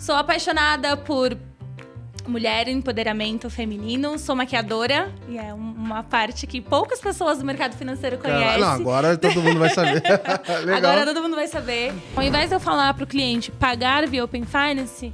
[0.00, 1.36] Sou apaixonada por
[2.26, 4.18] mulher, empoderamento feminino.
[4.18, 8.60] Sou maquiadora e é uma parte que poucas pessoas do mercado financeiro conhecem.
[8.60, 10.02] Não, agora todo mundo vai saber.
[10.74, 11.92] agora todo mundo vai saber.
[12.16, 15.12] Ao invés de eu falar para o cliente pagar via Open Finance,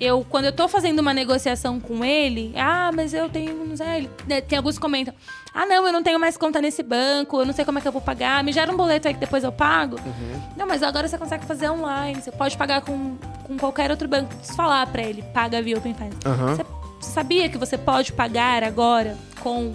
[0.00, 4.10] eu, quando eu tô fazendo uma negociação com ele, ah, mas eu tenho, não sei,
[4.26, 5.14] né, tem alguns que comentam,
[5.52, 7.86] ah, não, eu não tenho mais conta nesse banco, eu não sei como é que
[7.86, 9.96] eu vou pagar, me gera um boleto aí que depois eu pago.
[10.04, 10.42] Uhum.
[10.56, 14.34] Não, mas agora você consegue fazer online, você pode pagar com, com qualquer outro banco.
[14.34, 16.18] Preciso falar para ele, paga via Open Finance.
[16.26, 16.56] Uhum.
[17.00, 19.72] Você sabia que você pode pagar agora com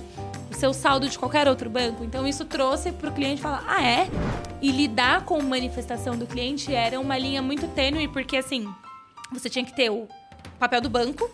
[0.52, 2.04] o seu saldo de qualquer outro banco?
[2.04, 4.10] Então isso trouxe para o cliente falar, ah, é?
[4.62, 8.68] E lidar com manifestação do cliente era uma linha muito tênue, porque assim
[9.32, 10.08] você tinha que ter o
[10.58, 11.30] papel do banco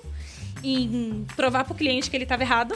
[0.64, 2.76] e provar para o cliente que ele estava errado.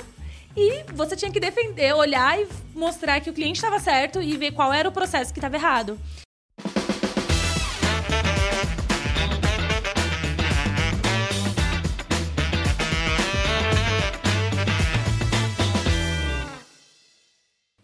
[0.56, 4.52] E você tinha que defender, olhar e mostrar que o cliente estava certo e ver
[4.52, 6.00] qual era o processo que estava errado.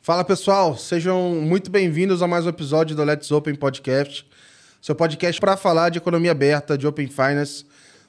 [0.01, 4.27] Fala pessoal, sejam muito bem-vindos a mais um episódio do Let's Open Podcast
[4.85, 7.65] seu podcast para falar de economia aberta, de Open Finance,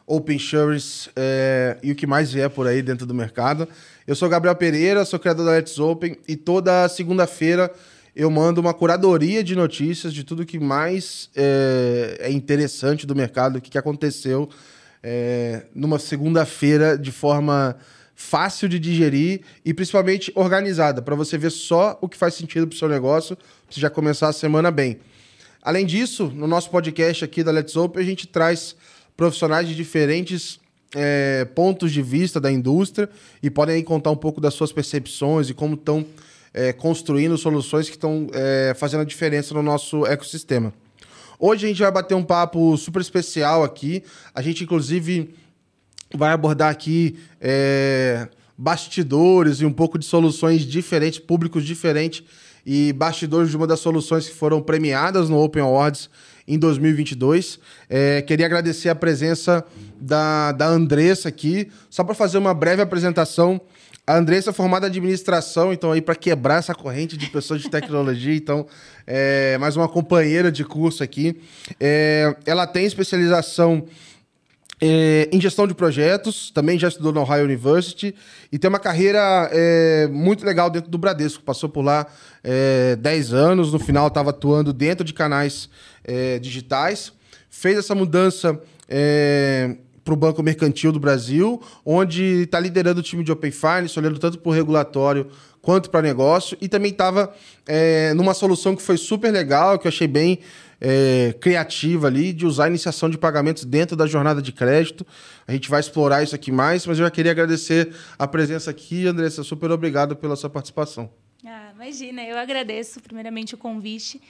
[0.06, 3.66] Open Insurance é, e o que mais vier por aí dentro do mercado.
[4.06, 7.72] Eu sou Gabriel Pereira, sou criador da Let's Open e toda segunda-feira
[8.14, 13.56] eu mando uma curadoria de notícias de tudo que mais é, é interessante do mercado,
[13.56, 14.46] o que, que aconteceu
[15.02, 17.74] é, numa segunda-feira de forma
[18.14, 22.74] fácil de digerir e principalmente organizada, para você ver só o que faz sentido para
[22.74, 24.98] o seu negócio, para você já começar a semana bem.
[25.66, 28.76] Além disso, no nosso podcast aqui da Let's Open, a gente traz
[29.16, 30.60] profissionais de diferentes
[30.94, 33.10] é, pontos de vista da indústria
[33.42, 36.06] e podem aí contar um pouco das suas percepções e como estão
[36.54, 40.72] é, construindo soluções que estão é, fazendo a diferença no nosso ecossistema.
[41.36, 44.04] Hoje a gente vai bater um papo super especial aqui.
[44.32, 45.34] A gente, inclusive,
[46.14, 47.18] vai abordar aqui
[48.56, 52.22] bastidores e um pouco de soluções diferentes, públicos diferentes
[52.66, 56.10] e bastidores de uma das soluções que foram premiadas no Open Awards
[56.48, 57.60] em 2022.
[57.88, 59.64] É, queria agradecer a presença
[60.00, 63.60] da, da Andressa aqui, só para fazer uma breve apresentação.
[64.04, 67.70] A Andressa é formada em administração, então aí para quebrar essa corrente de pessoas de
[67.70, 68.66] tecnologia, então
[69.06, 71.40] é mais uma companheira de curso aqui.
[71.78, 73.86] É, ela tem especialização
[74.80, 78.14] é, em gestão de projetos, também já estudou na Ohio University
[78.52, 81.42] e tem uma carreira é, muito legal dentro do Bradesco.
[81.42, 82.06] Passou por lá
[82.44, 85.70] é, 10 anos, no final estava atuando dentro de canais
[86.04, 87.12] é, digitais.
[87.48, 93.24] Fez essa mudança é, para o Banco Mercantil do Brasil, onde está liderando o time
[93.24, 95.26] de Open Finance, olhando tanto para o regulatório
[95.60, 97.34] quanto para negócio, e também estava
[97.66, 100.38] é, numa solução que foi super legal, que eu achei bem
[100.80, 105.06] é, criativa ali de usar a iniciação de pagamentos dentro da jornada de crédito.
[105.46, 109.06] A gente vai explorar isso aqui mais, mas eu já queria agradecer a presença aqui,
[109.06, 109.42] Andressa.
[109.42, 111.10] Super obrigado pela sua participação.
[111.44, 114.20] Ah, imagina, eu agradeço primeiramente o convite.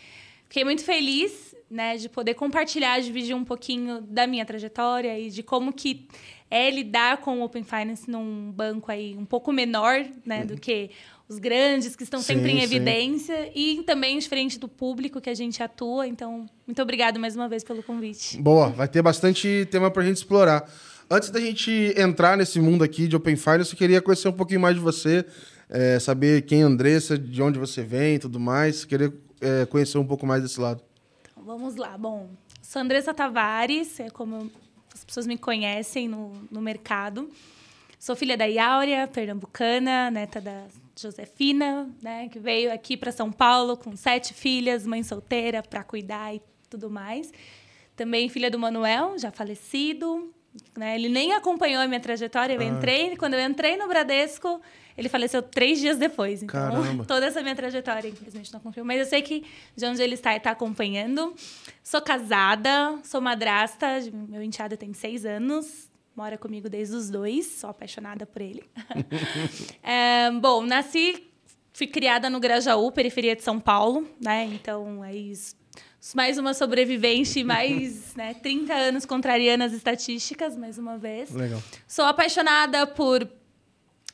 [0.48, 5.42] Fiquei muito feliz né, de poder compartilhar, dividir um pouquinho da minha trajetória e de
[5.42, 6.06] como que
[6.50, 10.46] é lidar com o Open Finance num banco aí um pouco menor né, uhum.
[10.46, 10.90] do que
[11.28, 13.50] os grandes que estão sim, sempre em evidência sim.
[13.54, 16.06] e também diferente do público que a gente atua.
[16.06, 18.40] Então, muito obrigado mais uma vez pelo convite.
[18.40, 20.70] Boa, vai ter bastante tema para a gente explorar.
[21.10, 24.60] Antes da gente entrar nesse mundo aqui de Open Finance, eu queria conhecer um pouquinho
[24.60, 25.24] mais de você,
[25.68, 28.84] é, saber quem é Andressa, de onde você vem e tudo mais.
[28.84, 30.80] Queria é, conhecer um pouco mais desse lado.
[31.22, 31.98] Então, vamos lá.
[31.98, 32.30] Bom,
[32.62, 34.50] sou Andressa Tavares, é como
[34.96, 37.30] as pessoas me conhecem no, no mercado.
[37.98, 40.64] Sou filha da Iáurea, pernambucana, neta da
[40.98, 46.34] Josefina, né, que veio aqui para São Paulo com sete filhas, mãe solteira para cuidar
[46.34, 46.40] e
[46.70, 47.30] tudo mais.
[47.94, 50.32] Também filha do Manuel, já falecido.
[50.74, 50.94] Né?
[50.94, 52.54] Ele nem acompanhou a minha trajetória.
[52.54, 52.64] Eu ah.
[52.64, 54.62] entrei, quando eu entrei no Bradesco,
[54.96, 56.42] ele faleceu três dias depois.
[56.42, 57.04] Então, Caramba.
[57.08, 58.86] toda essa minha trajetória, infelizmente, não acompanhou.
[58.86, 59.44] Mas eu sei que
[59.76, 61.34] de onde ele está, ele está acompanhando.
[61.82, 63.86] Sou casada, sou madrasta.
[64.28, 68.64] Meu enteado tem seis anos mora comigo desde os dois, sou apaixonada por ele.
[69.82, 71.22] é, bom, nasci,
[71.74, 74.44] fui criada no Grajaú, periferia de São Paulo, né?
[74.44, 75.54] Então, é isso.
[76.14, 81.30] Mais uma sobrevivente, mais né, 30 anos contrariando as estatísticas, mais uma vez.
[81.32, 81.60] Legal.
[81.86, 83.28] Sou apaixonada por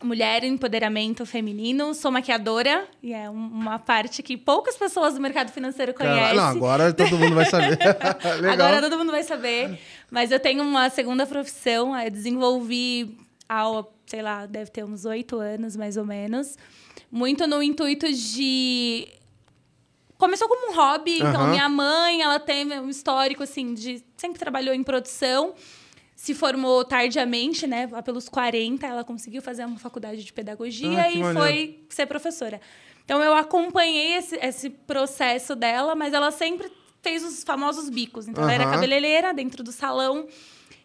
[0.07, 1.95] mulher, empoderamento feminino.
[1.95, 6.37] Sou maquiadora e é uma parte que poucas pessoas do mercado financeiro conhecem.
[6.37, 7.79] Não, agora todo mundo vai saber.
[8.51, 9.79] agora todo mundo vai saber.
[10.11, 11.99] Mas eu tenho uma segunda profissão.
[11.99, 13.19] Eu desenvolvi
[13.49, 16.57] há, sei lá, deve ter uns oito anos mais ou menos.
[17.11, 19.09] Muito no intuito de
[20.17, 21.17] começou como um hobby.
[21.17, 24.05] Então, minha mãe, ela tem um histórico, assim, de...
[24.17, 25.53] Sempre trabalhou em produção
[26.23, 27.89] se formou tardiamente, né?
[27.91, 31.37] Lá pelos 40, ela conseguiu fazer uma faculdade de pedagogia Ah, e maneiro.
[31.41, 32.61] foi ser professora.
[33.05, 36.71] Então eu acompanhei esse, esse processo dela, mas ela sempre
[37.03, 38.29] fez os famosos bicos.
[38.29, 40.29] Então ela era cabeleireira dentro do salão.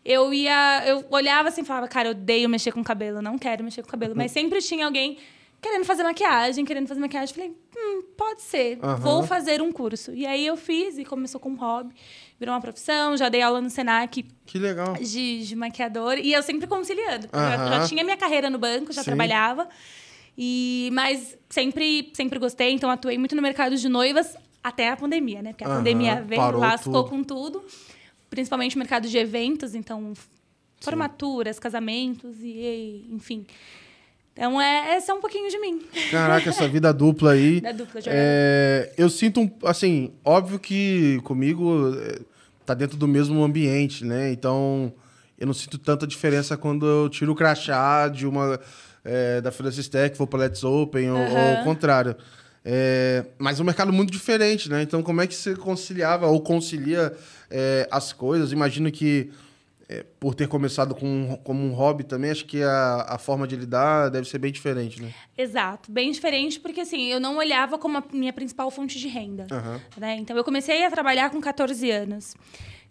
[0.04, 3.64] Eu ia, eu olhava assim e falava, cara, eu odeio mexer com cabelo, não quero
[3.64, 4.16] mexer com cabelo.
[4.16, 5.20] Mas sempre tinha alguém
[5.62, 7.36] querendo fazer maquiagem, querendo fazer maquiagem.
[7.36, 10.12] Falei, hum, pode ser, vou fazer um curso.
[10.14, 11.94] E aí eu fiz e começou com um hobby,
[12.40, 13.16] virou uma profissão.
[13.18, 14.94] Já dei aula no Senac Que legal.
[14.96, 17.28] de, de maquiador e eu sempre conciliando.
[17.32, 17.70] Eu já- Aham.
[17.82, 19.12] já tinha minha carreira no banco, já Sim.
[19.12, 19.68] trabalhava.
[20.38, 25.42] E mas sempre sempre gostei, então atuei muito no mercado de noivas até a pandemia,
[25.42, 25.52] né?
[25.54, 27.10] Porque a Aham, pandemia veio, lascou tudo.
[27.10, 27.66] com tudo,
[28.30, 30.14] principalmente o mercado de eventos, então
[30.80, 33.46] formaturas, casamentos e, enfim.
[34.38, 35.82] Então é, esse é um pouquinho de mim,
[36.12, 37.60] Caraca, essa vida dupla aí.
[37.62, 38.00] da dupla.
[38.06, 42.20] É, eu sinto, um, assim, óbvio que comigo é,
[42.64, 44.32] tá dentro do mesmo ambiente, né?
[44.32, 44.94] Então,
[45.40, 48.60] eu não sinto tanta diferença quando eu tiro o crachá de uma
[49.04, 51.62] é, da Francis Tech, vou para Let's Open, ou, ou Aham.
[51.62, 52.16] o contrário.
[52.70, 54.82] É, mas é um mercado muito diferente, né?
[54.82, 57.14] Então, como é que você conciliava ou concilia
[57.50, 58.52] é, as coisas?
[58.52, 59.32] Imagino que,
[59.90, 63.56] é, por ter começado com, como um hobby também, acho que a, a forma de
[63.56, 65.14] lidar deve ser bem diferente, né?
[65.38, 69.48] Exato, bem diferente, porque assim, eu não olhava como a minha principal fonte de renda.
[69.52, 69.82] Aham.
[69.98, 70.16] né?
[70.18, 72.36] Então, eu comecei a trabalhar com 14 anos.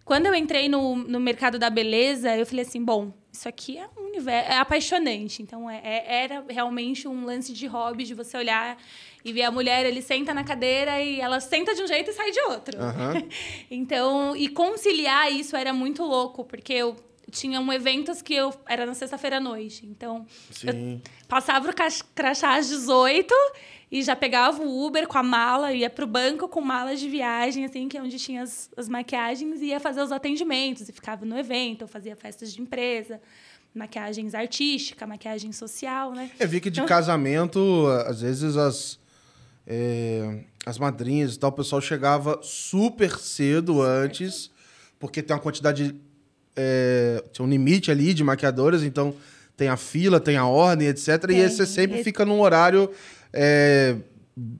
[0.03, 3.87] Quando eu entrei no, no mercado da beleza, eu falei assim, bom, isso aqui é
[3.97, 5.41] um universo, é apaixonante.
[5.41, 8.77] Então, é- é- era realmente um lance de hobby, de você olhar
[9.23, 12.13] e ver a mulher, ele senta na cadeira e ela senta de um jeito e
[12.13, 12.77] sai de outro.
[12.79, 13.13] Aham.
[13.69, 16.95] Então, e conciliar isso era muito louco, porque eu
[17.31, 19.85] tinha um eventos que eu era na sexta-feira à noite.
[19.85, 20.25] Então.
[21.27, 21.73] Passava o
[22.15, 23.33] crachá às 18
[23.91, 27.65] e já pegava o Uber com a mala, ia pro banco com malas de viagem,
[27.65, 31.25] assim, que é onde tinha as, as maquiagens, e ia fazer os atendimentos, e ficava
[31.25, 33.21] no evento, eu fazia festas de empresa,
[33.73, 36.29] maquiagens artística, maquiagem social, né?
[36.37, 38.99] Eu vi que de casamento, às vezes as,
[39.65, 44.51] é, as madrinhas e tal, o pessoal chegava super cedo antes,
[44.99, 45.95] porque tem uma quantidade,
[46.57, 49.13] é, tem um limite ali de maquiadoras, então
[49.55, 51.07] tem a fila, tem a ordem, etc.
[51.07, 51.41] E Tem.
[51.43, 52.89] aí você sempre E- fica num horário
[53.31, 53.95] é,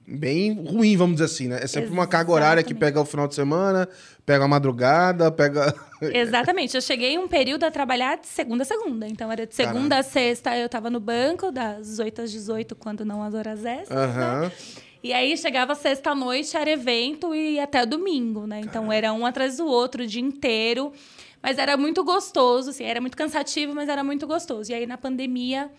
[0.07, 1.59] bem ruim, vamos dizer assim, né?
[1.61, 2.93] É sempre uma carga horária que Exatamente.
[2.93, 3.87] pega o final de semana,
[4.25, 5.73] pega a madrugada, pega...
[6.01, 6.75] Exatamente.
[6.75, 9.07] Eu cheguei um período a trabalhar de segunda a segunda.
[9.07, 13.05] Então, era de segunda a sexta, eu estava no banco, das 8 às 18, quando
[13.05, 14.23] não as horas extras, né?
[14.23, 14.51] Aham.
[15.03, 18.59] E aí chegava sexta noite, era evento e até domingo, né?
[18.61, 20.91] Então era um atrás do outro o dia inteiro.
[21.41, 24.71] Mas era muito gostoso, assim, era muito cansativo, mas era muito gostoso.
[24.71, 25.71] E aí na pandemia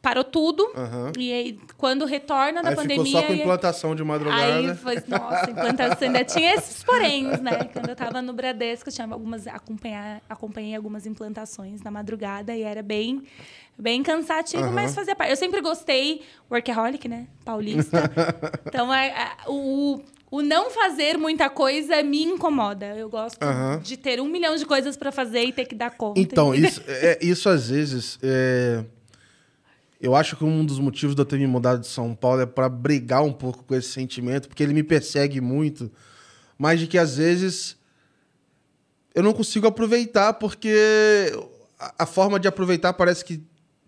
[0.00, 0.70] parou tudo.
[0.76, 1.12] Aham.
[1.18, 3.04] E aí quando retorna da Aí pandemia.
[3.04, 4.54] ficou só com implantação de madrugada.
[4.54, 7.64] Aí foi, nossa, implantação ainda tinha esses poréns, né?
[7.72, 12.62] Quando eu tava no Bradesco, eu tinha algumas, acompanhar, acompanhei algumas implantações na madrugada e
[12.62, 13.22] era bem,
[13.78, 14.72] bem cansativo, Aham.
[14.72, 15.30] mas fazia parte.
[15.30, 17.26] Eu sempre gostei, workaholic, né?
[17.44, 18.10] Paulista.
[18.66, 22.86] então, é, é, o, o não fazer muita coisa me incomoda.
[22.96, 23.80] Eu gosto Aham.
[23.82, 26.20] de ter um milhão de coisas pra fazer e ter que dar conta.
[26.20, 28.18] Então, isso, é, isso às vezes.
[28.22, 28.84] é,
[30.00, 32.46] eu acho que um dos motivos de eu ter me mudado de São Paulo é
[32.46, 35.90] para brigar um pouco com esse sentimento, porque ele me persegue muito,
[36.56, 37.76] mas de que às vezes
[39.14, 40.72] eu não consigo aproveitar, porque
[41.98, 43.42] a forma de aproveitar parece que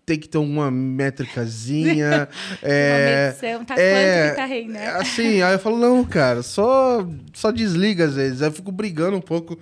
[0.05, 2.27] tem que ter uma métricazinha.
[2.61, 4.87] é, Uma medição, tá é, quanto que tá rei, né?
[4.89, 8.41] Assim, aí eu falo, não, cara, só, só desliga às vezes.
[8.41, 9.57] Aí eu fico brigando um pouco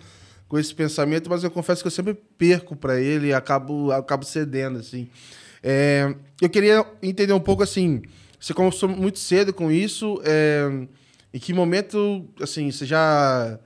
[0.48, 4.26] com esse pensamento, mas eu confesso que eu sempre perco pra ele e acabo, acabo
[4.26, 5.08] cedendo, assim.
[5.62, 8.02] É, eu queria entender um pouco, assim,
[8.40, 10.88] você começou muito cedo com isso, é,
[11.34, 13.60] em que momento, assim, você já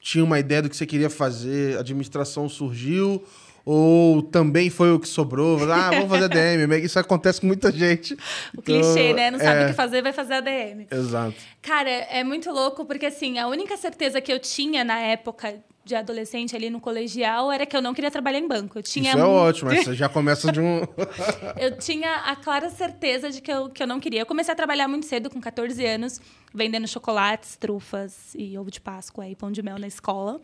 [0.00, 3.22] tinha uma ideia do que você queria fazer, a administração surgiu,
[3.64, 5.58] ou também foi o que sobrou?
[5.70, 6.24] Ah, vamos fazer
[6.56, 6.72] ADM.
[6.82, 8.16] Isso acontece com muita gente.
[8.56, 9.30] O clichê, Então, né?
[9.30, 10.86] Não sabe é, o que fazer, vai fazer ADM.
[10.90, 11.34] Exato.
[11.60, 15.94] Cara, é muito louco porque assim, a única certeza que eu tinha na época de
[15.96, 18.78] adolescente ali no colegial era que eu não queria trabalhar em banco.
[18.78, 20.80] Eu tinha Isso é ótimo, mas você já começa de um.
[21.58, 24.20] eu tinha a clara certeza de que eu, que eu não queria.
[24.20, 26.20] Eu comecei a trabalhar muito cedo, com 14 anos,
[26.54, 30.40] vendendo chocolates, trufas e ovo de Páscoa e pão de mel na escola.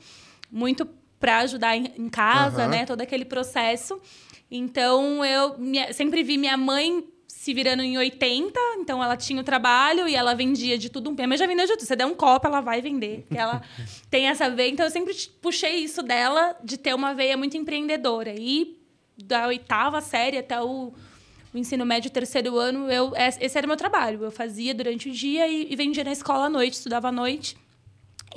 [0.51, 2.71] Muito para ajudar em, casa, Aham.
[2.71, 2.87] né?
[2.87, 4.01] Todo aquele processo.
[4.51, 5.57] Então, eu
[5.93, 10.35] sempre vi minha mãe se virando em 80, então ela tinha o trabalho e ela
[10.35, 11.87] vendia de tudo um pé, mas já vendeu de tudo.
[11.87, 13.27] Se der um copo, ela vai vender.
[13.31, 13.63] Ela
[14.11, 14.71] tem essa veia.
[14.71, 18.35] Então, eu sempre puxei isso dela, de ter uma veia muito empreendedora.
[18.37, 18.77] E
[19.17, 20.93] da oitava série até o,
[21.53, 24.25] o ensino médio, terceiro ano, eu, esse era o meu trabalho.
[24.25, 27.57] Eu fazia durante o dia e, e vendia na escola à noite, estudava à noite.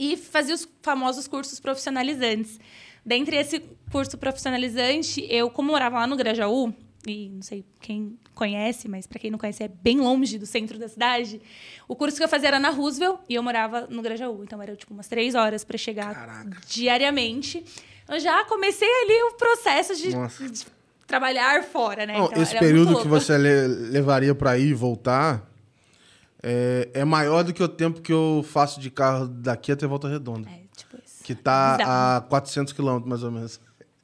[0.03, 2.59] E fazia os famosos cursos profissionalizantes.
[3.05, 3.59] Dentre esse
[3.91, 6.73] curso profissionalizante, eu, como morava lá no Grajaú,
[7.07, 10.77] e não sei quem conhece, mas para quem não conhece é bem longe do centro
[10.79, 11.39] da cidade.
[11.87, 14.75] O curso que eu fazia era na Roosevelt e eu morava no Grajaú, então era
[14.75, 16.57] tipo umas três horas para chegar Caraca.
[16.67, 17.63] diariamente.
[18.09, 20.09] Eu já comecei ali o processo de,
[20.51, 20.65] de
[21.07, 22.17] trabalhar fora, né?
[22.17, 25.49] Não, Então, esse período que você le- levaria pra ir e voltar
[26.43, 30.07] é, é maior do que o tempo que eu faço de carro daqui até Volta
[30.07, 30.49] Redonda.
[30.49, 31.23] É, tipo isso.
[31.23, 32.17] Que tá Bizarro.
[32.17, 33.59] a 400 quilômetros, mais ou menos.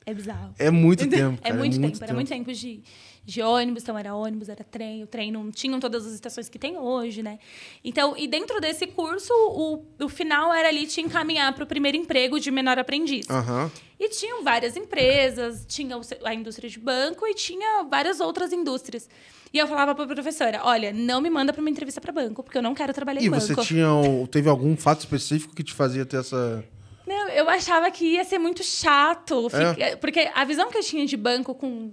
[0.05, 0.53] É bizarro.
[0.57, 1.81] É muito tempo, É cara, muito é tempo.
[1.81, 2.15] muito Era tempo.
[2.15, 2.81] muito tempo de,
[3.27, 5.03] de ônibus, então era ônibus, era trem.
[5.03, 7.37] O trem não tinham todas as estações que tem hoje, né?
[7.83, 11.97] Então, e dentro desse curso, o, o final era ali te encaminhar para o primeiro
[11.97, 13.29] emprego de menor aprendiz.
[13.29, 13.69] Aham.
[13.99, 19.09] E tinham várias empresas, tinha a indústria de banco e tinha várias outras indústrias.
[19.53, 22.41] E eu falava para a professora: olha, não me manda para uma entrevista para banco,
[22.41, 23.67] porque eu não quero trabalhar E em você banco.
[23.67, 26.63] tinha, um- teve algum fato específico que te fazia ter essa...
[27.05, 29.47] Não, eu achava que ia ser muito chato.
[29.77, 29.95] É?
[29.97, 31.91] Porque a visão que eu tinha de banco com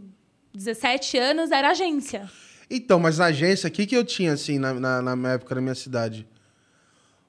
[0.55, 2.31] 17 anos era agência.
[2.71, 5.55] Então, mas na agência, o que, que eu tinha, assim, na, na, na minha época,
[5.55, 6.27] na minha cidade?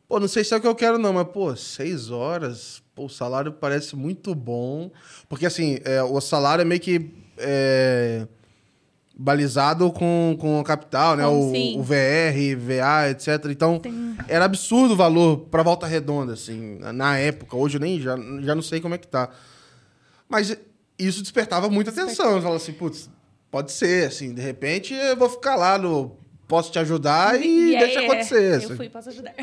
[0.08, 3.06] Pô, não sei se é o que eu quero, não, mas, pô, seis horas, pô,
[3.06, 4.92] o salário parece muito bom.
[5.28, 8.28] Porque, assim, é, o salário é meio que é,
[9.18, 11.26] balizado com, com o capital, né?
[11.26, 13.46] O, o VR, VA, etc.
[13.50, 17.58] Então, Tem- era absurdo o valor pra Volta Redonda, assim, na- na época.
[17.58, 19.30] Hoje eu nem, já, já não sei como é que tá.
[20.30, 20.56] Mas
[21.00, 22.28] isso despertava muita atenção.
[22.32, 23.10] Eu falava assim, putz,
[23.56, 26.18] pode ser, assim, de repente eu vou ficar lá no...
[26.46, 28.52] Posso te ajudar e, deixa acontecer.
[28.52, 28.76] Eu assim.
[28.76, 29.34] fui, posso ajudar.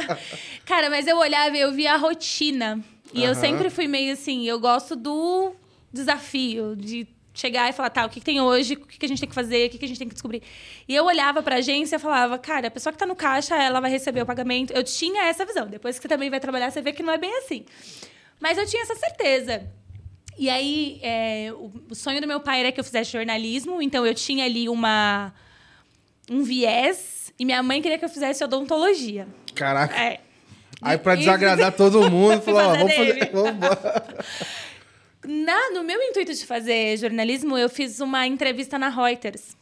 [0.64, 2.82] Cara, mas eu olhava e eu via a rotina.
[3.12, 3.40] E eu Aham.
[3.40, 5.54] sempre fui meio assim, eu gosto do
[5.92, 9.08] desafio, de chegar e falar, tá, o que, que tem hoje, o que, que a
[9.10, 10.42] gente tem que fazer, o que, que a gente tem que descobrir.
[10.88, 13.78] E eu olhava pra agência e falava, cara, a pessoa que tá no caixa, ela
[13.78, 14.72] vai receber o pagamento.
[14.72, 15.66] Eu tinha essa visão.
[15.66, 17.66] Depois que você também vai trabalhar, você vê que não é bem assim.
[18.40, 19.70] Mas eu tinha essa certeza.
[20.38, 24.14] E aí, é, o, sonho do meu pai era que eu fizesse jornalismo, então eu
[24.14, 25.32] tinha ali uma
[26.30, 29.28] um viés e minha mãe queria que eu fizesse odontologia.
[29.54, 29.94] Caraca.
[29.96, 30.20] É.
[30.82, 33.30] Aí pra E- desagradar todo mundo, falou, ó, vamos fazer...
[35.26, 39.56] Na, no meu intuito de fazer jornalismo, eu fiz uma entrevista na Reuters.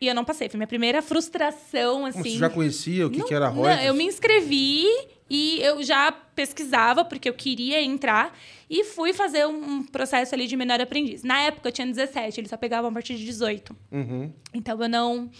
[0.00, 0.48] E eu não passei.
[0.48, 2.22] Foi minha primeira frustração, assim.
[2.22, 3.84] Você já conhecia o que, Não- que era não, Reuters?
[3.86, 4.84] eu me inscrevi
[5.28, 8.36] e eu já pesquisava, porque eu queria entrar.
[8.68, 11.22] E fui fazer um processo ali de menor aprendiz.
[11.22, 12.40] Na época, eu tinha 17.
[12.40, 13.76] Eles só pegavam a partir de 18.
[13.92, 14.32] Uhum.
[14.52, 15.30] Então eu não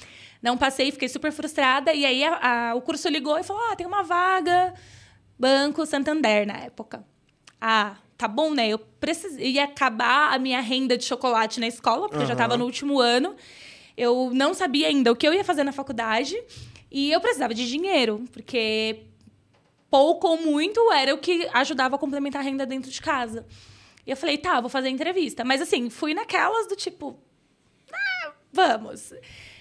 [0.42, 1.92] não passei, fiquei super frustrada.
[1.92, 4.74] E aí a- a- o curso ligou e falou: Ah, tem uma vaga,
[5.38, 7.04] Banco Santander na época.
[7.60, 8.68] Ah, tá bom, né?
[8.68, 9.36] Eu precis...
[9.38, 13.00] ia acabar a minha renda de chocolate na escola, porque eu já estava no último
[13.00, 13.34] ano.
[13.96, 16.36] Eu não sabia ainda o que eu ia fazer na faculdade.
[16.90, 18.98] E eu precisava de dinheiro, porque
[19.94, 23.46] pouco ou muito era o que ajudava a complementar a renda dentro de casa.
[24.04, 25.44] E eu falei, tá, vou fazer a entrevista.
[25.44, 27.16] Mas assim, fui naquelas do tipo,
[27.92, 29.14] ah, vamos.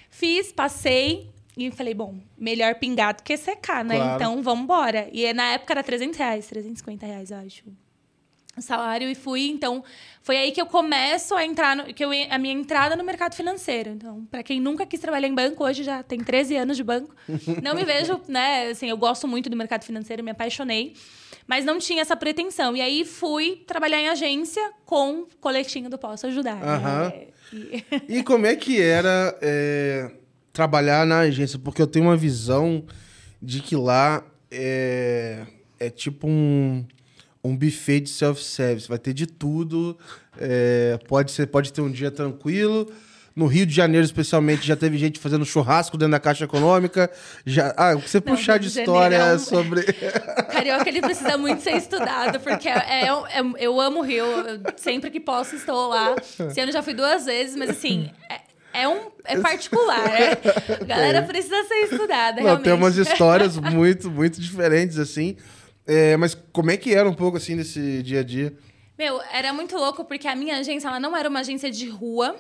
[0.09, 3.95] Fiz, passei e falei, bom, melhor pingar do que secar, né?
[3.95, 4.15] Claro.
[4.15, 5.07] Então, vamos embora.
[5.11, 7.65] E na época era 300 reais, 350 reais, eu acho.
[8.61, 9.83] Salário e fui, então,
[10.21, 13.33] foi aí que eu começo a entrar, no, que eu, a minha entrada no mercado
[13.35, 13.89] financeiro.
[13.91, 17.15] Então, para quem nunca quis trabalhar em banco, hoje já tem 13 anos de banco.
[17.63, 20.93] Não me vejo, né, assim, eu gosto muito do mercado financeiro, me apaixonei,
[21.47, 22.75] mas não tinha essa pretensão.
[22.77, 26.55] E aí fui trabalhar em agência com o coletinho do Posso Ajudar.
[26.57, 27.27] né?
[27.51, 30.11] E- E como é que era é,
[30.53, 31.59] trabalhar na agência?
[31.59, 32.85] Porque eu tenho uma visão
[33.41, 35.45] de que lá é,
[35.79, 36.85] é tipo um,
[37.43, 38.87] um buffet de self-service.
[38.87, 39.97] Vai ter de tudo.
[40.39, 42.91] é, pode, ser, pode ter um dia tranquilo.
[43.35, 47.09] No Rio de Janeiro, especialmente, já teve gente fazendo churrasco dentro da Caixa Econômica.
[47.43, 49.81] Já, ah, o que você Não, puxar de história é um- sobre.
[49.81, 54.23] O carioca, ele precisa muito ser estudado, porque é, é- é- eu amo o Rio.
[54.25, 56.15] eu- sempre que posso, estou lá.
[56.47, 60.03] Esse ano já fui duas vezes, mas assim, é, é um, é particular.
[60.09, 60.37] né?
[60.79, 62.63] A galera precisa ser estudada, Não, realmente.
[62.65, 65.37] tem umas histórias muito, muito diferentes, assim.
[65.85, 68.55] É, mas como é que era um pouco, assim, desse dia a dia?
[68.97, 72.35] Meu, era muito louco, porque a minha agência, ela não era uma agência de rua,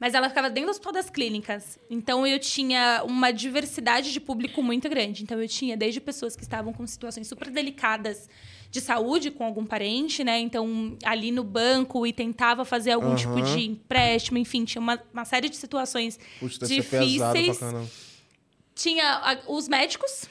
[0.00, 1.78] mas ela ficava dentro do hospital das clínicas.
[1.88, 5.22] Então, eu tinha uma diversidade de público muito grande.
[5.22, 8.28] Então, eu tinha desde pessoas que estavam com situações super delicadas
[8.68, 10.40] de saúde com algum parente, né?
[10.40, 13.16] Então, ali no banco e tentava fazer algum Aham.
[13.16, 17.60] tipo de empréstimo, enfim, tinha uma, uma série de situações Puxa, difíceis.
[18.74, 20.24] Tinha os médicos,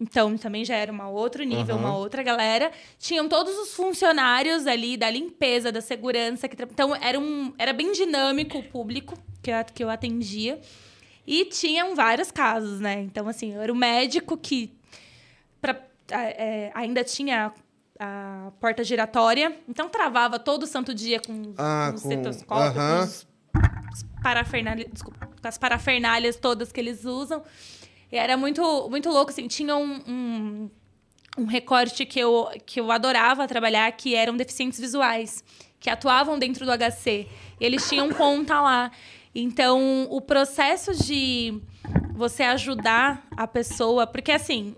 [0.00, 1.84] então também já era uma outro nível, Aham.
[1.88, 2.70] uma outra galera.
[2.98, 6.46] Tinham todos os funcionários ali da limpeza, da segurança.
[6.48, 10.60] Que tra- então era, um, era bem dinâmico o público que eu, que eu atendia.
[11.26, 13.00] E tinham vários casos, né?
[13.00, 14.72] Então, assim, eu era o médico que.
[15.60, 17.52] Pra é, ainda tinha
[17.98, 23.00] a porta giratória, então travava todo santo dia com Ah, os com- estetoscópios, aham.
[23.04, 23.26] os
[23.92, 27.42] os parafernália- desculpa, com as parafernálias todas que eles usam.
[28.10, 29.48] E era muito, muito louco, assim.
[29.48, 30.70] Tinha um, um,
[31.38, 35.42] um recorte que eu, que eu adorava trabalhar, que eram deficientes visuais,
[35.80, 37.26] que atuavam dentro do HC.
[37.60, 38.90] E eles tinham conta lá.
[39.34, 41.60] Então, o processo de
[42.14, 44.06] você ajudar a pessoa...
[44.06, 44.74] Porque, assim,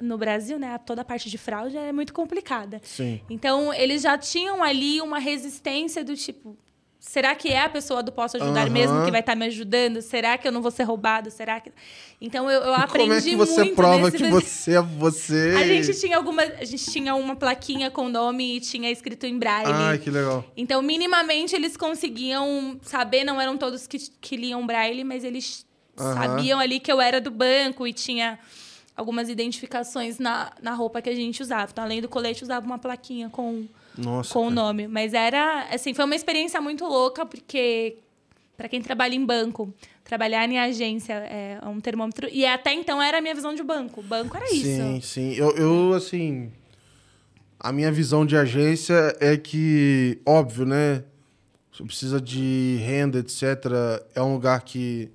[0.00, 2.80] no Brasil, né, toda a parte de fraude é muito complicada.
[2.84, 3.20] Sim.
[3.28, 6.56] Então, eles já tinham ali uma resistência do tipo.
[7.00, 8.70] Será que é a pessoa do posso ajudar Aham.
[8.70, 10.02] mesmo que vai estar me ajudando?
[10.02, 11.30] Será que eu não vou ser roubado?
[11.30, 11.70] Será que.
[12.20, 15.54] Então eu, eu aprendi Como é que você muito prova nesse- que você é você?
[15.56, 16.42] A gente tinha alguma.
[16.42, 19.72] A gente tinha uma plaquinha com nome e tinha escrito em braille.
[19.72, 20.44] Ai, que legal.
[20.56, 25.64] Então, minimamente, eles conseguiam saber, não eram todos que, que liam braille, mas eles
[25.96, 26.14] Aham.
[26.14, 28.38] sabiam ali que eu era do banco e tinha
[28.96, 31.70] algumas identificações na, na roupa que a gente usava.
[31.70, 33.66] Então, além do colete, usava uma plaquinha com,
[33.98, 34.32] Nossa.
[34.32, 34.54] com o cara.
[34.54, 34.88] nome.
[34.88, 37.98] Mas era, assim, foi uma experiência muito louca, porque
[38.56, 39.72] para quem trabalha em banco,
[40.04, 42.28] trabalhar em agência é um termômetro.
[42.30, 44.02] E até então era a minha visão de banco.
[44.02, 44.64] Banco era isso.
[44.64, 45.34] Sim, sim.
[45.34, 46.50] Eu, eu, assim.
[47.60, 51.02] A minha visão de agência é que, óbvio, né?
[51.72, 53.42] Você precisa de renda, etc.
[54.14, 55.10] É um lugar que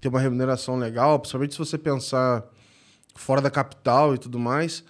[0.00, 2.44] tem uma remuneração legal, principalmente se você pensar
[3.14, 4.84] fora da capital e tudo mais.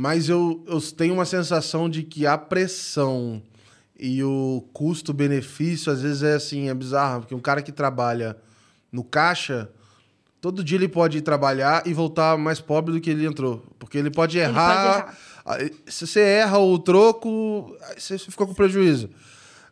[0.00, 3.42] Mas eu, eu tenho uma sensação de que a pressão
[3.98, 7.20] e o custo-benefício, às vezes, é assim, é bizarro.
[7.20, 8.34] Porque um cara que trabalha
[8.90, 9.68] no caixa,
[10.40, 13.62] todo dia ele pode ir trabalhar e voltar mais pobre do que ele entrou.
[13.78, 14.96] Porque ele pode Ele pode errar.
[14.96, 15.18] errar.
[15.44, 19.10] Aí, Se você erra o troco, você ficou com prejuízo.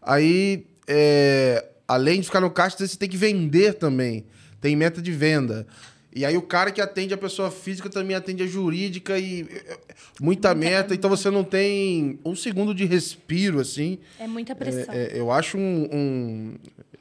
[0.02, 4.26] Aí, é, além de ficar no caixa, você tem que vender também.
[4.61, 5.66] Tem meta de venda.
[6.14, 9.78] E aí o cara que atende a pessoa física também atende a jurídica e é,
[10.20, 10.94] muita meta.
[10.94, 13.98] Então você não tem um segundo de respiro, assim.
[14.18, 14.92] É muita pressão.
[14.92, 16.54] É, é, eu acho um, um-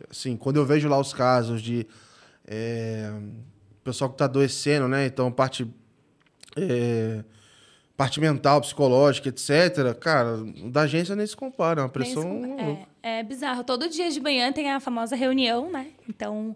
[0.09, 1.85] Assim, quando eu vejo lá os casos de.
[2.47, 3.11] É,
[3.83, 5.05] pessoal que tá adoecendo, né?
[5.05, 5.67] Então, parte.
[6.55, 7.23] é,
[7.95, 9.93] parte mental, psicológica, etc.
[9.99, 10.37] Cara,
[10.71, 11.81] da agência nem se compara.
[11.81, 12.87] É uma pressão.
[13.03, 13.63] É, é bizarro.
[13.63, 15.87] Todo dia de manhã tem a famosa reunião, né?
[16.07, 16.55] Então,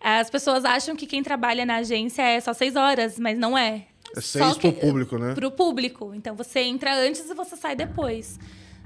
[0.00, 3.86] as pessoas acham que quem trabalha na agência é só seis horas, mas não é.
[4.16, 5.34] É seis que- pro público, né?
[5.34, 6.12] Pro público.
[6.14, 8.38] Então, você entra antes e você sai depois.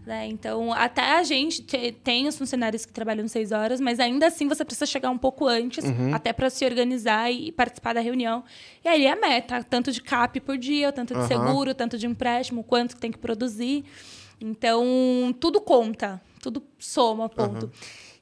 [0.06, 0.26] né?
[0.26, 4.48] Então, até a gente te- tem os funcionários que trabalham seis horas, mas ainda assim
[4.48, 6.14] você precisa chegar um pouco antes, Uhum.
[6.14, 8.42] até para se organizar e participar da reunião.
[8.82, 11.28] E aí é a meta, tanto de CAP por dia, tanto de Aham.
[11.28, 13.84] seguro, tanto de empréstimo, quanto que tem que produzir.
[14.40, 17.70] Então, tudo conta, tudo soma, ponto.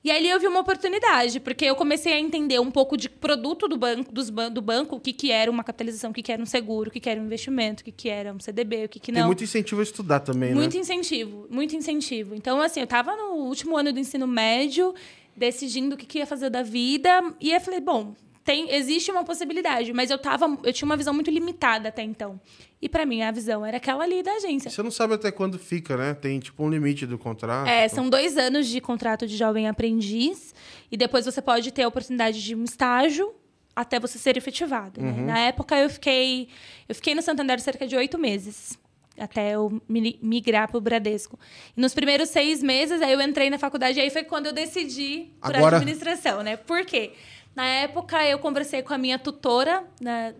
[0.08, 3.68] E ali eu vi uma oportunidade, porque eu comecei a entender um pouco de produto
[3.68, 6.32] do banco, dos ban do banco, o que, que era uma capitalização, o que, que
[6.32, 8.86] era um seguro, o que, que era um investimento, o que, que era um CDB,
[8.86, 9.26] o que, que Tem não.
[9.26, 10.80] muito incentivo a estudar também, Muito né?
[10.80, 12.34] incentivo, muito incentivo.
[12.34, 14.94] Então, assim, eu tava no último ano do ensino médio,
[15.36, 18.14] decidindo o que, que ia fazer da vida, e eu falei, bom,
[18.48, 22.40] tem, existe uma possibilidade, mas eu tava, eu tinha uma visão muito limitada até então.
[22.80, 24.70] E para mim a visão era aquela ali da agência.
[24.70, 26.14] Você não sabe até quando fica, né?
[26.14, 27.68] Tem tipo um limite do contrato.
[27.68, 30.54] É, são dois anos de contrato de jovem aprendiz,
[30.90, 33.34] e depois você pode ter a oportunidade de um estágio
[33.76, 35.00] até você ser efetivado.
[35.02, 35.12] né?
[35.26, 36.48] Na época eu fiquei,
[36.88, 38.78] eu fiquei no Santander cerca de oito meses.
[39.18, 41.38] Até eu mi- migrar para o Bradesco.
[41.76, 44.52] E nos primeiros seis meses, aí eu entrei na faculdade, e aí foi quando eu
[44.52, 46.56] decidi por Agora- administração, né?
[46.56, 47.12] Por quê?
[47.58, 50.32] Na época, eu conversei com a minha tutora, né,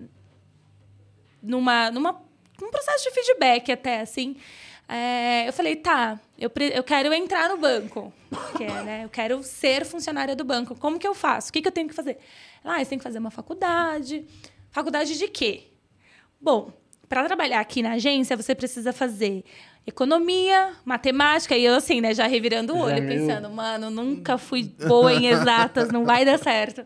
[1.42, 2.22] numa, numa,
[2.62, 4.36] num processo de feedback até, assim.
[4.88, 8.12] É, eu falei, tá, eu, eu quero entrar no banco.
[8.56, 10.76] Que é, né, eu quero ser funcionária do banco.
[10.76, 11.50] Como que eu faço?
[11.50, 12.18] O que, que eu tenho que fazer?
[12.62, 14.24] Ah, você tem que fazer uma faculdade.
[14.70, 15.64] Faculdade de quê?
[16.40, 16.72] Bom,
[17.08, 19.44] para trabalhar aqui na agência, você precisa fazer
[19.88, 24.36] economia, matemática, e eu assim, né, já revirando o Já olho, meio- pensando, mano, nunca
[24.38, 26.84] fui boa em exatas, não vai dar certo.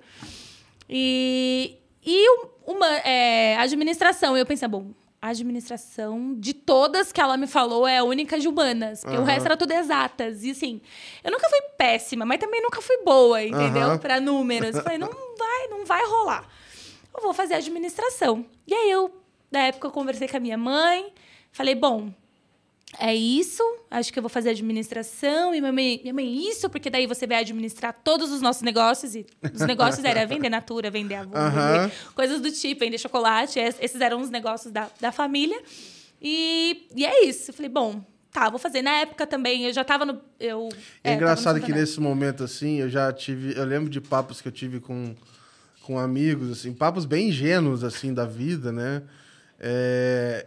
[0.88, 7.36] E, e o- uma é, administração, eu pensei, bom, a administração de todas que ela
[7.36, 9.26] me falou é a única de humanas, porque o Aham.
[9.30, 10.42] resto era tudo exatas.
[10.44, 10.80] E assim,
[11.22, 13.88] eu nunca fui péssima, mas também nunca fui boa, entendeu?
[13.88, 13.98] Aham.
[13.98, 14.76] Para números.
[14.76, 16.48] Eu falei, não vai, não vai rolar.
[17.14, 18.44] Eu vou fazer administração.
[18.66, 19.14] E aí eu,
[19.50, 21.12] na época, eu conversei com a minha mãe,
[21.52, 22.12] falei, bom,
[22.98, 25.54] é isso, acho que eu vou fazer administração.
[25.54, 29.14] E minha mãe, minha mãe, isso, porque daí você vai administrar todos os nossos negócios.
[29.14, 29.24] E
[29.54, 31.32] os negócios era vender Natura, vender avô,
[32.14, 33.58] coisas do tipo, vender chocolate.
[33.58, 35.60] Es- Esses eram os negócios da, da família.
[36.20, 37.50] E, e é isso.
[37.50, 38.82] Eu falei, bom, tá, vou fazer.
[38.82, 40.20] Na época também, eu já tava no...
[40.38, 40.68] Eu,
[41.02, 43.56] É, é, engraçado no que nesse momento, assim, eu já tive.
[43.58, 45.14] Eu lembro de papos que eu tive com,
[45.82, 49.02] com amigos, assim, papos bem ingênuos, assim, da vida, né?
[49.58, 50.46] É,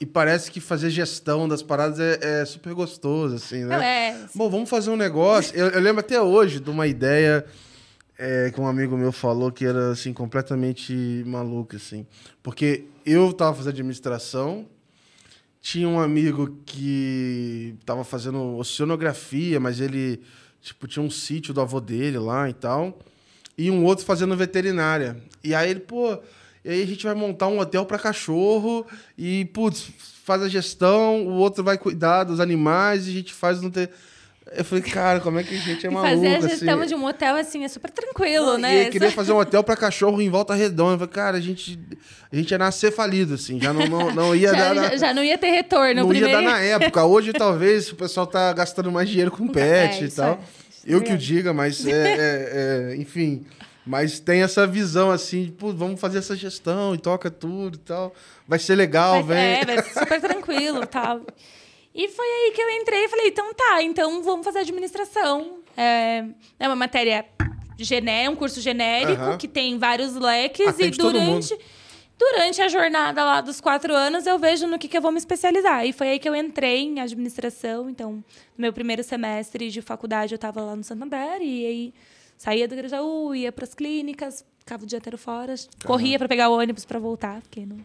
[0.00, 3.76] E parece que fazer gestão das paradas é, é super gostoso, assim, né?
[3.76, 4.26] Não, é.
[4.34, 5.54] Bom, vamos fazer um negócio.
[5.54, 7.44] Eu, eu lembro até hoje de uma ideia
[8.18, 12.06] é, que um amigo meu falou que era, assim, completamente maluca, assim.
[12.42, 14.66] Porque eu tava fazendo administração,
[15.60, 20.22] tinha um amigo que tava fazendo oceanografia, mas ele,
[20.62, 22.98] tipo, tinha um sítio do avô dele lá e tal.
[23.56, 25.22] E um outro fazendo veterinária.
[25.44, 26.18] E aí ele, pô,
[26.64, 29.88] e aí a gente vai montar um hotel para cachorro e, putz,
[30.24, 33.90] faz a gestão, o outro vai cuidar dos animais e a gente faz no ter.
[34.52, 36.88] Eu falei, cara, como é que a gente é E maluco, fazer a gestão assim?
[36.88, 38.76] de um hotel, assim, é super tranquilo, E né?
[38.80, 40.94] ele queria fazer um hotel para cachorro em volta redonda.
[40.94, 41.78] Eu falei, cara, a gente,
[42.32, 43.60] a gente ia nascer falido, assim.
[43.60, 44.74] Já não, não, não ia já, dar...
[44.74, 46.02] na- já- não ia ter retorno.
[46.02, 46.28] não primeiro...
[46.36, 47.04] ia dar na época.
[47.04, 50.32] Hoje, talvez, o pessoal tá gastando mais dinheiro com pet É, e tal.
[50.32, 50.38] é.
[50.68, 53.46] Isso é Eu que o diga, mas é, é- é, enfim.
[53.90, 57.80] Mas tem essa visão assim, de, pô, vamos fazer essa gestão e toca tudo e
[57.80, 58.14] tal.
[58.46, 59.36] Vai ser legal, vem.
[59.36, 61.22] É, vai ser super tranquilo e tal.
[61.92, 65.58] E foi aí que eu entrei e falei, então tá, então vamos fazer administração.
[65.76, 66.24] É,
[66.60, 67.26] é uma matéria
[67.76, 69.36] gené, um curso genérico Aham.
[69.36, 71.58] que tem vários leques Atende e durante
[72.16, 75.18] durante a jornada lá dos quatro anos eu vejo no que, que eu vou me
[75.18, 75.84] especializar.
[75.84, 77.90] E foi aí que eu entrei em administração.
[77.90, 78.22] Então, no
[78.56, 81.94] meu primeiro semestre de faculdade eu estava lá no Santander e aí
[82.40, 86.48] saía do Grajaú, ia para as clínicas, ficava o dia inteiro fora, corria para pegar
[86.48, 87.76] o ônibus para voltar, porque não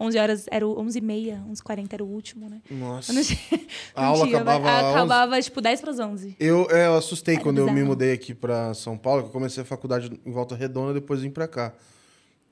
[0.00, 2.60] 11 horas, era o 11 e meia, 11 40 era o último, né?
[2.70, 3.12] Nossa.
[3.12, 3.38] Eu não tinha-
[3.94, 4.94] A não aula tinha, acabava 11?
[4.94, 6.36] acabava tipo 10 para as 11.
[6.40, 7.86] Eu, é, eu assustei Era quando eu me bizarro.
[7.88, 11.30] mudei aqui pra São Paulo, que eu comecei a faculdade em Volta Redonda, depois vim
[11.30, 11.72] pra cá.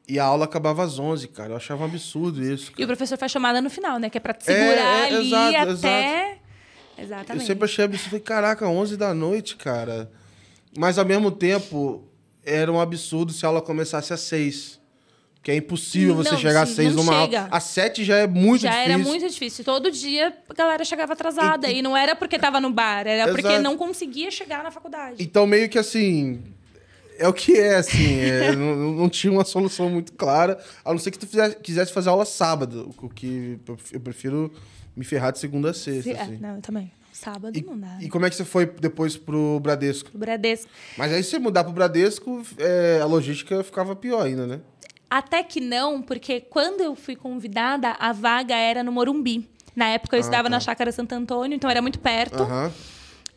[0.07, 1.53] E a aula acabava às 11, cara.
[1.53, 2.71] Eu achava um absurdo isso.
[2.79, 4.09] E o professor faz chamada no final, né?
[4.11, 6.39] Que é para te segurar é, ali exato, até.
[6.99, 7.47] Eu Exatamente.
[7.47, 8.11] sempre achei absurdo.
[8.11, 10.11] Falei, caraca, 11 da noite, cara.
[10.77, 12.05] Mas ao mesmo tempo,
[12.45, 14.79] era um absurdo se a aula começasse às 6.
[15.43, 17.39] Que é impossível você Não, chegar às sim, 6 não numa chega.
[17.43, 17.49] aula.
[17.57, 18.93] Às 7 já é muito Já difícil.
[18.93, 19.65] era muito difícil.
[19.65, 21.71] Todo dia a galera chegava atrasada.
[21.71, 23.63] E, não era porque tava no bar, era porque Exato.
[23.63, 25.23] não conseguia chegar na faculdade.
[25.23, 26.43] Então, meio que assim.
[27.19, 28.19] É o que é, assim.
[28.21, 30.59] é, não, não tinha uma solução muito clara.
[30.85, 32.95] A não ser que tu fizesse- quisesse fazer aula sábado.
[33.01, 33.59] O que
[33.93, 34.53] eu prefiro
[34.95, 36.03] me ferrar de segunda a sexta.
[36.03, 36.37] Se- é, assim.
[36.39, 36.91] não, eu também.
[37.19, 37.99] Sábado E, não dá.
[38.01, 40.11] e como é que você foi depois pro Bradesco?
[40.15, 40.71] O Bradesco.
[40.97, 44.61] Mas aí, se você mudar pro Bradesco, é, a logística ficava pior ainda, né?
[45.11, 49.49] Até que não, porque quando eu fui convidada, a vaga era no Morumbi.
[49.75, 50.51] Na época eu Ah, estudava tá.
[50.51, 52.47] na Chácara Santo Antônio, então era muito perto.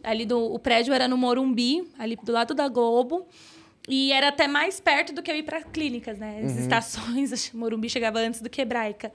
[0.03, 3.25] Ali do, o prédio era no Morumbi, ali do lado da Globo.
[3.87, 6.41] E era até mais perto do que eu ir para clínicas, né?
[6.43, 9.11] As estações, acho que Morumbi chegava antes do que Hebraica.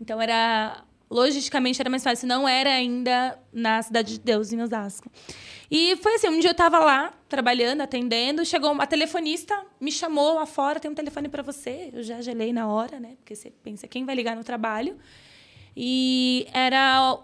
[0.00, 5.10] Então era logisticamente era mais fácil, não era ainda na cidade de Deus em Osasco.
[5.70, 10.34] E foi assim, um dia eu tava lá trabalhando, atendendo, chegou uma telefonista, me chamou
[10.34, 11.90] lá fora, tem um telefone para você.
[11.92, 13.14] Eu já gelei na hora, né?
[13.18, 14.96] Porque você pensa quem vai ligar no trabalho.
[15.76, 17.18] E era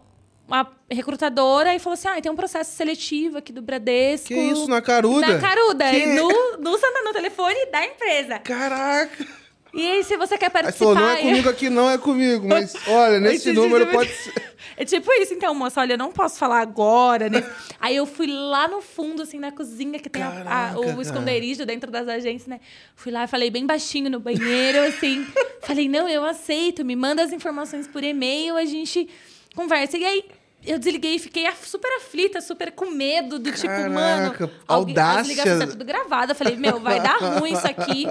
[0.47, 4.29] uma recrutadora e falou assim: ah, tem um processo seletivo aqui do Bradesco.
[4.29, 5.27] Que isso, na caruda?
[5.27, 5.91] Na caruda.
[5.91, 6.71] Que- no, no,
[7.05, 8.39] no telefone da empresa.
[8.41, 9.42] Caraca!
[9.75, 10.79] E aí, se você quer Aí participar.
[10.85, 12.47] falou, não é comigo aqui, não é comigo.
[12.49, 14.33] Mas, olha, nesse Esse número pode ser...
[14.75, 17.45] É tipo isso, então, moça, olha, eu não posso falar agora, né?
[17.79, 21.03] Aí eu fui lá no fundo, assim, na cozinha, que tem a- a- Caraca, o
[21.03, 22.59] esconderijo dentro das agências, né?
[22.97, 25.27] Fui lá, falei bem baixinho no banheiro, assim.
[25.63, 29.09] falei, não, eu aceito, me manda as informações por e-mail, a gente
[29.55, 29.97] conversa.
[29.99, 30.25] E aí.
[30.65, 34.27] Eu desliguei e fiquei super aflita, super com medo, do tipo, Caraca, mano.
[34.69, 35.29] alguém- As audácia.
[35.29, 36.31] ligações tá tudo gravado.
[36.31, 38.07] Eu falei, meu, vai dar ruim isso aqui.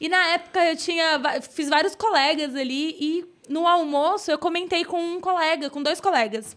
[0.00, 1.20] E na época eu tinha.
[1.40, 6.56] Fiz vários colegas ali e no almoço eu comentei com um colega, com dois colegas.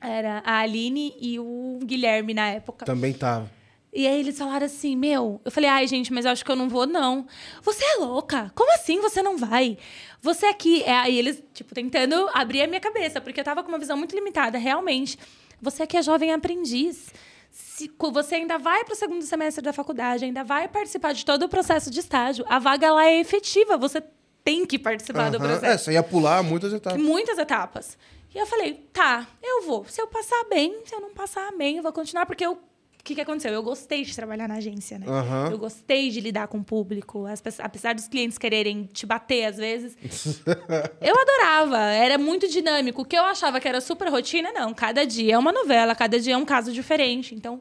[0.00, 2.84] Era a Aline e o Guilherme na época.
[2.84, 3.50] Também tava.
[3.92, 5.40] E aí eles falaram assim, meu...
[5.42, 7.26] Eu falei, ai, gente, mas eu acho que eu não vou, não.
[7.62, 8.52] Você é louca?
[8.54, 9.78] Como assim você não vai?
[10.20, 10.82] Você aqui...
[10.82, 13.96] É, aí eles, tipo, tentando abrir a minha cabeça, porque eu tava com uma visão
[13.96, 15.18] muito limitada, realmente.
[15.62, 17.10] Você aqui é jovem aprendiz.
[17.58, 21.44] Se, você ainda vai para o segundo semestre da faculdade, ainda vai participar de todo
[21.44, 22.44] o processo de estágio.
[22.50, 24.02] A vaga lá é efetiva, você
[24.44, 25.46] tem que participar do Aham.
[25.48, 27.00] processo É, você ia pular muitas etapas.
[27.00, 27.96] muitas etapas.
[28.34, 29.86] E eu falei, tá, eu vou.
[29.86, 32.58] Se eu passar bem, se eu não passar bem, eu vou continuar, porque eu.
[33.06, 33.52] O que, que aconteceu?
[33.52, 35.06] Eu gostei de trabalhar na agência, né?
[35.08, 35.48] Aham.
[35.52, 37.24] Eu gostei de lidar com o público.
[37.24, 39.96] As pe- apesar dos clientes quererem te bater às vezes.
[41.00, 41.78] eu adorava.
[41.78, 43.02] Era muito dinâmico.
[43.02, 44.74] O que eu achava que era super rotina, não.
[44.74, 47.32] Cada dia é uma novela, cada dia é um caso diferente.
[47.32, 47.60] Então.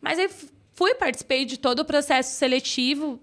[0.00, 0.30] Mas eu
[0.72, 3.20] fui, participei de todo o processo seletivo,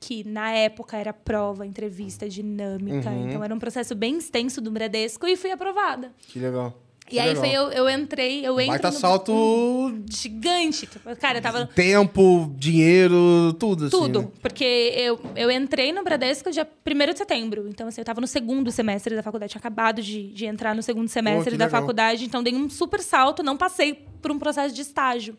[0.00, 3.08] que na época era prova, entrevista dinâmica.
[3.08, 3.28] Uhum.
[3.28, 6.12] Então era um processo bem extenso do Bradesco e fui aprovada.
[6.26, 6.76] Que legal.
[7.10, 7.44] E aí legal.
[7.44, 10.86] foi eu, eu entrei, eu entro Baita no- salto gigante.
[10.86, 13.90] Tipo, Cara, eu tava tempo, dinheiro, tudo assim.
[13.98, 14.22] tudo.
[14.22, 14.28] né?
[14.40, 14.64] Porque
[14.96, 17.68] eu, eu entrei no Bradesco dia 1 de setembro.
[17.68, 19.50] Então, assim, eu tava no segundo semestre da faculdade.
[19.50, 21.80] Tinha acabado de, de entrar no segundo semestre que da legal.
[21.80, 22.24] faculdade.
[22.24, 23.42] Então, dei um super salto.
[23.42, 25.36] Não passei por um processo de estágio.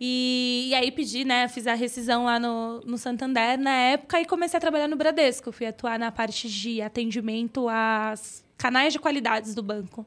[0.00, 1.48] E, e aí pedi, né?
[1.48, 5.50] Fiz a rescisão lá no, no Santander na época e comecei a trabalhar no Bradesco.
[5.52, 10.04] Fui atuar na parte de atendimento às canais de qualidades do banco.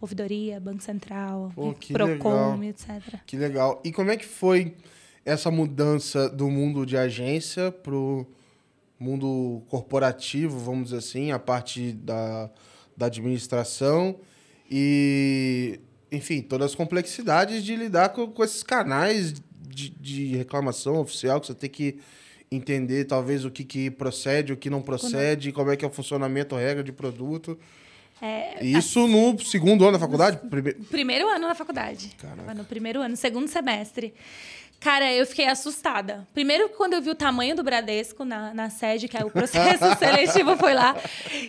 [0.00, 2.64] Ouvidoria, Banco Central, Pô, Procon, legal.
[2.64, 3.20] etc.
[3.26, 3.80] Que legal.
[3.84, 4.74] E como é que foi
[5.24, 8.26] essa mudança do mundo de agência pro
[8.98, 12.50] mundo corporativo, vamos dizer assim, a parte da,
[12.96, 14.18] da administração
[14.70, 15.80] e,
[16.10, 19.34] enfim, todas as complexidades de lidar com, com esses canais
[19.68, 21.98] de, de reclamação oficial que você tem que
[22.50, 25.90] entender, talvez, o que, que procede, o que não procede, como é que é o
[25.90, 27.58] funcionamento, regra de produto.
[28.20, 30.38] É, Isso no segundo ano da faculdade?
[30.48, 32.10] Prime- Primeiro ano na faculdade.
[32.18, 32.52] Caraca.
[32.54, 34.12] No primeiro ano, segundo semestre.
[34.80, 36.26] Cara, eu fiquei assustada.
[36.32, 39.84] Primeiro, quando eu vi o tamanho do Bradesco na, na sede, que é o processo
[39.98, 40.96] seletivo foi lá.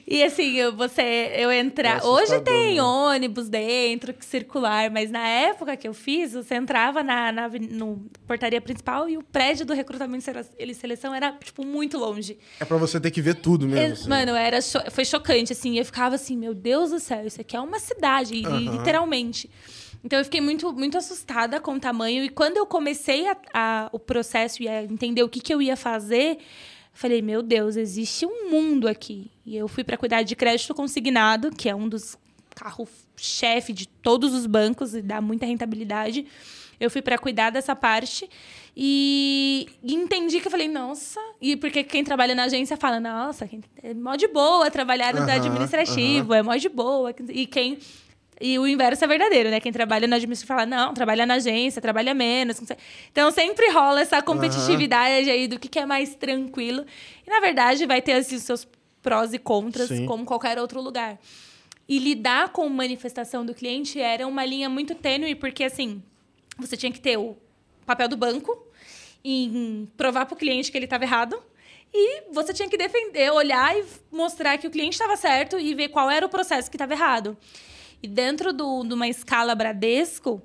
[0.08, 2.00] E assim, eu, você, eu entrar.
[2.00, 2.82] É Hoje tem né?
[2.82, 8.04] ônibus dentro, que circular, mas na época que eu fiz, você entrava na, na no
[8.26, 12.38] portaria principal e o prédio do recrutamento e sele- seleção era, tipo, muito longe.
[12.60, 13.94] É pra você ter que ver tudo mesmo.
[13.94, 14.10] Assim.
[14.10, 15.78] Mano, era cho- foi chocante, assim.
[15.78, 18.58] Eu ficava assim, meu Deus do céu, isso aqui é uma cidade, Aham.
[18.78, 19.50] literalmente.
[20.04, 22.24] Então eu fiquei muito, muito assustada com o tamanho.
[22.24, 25.62] E quando eu comecei a- a- o processo e a entender o que, que eu
[25.62, 26.38] ia fazer,
[26.94, 29.30] falei, meu Deus, existe um mundo aqui.
[29.46, 32.18] E eu fui para cuidar de crédito consignado, que é um dos
[32.56, 36.26] carros-chefe de todos os bancos e dá muita rentabilidade.
[36.80, 38.30] Eu fui para cuidar dessa parte
[38.76, 41.20] e, entendi que eu falei, nossa.
[41.42, 43.50] E porque quem trabalha na agência fala, nossa,
[43.84, 47.14] é mó de boa trabalhar no Aham, administrativo, é mó de boa.
[47.30, 47.78] E quem.
[48.42, 49.60] E o inverso é verdadeiro, né?
[49.60, 52.62] Quem trabalha no administrativo fala, não, trabalha na agência, trabalha menos.
[53.12, 56.86] Então sempre rola essa competitividade aí do que, que é mais tranquilo.
[57.28, 58.68] E na verdade vai ter assim, os seus
[59.02, 60.06] prós e contras, Sim.
[60.06, 61.20] como qualquer outro lugar.
[61.88, 66.02] E lidar com manifestação do cliente era uma linha muito tênue, porque assim,
[66.58, 67.36] você tinha que ter o
[67.86, 68.58] papel do banco
[69.24, 71.42] em provar para o cliente que ele estava errado.
[71.94, 75.90] E você tinha que defender, olhar e mostrar que o cliente estava certo e ver
[75.90, 77.36] qual era o processo que estava errado.
[78.02, 80.42] E dentro do- de uma escala Bradesco,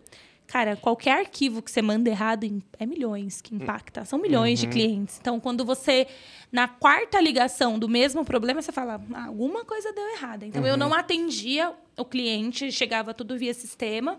[0.46, 2.44] cara, qualquer arquivo que você manda errado
[2.78, 4.04] é milhões que impacta.
[4.04, 5.18] São milhões de clientes.
[5.20, 6.06] Então, quando você,
[6.50, 10.44] na quarta ligação do mesmo problema, você fala, "Ah, alguma coisa deu errada.
[10.46, 14.18] Então, eu não atendia o cliente, chegava tudo via sistema.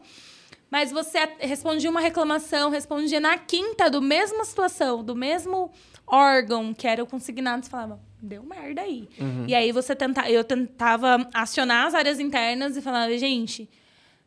[0.71, 5.71] Mas você respondia uma reclamação, respondia na quinta do mesma situação, do mesmo
[6.08, 9.07] órgão que era o consignado, você falava, deu merda aí.
[9.47, 13.69] E aí você tenta, eu tentava acionar as áreas internas e falava, gente,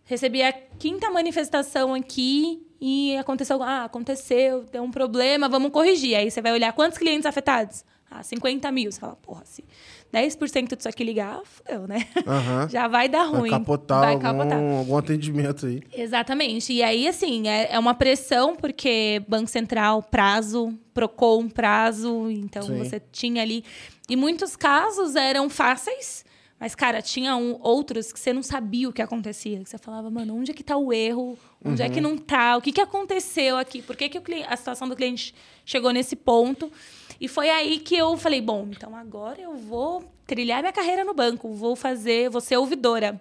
[0.05, 6.17] recebi a quinta manifestação aqui e aconteceu, ah, aconteceu, deu um problema, vamos corrigir.
[6.17, 7.85] Aí você vai olhar quantos clientes afetados?
[8.11, 8.91] Ah, 50 mil.
[8.91, 9.65] Você fala, porra, se
[10.13, 12.07] 10% disso aqui ligar, fudeu, né?
[12.27, 12.69] Aham.
[12.71, 13.51] Já vai dar Vai ruim.
[13.51, 14.59] capotar, vai algum, capotar.
[14.59, 15.83] algum atendimento aí.
[15.93, 16.73] Exatamente.
[16.73, 22.31] E aí, assim, é, é uma pressão, porque Banco Central, prazo, Procon, prazo.
[22.31, 22.79] Então, Sim.
[22.79, 23.63] você tinha ali.
[24.09, 26.25] E muitos casos eram fáceis,
[26.59, 29.59] mas, cara, tinha um- outros que você não sabia o que acontecia.
[29.63, 31.39] Que você falava, mano, onde é que tá o erro?
[31.65, 32.57] Onde é que não tá?
[32.57, 33.83] O que, que aconteceu aqui?
[33.83, 34.19] Por que, que
[34.49, 36.73] a situação do cliente chegou nesse ponto?
[37.21, 41.15] E foi aí que eu falei, bom, então agora eu vou trilhar minha carreira no
[41.15, 43.21] banco, vou fazer, vou ser ouvidora.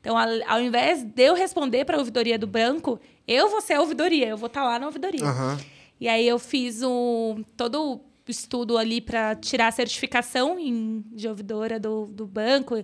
[0.00, 3.80] Então, ao, invés de eu responder para a ouvidoria do banco, eu vou ser a
[3.80, 5.24] ouvidoria, eu vou estar lá na ouvidoria.
[5.24, 5.58] Aham.
[6.00, 11.26] E aí eu fiz um, todo o estudo ali para tirar a certificação em, de
[11.26, 12.76] ouvidora do, do banco,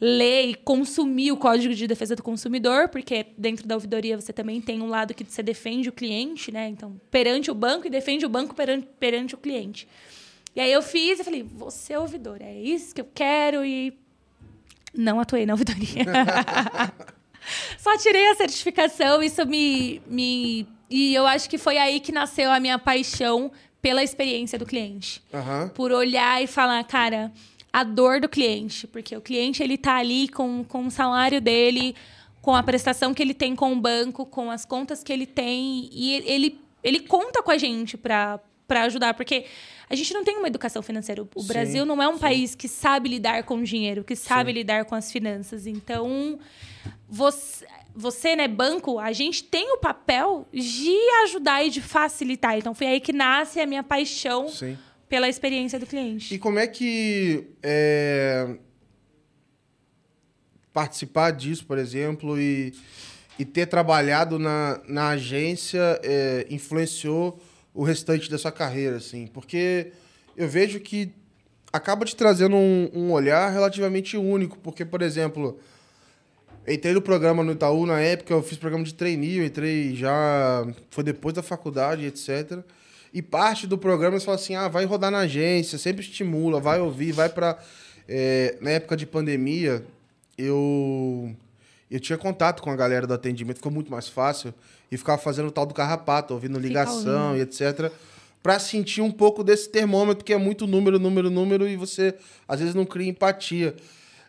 [0.00, 4.60] ler e consumir o Código de Defesa do Consumidor, porque dentro da ouvidoria você também
[4.60, 6.68] tem um lado que você defende o cliente, né?
[6.68, 9.86] Então, perante o banco e defende o banco perante, perante o cliente.
[10.56, 13.92] E aí eu fiz e falei, vou ser ouvidora, é isso que eu quero e
[14.94, 16.04] não atuei na ouvidoria.
[17.78, 20.66] Só tirei a certificação, isso me, me.
[20.88, 25.22] E eu acho que foi aí que nasceu a minha paixão pela experiência do cliente.
[25.32, 25.68] Aham.
[25.68, 27.32] Por olhar e falar, cara,
[27.72, 28.86] a dor do cliente.
[28.86, 31.94] Porque o cliente, ele tá ali com, com o salário dele,
[32.40, 35.88] com a prestação que ele tem com o banco, com as contas que ele tem.
[35.92, 39.46] E ele, ele conta com a gente para para ajudar, porque
[39.88, 41.26] a gente não tem uma educação financeira.
[41.34, 42.20] O Sim, Brasil não é um sim.
[42.20, 44.58] país que sabe lidar com dinheiro, que sabe Sim.
[44.58, 45.66] lidar com as finanças.
[45.66, 46.38] Então,
[47.08, 52.56] você, você, né, banco, a gente tem o papel de ajudar e de facilitar.
[52.56, 54.78] Então, foi aí que nasce a minha paixão Sim.
[55.10, 56.32] Pela experiência do cliente.
[56.32, 57.48] E como é que.
[57.62, 58.56] é,
[60.72, 62.72] participar disso, por exemplo, e,
[63.36, 67.42] e ter trabalhado na, na agência é, influenciou
[67.74, 69.26] o restante da sua carreira, assim?
[69.26, 69.92] Porque
[70.36, 71.12] eu vejo que
[71.72, 75.58] acaba te trazendo um, um olhar relativamente único, porque, por exemplo,
[76.68, 80.64] entrei no programa no Itaú na época, eu fiz programa de trainee, eu entrei já,
[80.88, 82.62] foi depois da faculdade, etc.,
[83.12, 86.80] e parte do programa eles falam assim: ah, vai rodar na agência, sempre estimula, vai
[86.80, 87.58] ouvir, vai para.
[88.08, 89.84] É, na época de pandemia,
[90.36, 91.34] eu
[91.90, 94.54] eu tinha contato com a galera do atendimento, ficou muito mais fácil.
[94.90, 97.92] E ficava fazendo o tal do carrapato, ouvindo ligação e etc.
[98.42, 102.14] Para sentir um pouco desse termômetro que é muito número, número, número, e você
[102.48, 103.74] às vezes não cria empatia.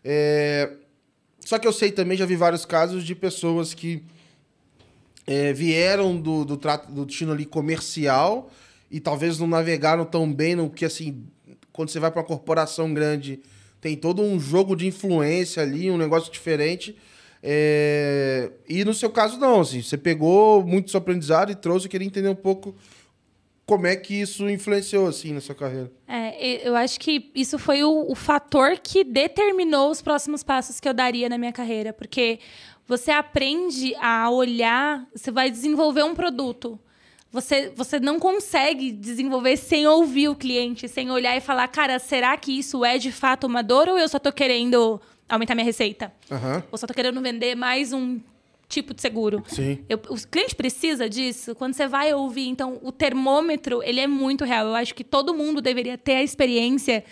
[0.03, 0.71] É...
[1.43, 4.03] Só que eu sei também, já vi vários casos de pessoas que
[5.25, 8.51] é, vieram do, do, trato, do destino ali comercial
[8.91, 11.23] e talvez não navegaram tão bem no que assim,
[11.71, 13.39] quando você vai para uma corporação grande,
[13.79, 16.95] tem todo um jogo de influência ali, um negócio diferente.
[17.41, 18.51] É...
[18.67, 22.29] E no seu caso, não, assim, você pegou muito seu aprendizado e trouxe, queria entender
[22.29, 22.75] um pouco
[23.65, 25.89] como é que isso influenciou, assim, na sua carreira.
[26.05, 30.89] É, eu acho que isso foi o, o fator que determinou os próximos passos que
[30.89, 32.39] eu daria na minha carreira, porque
[32.85, 36.77] você aprende a olhar, você vai desenvolver um produto
[37.31, 42.35] você, você não consegue desenvolver sem ouvir o cliente, sem olhar e falar, cara, será
[42.35, 46.11] que isso é de fato uma dor ou eu só tô querendo aumentar minha receita?
[46.29, 46.61] Uhum.
[46.71, 48.19] Ou só tô querendo vender mais um
[48.67, 49.43] tipo de seguro.
[49.47, 49.79] Sim.
[49.87, 51.55] Eu, o cliente precisa disso.
[51.55, 54.67] Quando você vai ouvir, então, o termômetro, ele é muito real.
[54.67, 57.03] Eu acho que todo mundo deveria ter a experiência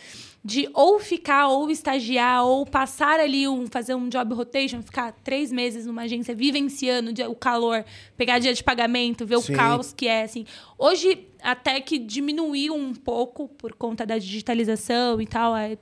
[0.44, 5.52] de ou ficar, ou estagiar, ou passar ali, um, fazer um job rotation, ficar três
[5.52, 7.84] meses numa agência vivenciando o calor,
[8.16, 9.54] pegar dia de pagamento, ver Sim.
[9.54, 10.46] o caos que é, assim.
[10.78, 15.78] Hoje, até que diminuiu um pouco por conta da digitalização e tal, é,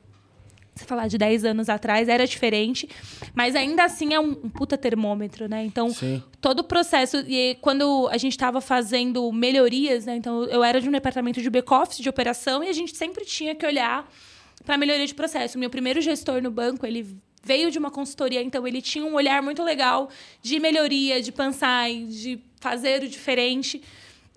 [0.77, 2.89] se falar de 10 anos atrás, era diferente,
[3.35, 5.65] mas ainda assim é um, um puta termômetro, né?
[5.65, 6.21] Então, Sim.
[6.39, 7.17] todo o processo.
[7.27, 10.15] E quando a gente estava fazendo melhorias, né?
[10.15, 13.53] Então, eu era de um departamento de back-office, de operação, e a gente sempre tinha
[13.55, 14.07] que olhar
[14.65, 15.57] para melhoria de processo.
[15.57, 19.41] Meu primeiro gestor no banco, ele veio de uma consultoria, então ele tinha um olhar
[19.41, 20.09] muito legal
[20.41, 23.81] de melhoria, de pensar, de fazer o diferente.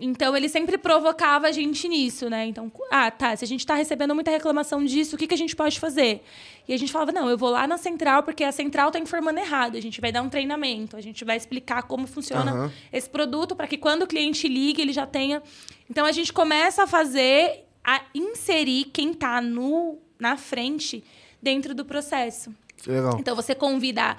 [0.03, 2.47] Então ele sempre provocava a gente nisso, né?
[2.47, 5.37] Então, ah, tá, se a gente está recebendo muita reclamação disso, o que, que a
[5.37, 6.23] gente pode fazer?
[6.67, 9.39] E a gente falava, não, eu vou lá na central, porque a central está informando
[9.39, 9.77] errado.
[9.77, 12.71] A gente vai dar um treinamento, a gente vai explicar como funciona uhum.
[12.91, 15.43] esse produto, para que quando o cliente ligue, ele já tenha.
[15.91, 21.03] Então a gente começa a fazer, a inserir quem está no na frente
[21.43, 22.55] dentro do processo.
[22.87, 23.17] Legal.
[23.19, 24.17] Então você convida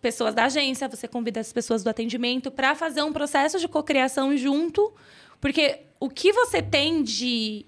[0.00, 4.36] pessoas da agência, você convida as pessoas do atendimento para fazer um processo de cocriação
[4.36, 4.92] junto,
[5.40, 7.66] porque o que você tem de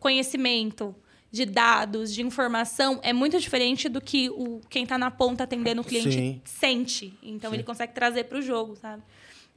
[0.00, 0.94] conhecimento,
[1.30, 5.80] de dados, de informação é muito diferente do que o quem está na ponta atendendo
[5.80, 6.40] o cliente Sim.
[6.44, 7.18] sente.
[7.22, 7.56] Então Sim.
[7.56, 9.02] ele consegue trazer para o jogo, sabe?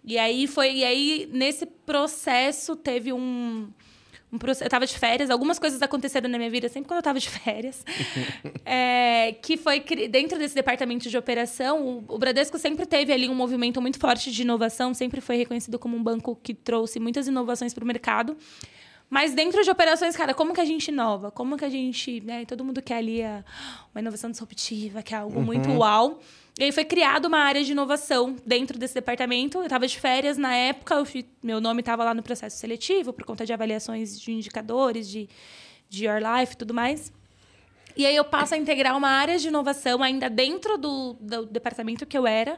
[0.03, 3.69] E aí foi e aí nesse processo teve um
[4.35, 7.19] um eu estava de férias, algumas coisas aconteceram na minha vida sempre quando eu estava
[7.19, 7.83] de férias.
[8.65, 13.35] é, que foi dentro desse departamento de operação, o, o, Bradesco sempre teve ali um
[13.35, 17.73] movimento muito forte de inovação, sempre foi reconhecido como um banco que trouxe muitas inovações
[17.73, 18.37] para o mercado.
[19.09, 21.31] Mas dentro de operações, cara, como que a gente inova?
[21.31, 22.21] Como que a gente.
[22.21, 23.43] Né, todo mundo quer ali a,
[23.93, 25.45] uma inovação disruptiva, que é algo uhum.
[25.45, 26.19] muito uau.
[26.57, 29.57] E aí foi criada uma área de inovação dentro desse departamento.
[29.57, 33.25] Eu estava de férias na época, fui, meu nome estava lá no processo seletivo, por
[33.25, 35.27] conta de avaliações de indicadores, de,
[35.89, 37.11] de Your Life e tudo mais.
[37.97, 42.05] E aí eu passo a integrar uma área de inovação ainda dentro do, do departamento
[42.05, 42.57] que eu era,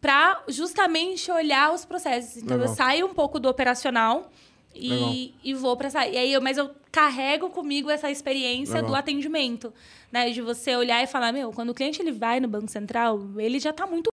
[0.00, 2.36] para justamente olhar os processos.
[2.36, 2.72] Então Legal.
[2.72, 4.32] eu saio um pouco do operacional
[4.74, 6.06] e, e vou para essa.
[6.06, 8.90] E aí eu, mas eu carrego comigo essa experiência Legal.
[8.90, 9.72] do atendimento,
[10.10, 10.30] né?
[10.30, 13.58] De você olhar e falar, meu, quando o cliente ele vai no Banco Central, ele
[13.58, 14.11] já está muito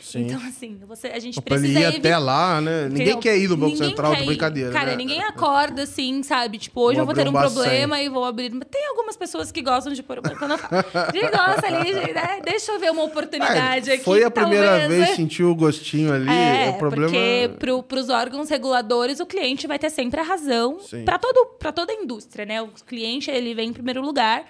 [0.00, 0.26] Sim.
[0.26, 1.78] Então, assim, você, a gente Opa, precisa...
[1.78, 2.88] Ele ir até lá, né?
[2.88, 4.96] Ninguém quer ir no Banco Central de brincadeira, Cara, né?
[4.96, 6.58] ninguém acorda assim, sabe?
[6.58, 8.50] Tipo, hoje vou eu vou ter um, um problema e vou abrir...
[8.50, 12.40] Tem algumas pessoas que gostam de pôr o banco na De gosta ali, né?
[12.44, 14.04] Deixa eu ver uma oportunidade é, aqui.
[14.04, 15.16] Foi a primeira talvez, vez, né?
[15.16, 17.10] sentiu o gostinho ali, é, o problema...
[17.10, 21.94] porque pro, pros órgãos reguladores, o cliente vai ter sempre a razão para toda a
[21.94, 22.62] indústria, né?
[22.62, 24.44] O cliente, ele vem em primeiro lugar...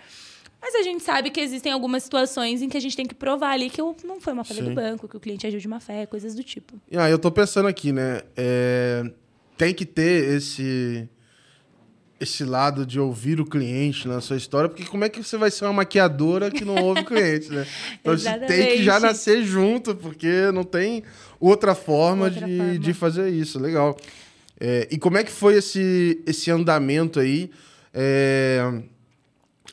[0.65, 3.51] Mas a gente sabe que existem algumas situações em que a gente tem que provar
[3.51, 4.71] ali que não foi uma falha Sim.
[4.71, 6.81] do banco, que o cliente agiu de má fé, coisas do tipo.
[6.97, 8.23] Ah, eu tô pensando aqui, né?
[8.35, 9.05] É...
[9.59, 11.07] Tem que ter esse
[12.19, 15.51] esse lado de ouvir o cliente na sua história, porque como é que você vai
[15.51, 17.67] ser uma maquiadora que não ouve o cliente, né?
[18.01, 21.03] Então você tem que já nascer junto, porque não tem
[21.39, 22.79] outra forma, outra de, forma.
[22.79, 23.59] de fazer isso.
[23.59, 23.99] Legal.
[24.59, 27.51] É, e como é que foi esse, esse andamento aí?
[27.93, 28.83] É,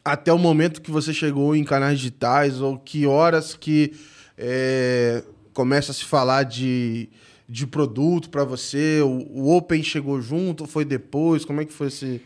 [0.03, 3.93] até o momento que você chegou em canais digitais, ou que horas que
[4.37, 5.23] é,
[5.53, 7.09] começa a se falar de,
[7.47, 9.01] de produto para você?
[9.01, 11.45] O, o, Open chegou junto, foi depois?
[11.45, 12.21] Como é que foi esse,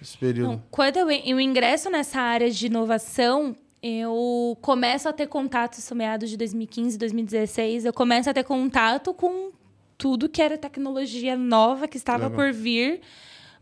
[0.00, 0.62] esse período?
[0.70, 6.30] Quando eu, eu ingresso nessa área de inovação, eu começo a ter contato, isso meados
[6.30, 9.50] de 2015, 2016, eu começo a ter contato com
[9.98, 12.36] tudo que era tecnologia nova que estava Legal.
[12.36, 13.00] por vir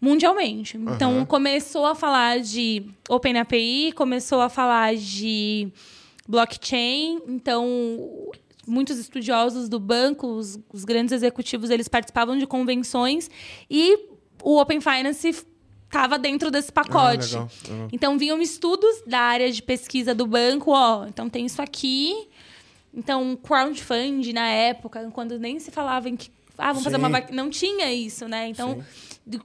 [0.04, 0.76] mundialmente.
[0.76, 0.94] Uhum.
[0.94, 5.68] Então, começou a falar de Open API, começou a falar de
[6.28, 7.22] blockchain.
[7.26, 7.66] Então,
[8.66, 13.30] muitos estudiosos do banco, os, os grandes executivos, eles participavam de convenções
[13.70, 13.98] e
[14.42, 15.46] o Open Finance
[15.86, 17.38] estava dentro desse pacote.
[17.38, 17.88] Ah, uhum.
[17.90, 22.28] Então, vinham estudos da área de pesquisa do banco, ó, então tem isso aqui.
[22.92, 26.90] Então, crowdfunding na época, quando nem se falava em que ah, vamos Sim.
[26.90, 28.48] fazer uma não tinha isso, né?
[28.48, 28.84] Então,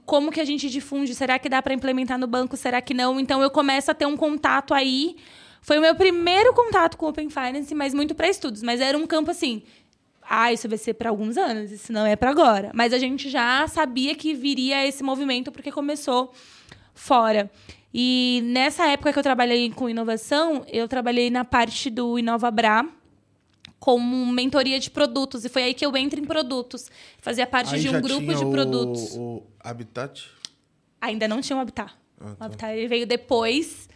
[0.04, 1.14] como que a gente difunde?
[1.14, 2.56] Será que dá para implementar no banco?
[2.56, 3.18] Será que não?
[3.18, 5.16] Então, eu começo a ter um contato aí.
[5.62, 9.06] Foi o meu primeiro contato com Open Finance, mas muito para estudos, mas era um
[9.06, 9.62] campo assim,
[10.22, 12.70] ah, isso vai ser para alguns anos, isso não é para agora.
[12.72, 16.32] Mas a gente já sabia que viria esse movimento porque começou
[16.94, 17.50] fora.
[17.92, 22.86] E nessa época que eu trabalhei com inovação, eu trabalhei na parte do InovaBra,
[23.80, 25.44] como mentoria de produtos.
[25.44, 26.90] E foi aí que eu entro em produtos.
[27.18, 29.16] Fazia parte aí de um grupo de produtos.
[29.16, 30.28] O, o Habitat?
[31.00, 31.90] Ainda não tinha o Habitat.
[32.20, 32.36] Ah, tá.
[32.38, 33.88] O Habitat ele veio depois.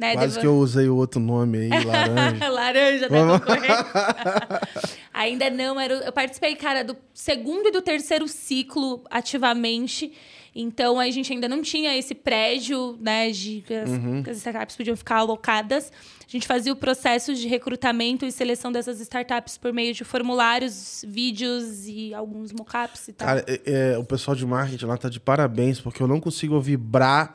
[0.00, 0.14] Né?
[0.14, 2.48] Quase que eu usei o outro nome aí, laranja.
[2.48, 4.60] laranja, tá
[5.12, 10.12] Ainda não, era, eu participei, cara, do segundo e do terceiro ciclo ativamente.
[10.54, 14.22] Então, a gente ainda não tinha esse prédio, né, de que as, uhum.
[14.22, 15.90] que as startups podiam ficar alocadas.
[16.32, 21.04] A gente fazia o processo de recrutamento e seleção dessas startups por meio de formulários,
[21.06, 23.28] vídeos e alguns mockups e tal.
[23.28, 23.60] Cara, é,
[23.92, 27.34] é, o pessoal de marketing lá tá de parabéns, porque eu não consigo ouvir Bra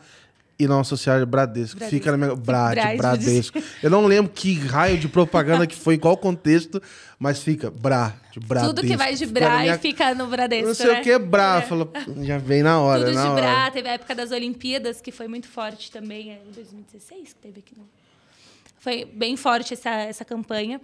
[0.58, 1.78] e não associar Bradesco.
[1.78, 1.96] Bradesco.
[1.96, 2.36] Fica na minha.
[2.36, 3.02] Brad, Bradesco.
[3.04, 3.64] Bradesco.
[3.84, 6.82] Eu não lembro que raio de propaganda que foi, em qual contexto,
[7.20, 8.74] mas fica Bra, de Bradesco.
[8.74, 9.76] Tudo que vai de Bra minha...
[9.76, 10.70] e fica no Bradesco.
[10.70, 11.02] Não sei né?
[11.02, 11.62] o que Bra, é.
[11.62, 11.88] Fala,
[12.24, 13.06] já vem na hora.
[13.06, 13.42] Tudo na de hora.
[13.42, 17.40] Bra, teve a época das Olimpíadas, que foi muito forte também, é, em 2016 que
[17.40, 17.76] teve aqui.
[17.78, 17.97] Não.
[18.78, 20.80] Foi bem forte essa, essa campanha.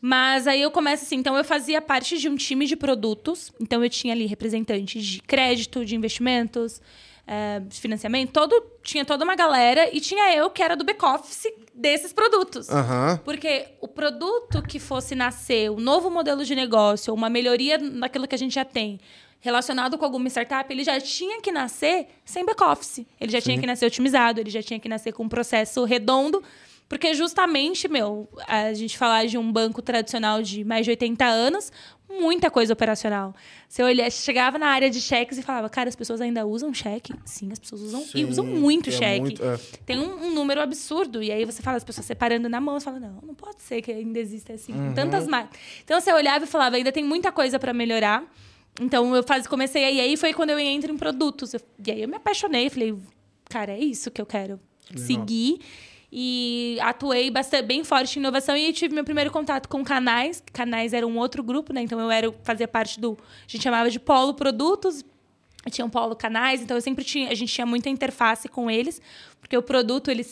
[0.00, 3.82] Mas aí eu começo assim, então eu fazia parte de um time de produtos, então
[3.82, 6.82] eu tinha ali representantes de crédito, de investimentos,
[7.26, 11.46] é, de financiamento, todo, tinha toda uma galera e tinha eu que era do back-office
[11.74, 12.68] desses produtos.
[12.68, 13.16] Uhum.
[13.24, 18.28] Porque o produto que fosse nascer, o um novo modelo de negócio, uma melhoria naquilo
[18.28, 19.00] que a gente já tem,
[19.40, 23.06] relacionado com alguma startup, ele já tinha que nascer sem back-office.
[23.20, 23.44] Ele já Sim.
[23.44, 26.42] tinha que nascer otimizado, ele já tinha que nascer com um processo redondo.
[26.94, 31.72] Porque justamente, meu, a gente falar de um banco tradicional de mais de 80 anos,
[32.08, 33.34] muita coisa operacional.
[33.68, 37.12] Você olha, chegava na área de cheques e falava, cara, as pessoas ainda usam cheque?
[37.24, 39.20] Sim, as pessoas usam Sim, e usam muito é cheque.
[39.22, 39.58] Muito, é.
[39.84, 41.20] Tem um, um, número absurdo.
[41.20, 43.82] E aí você fala, as pessoas separando na mão, você fala, não, não pode ser
[43.82, 44.94] que ainda exista assim, uhum.
[44.94, 45.48] tantas mais.
[45.82, 48.22] Então você olhava e falava, ainda tem muita coisa para melhorar.
[48.80, 51.54] Então eu faz, comecei aí, aí foi quando eu entro em produtos.
[51.54, 52.94] Eu, e aí eu me apaixonei, falei,
[53.50, 55.04] cara, é isso que eu quero Legal.
[55.04, 55.58] seguir
[56.16, 60.40] e atuei bastante, bem forte em inovação e tive meu primeiro contato com canais.
[60.52, 61.82] Canais era um outro grupo, né?
[61.82, 65.04] Então eu era fazia parte do, a gente chamava de polo produtos.
[65.72, 69.02] Tinha um polo canais, então eu sempre tinha, a gente tinha muita interface com eles,
[69.40, 70.24] porque o produto ele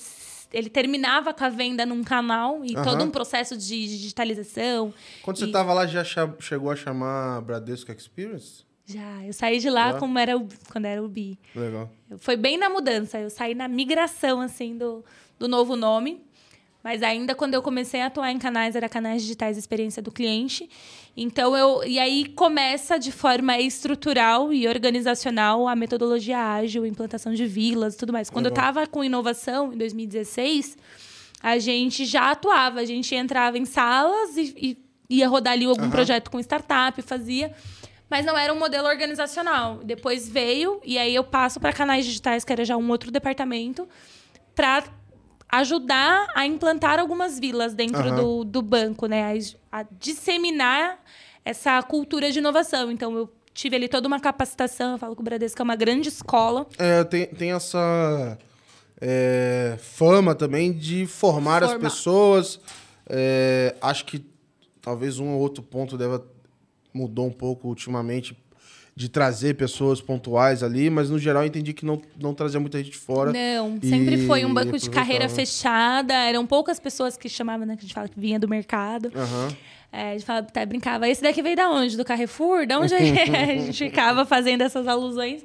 [0.52, 2.84] ele terminava com a venda num canal e uhum.
[2.84, 4.92] todo um processo de digitalização.
[5.22, 6.04] Quando você estava lá, já
[6.38, 8.62] chegou a chamar Bradesco Experience?
[8.84, 11.38] Já, eu saí de lá como era o, quando era o BI.
[11.56, 11.90] Legal.
[12.18, 15.02] Foi bem na mudança, eu saí na migração, assim, do,
[15.42, 16.22] do novo nome.
[16.82, 20.68] Mas ainda quando eu comecei a atuar em canais, era canais digitais experiência do cliente.
[21.16, 21.84] Então eu.
[21.84, 28.12] E aí começa de forma estrutural e organizacional a metodologia ágil, implantação de vilas tudo
[28.12, 28.30] mais.
[28.30, 30.76] Quando eu estava com inovação, em 2016,
[31.40, 34.76] a gente já atuava, a gente entrava em salas e,
[35.08, 35.90] e ia rodar ali algum uhum.
[35.90, 37.52] projeto com startup, fazia
[38.10, 39.80] mas não era um modelo organizacional.
[39.82, 43.88] Depois veio, e aí eu passo para canais digitais, que era já um outro departamento,
[44.54, 44.84] para
[45.52, 48.16] ajudar a implantar algumas vilas dentro uhum.
[48.16, 49.38] do, do banco, né?
[49.70, 50.98] A, a, disseminar
[51.44, 52.90] essa cultura de inovação.
[52.90, 54.92] Então, eu tive ali toda uma capacitação.
[54.92, 56.66] Eu falo que o Bradesco é uma grande escola.
[56.78, 58.38] É, tem, tem essa
[58.98, 61.76] é, fama também de formar, formar.
[61.76, 62.60] as pessoas.
[63.06, 64.24] É, acho que
[64.80, 66.24] talvez um ou outro ponto deva
[66.94, 68.36] mudou um pouco ultimamente
[68.94, 72.82] de trazer pessoas pontuais ali, mas no geral eu entendi que não, não trazia muita
[72.82, 73.32] gente fora.
[73.32, 77.80] Não, sempre foi um banco de carreira fechada, eram poucas pessoas que chamavam, né, que
[77.80, 79.06] a gente fala que vinha do mercado.
[79.06, 79.56] Uhum.
[79.90, 81.96] É, a gente fala, até brincava, esse daqui veio da onde?
[81.96, 82.66] Do Carrefour?
[82.66, 85.42] Da onde a gente ficava fazendo essas alusões?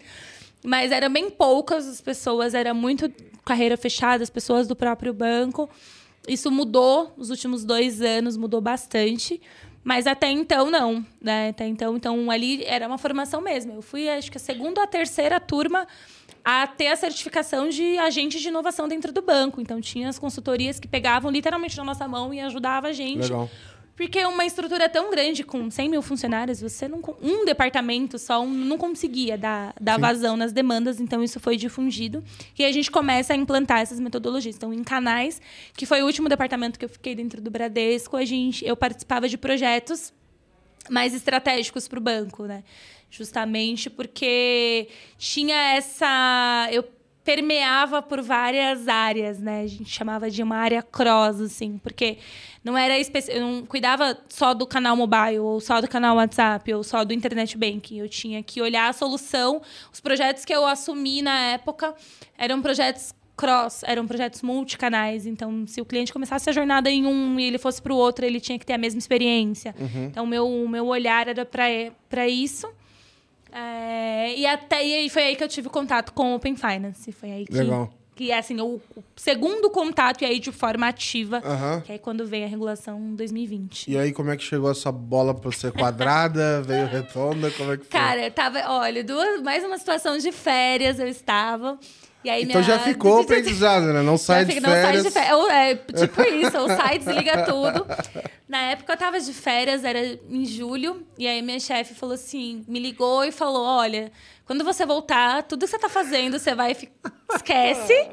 [0.63, 3.11] Mas eram bem poucas as pessoas, era muito
[3.45, 5.69] carreira fechada, as pessoas do próprio banco.
[6.27, 9.41] Isso mudou nos últimos dois anos, mudou bastante.
[9.87, 11.05] Mas até então, não.
[11.21, 11.47] Né?
[11.47, 13.75] Até então, então, ali era uma formação mesmo.
[13.75, 15.87] Eu fui, acho que a segunda ou a terceira turma
[16.43, 19.61] a ter a certificação de agente de inovação dentro do banco.
[19.61, 23.31] Então, tinha as consultorias que pegavam literalmente na nossa mão e ajudavam a gente.
[23.31, 23.49] Legal.
[23.97, 27.01] Porque uma estrutura tão grande, com 100 mil funcionários, você não.
[27.19, 32.23] Um departamento só um, não conseguia dar, dar vazão nas demandas, então isso foi difundido.
[32.57, 34.55] E a gente começa a implantar essas metodologias.
[34.55, 35.41] Então, em canais,
[35.73, 39.27] que foi o último departamento que eu fiquei dentro do Bradesco, a gente, eu participava
[39.27, 40.13] de projetos
[40.91, 42.63] mais estratégicos para o banco, né?
[43.09, 46.69] Justamente porque tinha essa.
[46.71, 46.83] Eu
[47.27, 49.63] permeava por várias áreas, né?
[49.63, 52.19] A gente chamava de uma área cross, assim, porque
[52.67, 53.31] não era especi...
[53.31, 57.13] eu não cuidava só do canal mobile, ou só do canal WhatsApp, ou só do
[57.13, 57.99] internet banking.
[57.99, 59.61] Eu tinha que olhar a solução.
[59.91, 61.95] Os projetos que eu assumi na época
[62.37, 65.25] eram projetos cross, eram projetos multicanais.
[65.25, 68.25] Então, se o cliente começasse a jornada em um e ele fosse para o outro,
[68.25, 69.73] ele tinha que ter a mesma experiência.
[69.79, 70.05] Uhum.
[70.05, 72.67] Então, o meu, meu olhar era para isso.
[73.49, 77.13] É, e até e foi aí que eu tive contato com o Open Finance.
[77.13, 77.89] Foi aí que, Legal.
[78.17, 81.81] Que é assim, o, o segundo contato e aí de forma ativa, Aham.
[81.85, 83.87] que é quando veio a regulação em 2020.
[83.91, 86.61] E aí, como é que chegou essa bola pra ser quadrada?
[86.65, 87.51] veio redonda?
[87.51, 87.91] Como é que foi?
[87.99, 91.77] Cara, eu tava, olha, duas, mais uma situação de férias eu estava.
[92.23, 92.63] E aí então minha...
[92.63, 94.01] já ficou aprendizado, né?
[94.01, 95.03] Não sai Já de fica- não sai férias.
[95.03, 95.33] de férias.
[95.37, 97.85] Ou, É, tipo isso, ou sai, desliga tudo.
[98.49, 99.99] Na época eu tava de férias, era
[100.29, 104.11] em julho, e aí minha chefe falou assim, me ligou e falou: olha,
[104.47, 106.73] quando você voltar, tudo que você tá fazendo, você vai.
[106.73, 106.89] fi-
[107.35, 108.09] Esquece.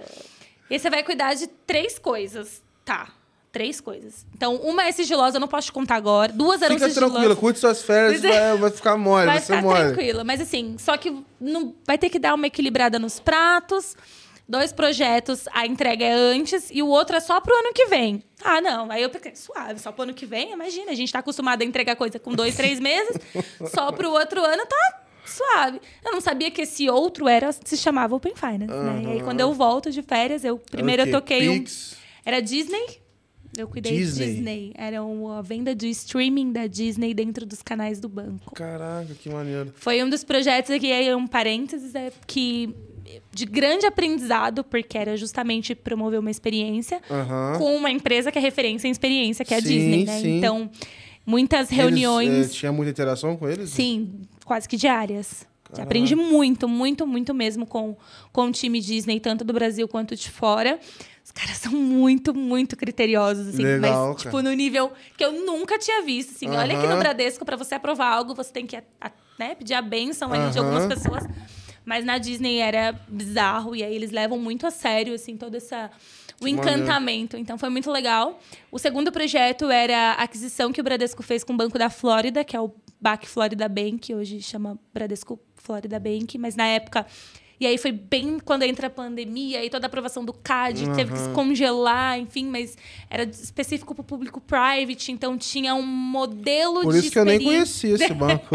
[0.71, 2.63] E você vai cuidar de três coisas.
[2.85, 3.09] Tá.
[3.53, 4.27] Três coisas.
[4.35, 6.33] Então, uma é sigilosa, eu não posso te contar agora.
[6.33, 7.13] Duas eram Fica sigilosas.
[7.15, 8.51] tranquila, curte suas férias, é.
[8.51, 9.79] vai, vai ficar mole, Vai ficar mole.
[9.79, 10.25] tranquila.
[10.25, 13.97] Mas assim, só que não, vai ter que dar uma equilibrada nos pratos.
[14.47, 18.23] Dois projetos, a entrega é antes e o outro é só pro ano que vem.
[18.43, 18.91] Ah, não.
[18.91, 20.53] Aí eu pensei, suave, só pro ano que vem?
[20.53, 23.17] Imagina, a gente tá acostumado a entregar coisa com dois, três meses.
[23.73, 25.81] só pro outro ano tá suave.
[26.05, 29.03] Eu não sabia que esse outro era se chamava Open Finance, né?
[29.05, 31.65] E aí quando eu volto de férias, eu primeiro Era o eu toquei um
[32.25, 33.03] era Disney.
[33.57, 34.27] Eu cuidei Disney.
[34.27, 34.73] de Disney.
[34.77, 38.53] Era uma venda de streaming da Disney dentro dos canais do banco.
[38.55, 39.73] Caraca, que maneiro.
[39.77, 42.75] Foi um dos projetos aqui, aí é um parênteses, é que
[43.33, 47.59] de grande aprendizado, porque era justamente promover uma experiência Aham.
[47.59, 50.19] com uma empresa que é referência em experiência, que é a Sim, Disney, né?
[50.21, 50.39] sim.
[50.39, 50.71] Então,
[51.25, 53.71] muitas Eles, reuniões, eh, tinha muita interação com eles?
[53.71, 54.11] sim,
[54.45, 55.47] quase que diárias.
[55.65, 55.83] Caraca.
[55.83, 57.97] Aprendi muito, muito, muito mesmo com,
[58.33, 60.79] com o time Disney, tanto do Brasil quanto de fora.
[61.25, 63.65] Os caras são muito, muito criteriosos, assim.
[63.65, 64.43] Legal, mas, tipo, cara.
[64.43, 66.49] no nível que eu nunca tinha visto, assim.
[66.51, 68.77] Olha aqui no Bradesco, para você aprovar algo, você tem que
[69.39, 70.69] né, pedir a benção ali de Aham.
[70.69, 71.25] algumas pessoas.
[71.85, 73.75] Mas na Disney era bizarro.
[73.75, 75.91] E aí eles levam muito a sério, assim, todo essa...
[76.41, 77.37] O encantamento.
[77.37, 78.39] Então, foi muito legal.
[78.71, 82.45] O segundo projeto era a aquisição que o Bradesco fez com o Banco da Flórida,
[82.45, 82.71] que é o
[83.05, 86.39] BAC Florida Bank, hoje chama Bradesco Florida Bank.
[86.39, 87.05] Mas na época...
[87.61, 91.13] E aí foi bem quando entra a pandemia e toda a aprovação do CAD, teve
[91.13, 92.77] que se congelar, enfim, mas
[93.09, 97.25] era específico para o público private, então tinha um modelo Por de isso que eu
[97.25, 98.49] nem conhecia esse banco.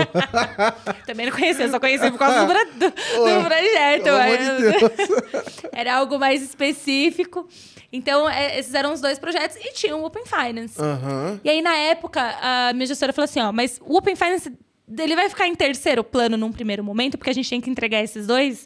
[1.07, 4.03] Também não conhecia, só conhecia por causa do, do- do projeto.
[4.03, 5.69] De.
[5.71, 7.47] Era algo mais específico.
[7.91, 10.79] Então, é, esses eram os dois projetos e tinha o Open Finance.
[10.79, 11.39] Aham.
[11.43, 14.51] E aí, na época, a minha gestora falou assim: ó, mas o Open Finance
[14.97, 18.01] ele vai ficar em terceiro plano num primeiro momento, porque a gente tem que entregar
[18.03, 18.65] esses dois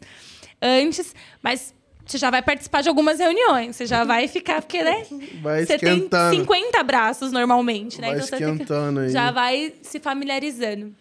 [0.60, 1.74] antes, mas
[2.06, 5.06] você já vai participar de algumas reuniões, você já vai ficar, porque, né?
[5.42, 6.36] Vai Você tem esquentando.
[6.36, 8.08] 50 braços normalmente, né?
[8.10, 9.08] Vai você que- esquentando aí.
[9.10, 10.94] já vai se familiarizando.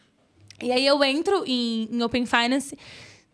[0.62, 2.78] E aí eu entro em, em Open Finance.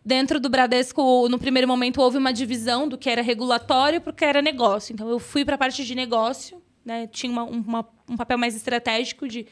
[0.04, 4.14] Dentro do Bradesco, no primeiro momento, houve uma divisão do que era regulatório para o
[4.14, 4.92] que era negócio.
[4.92, 7.06] Então, eu fui para a parte de negócio, né?
[7.06, 9.46] tinha uma- uma- um papel mais estratégico de o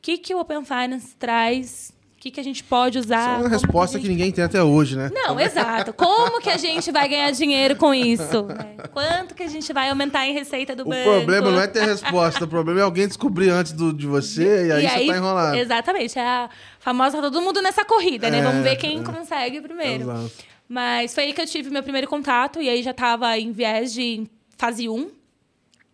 [0.00, 1.92] que, que o Open Finance traz,
[2.24, 3.18] que, que a gente pode usar.
[3.20, 5.10] Essa é uma resposta que gente- ninguém tem até hoje, né?
[5.12, 5.92] Não, exato.
[5.92, 8.44] Como que a gente vai ganhar dinheiro com isso?
[8.44, 8.76] né?
[8.92, 11.04] Quanto que a gente vai aumentar em receita do O banco?
[11.04, 14.72] problema não é ter resposta, o problema é alguém descobrir antes do, de você e
[14.72, 15.56] aí você tá enrolado.
[15.58, 16.18] Exatamente.
[16.18, 18.38] É a famosa todo mundo nessa corrida, né?
[18.38, 20.04] É, Vamos ver quem consegue primeiro.
[20.04, 20.30] Exato.
[20.66, 23.92] Mas foi aí que eu tive meu primeiro contato, e aí já estava em viés
[23.92, 24.24] de
[24.56, 25.10] fase 1.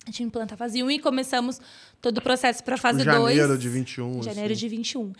[0.06, 1.60] A gente implanta a fase 1 e começamos
[2.00, 3.06] todo o processo para fase 2.
[3.36, 4.22] janeiro de 21.
[4.22, 4.60] Janeiro assim.
[4.60, 5.12] de 21.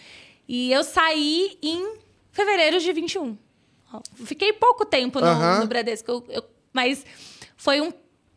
[0.53, 1.95] E eu saí em
[2.33, 3.39] fevereiro de 21.
[3.93, 5.27] Ó, Fiquei pouco tempo no,
[5.61, 7.07] no Bradesco, eu- eu- mas
[7.57, 7.93] foi um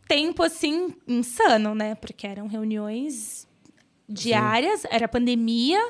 [0.07, 1.95] tempo assim insano, né?
[1.95, 3.47] Porque eram reuniões
[4.07, 5.81] diárias, era pandemia,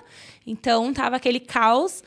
[0.48, 2.02] então tava aquele caos.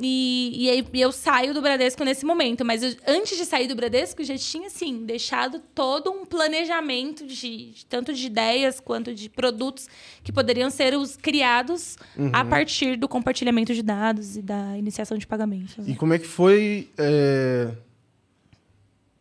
[0.00, 2.64] E, e aí eu saio do Bradesco nesse momento.
[2.64, 7.72] Mas eu, antes de sair do Bradesco, já tinha, assim, deixado todo um planejamento de,
[7.72, 9.88] de tanto de ideias quanto de produtos
[10.22, 12.30] que poderiam ser os criados uhum.
[12.32, 15.88] a partir do compartilhamento de dados e da iniciação de pagamentos.
[15.88, 17.72] E como é que foi é,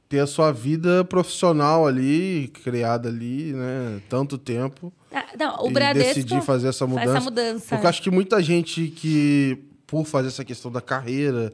[0.10, 4.02] ter a sua vida profissional ali, criada ali, né?
[4.08, 4.94] Tanto tempo.
[5.12, 7.10] Ah, não, o Bradesco decidir fazer essa mudança.
[7.10, 7.76] Essa mudança.
[7.76, 11.54] Porque acho que muita gente que por fazer essa questão da carreira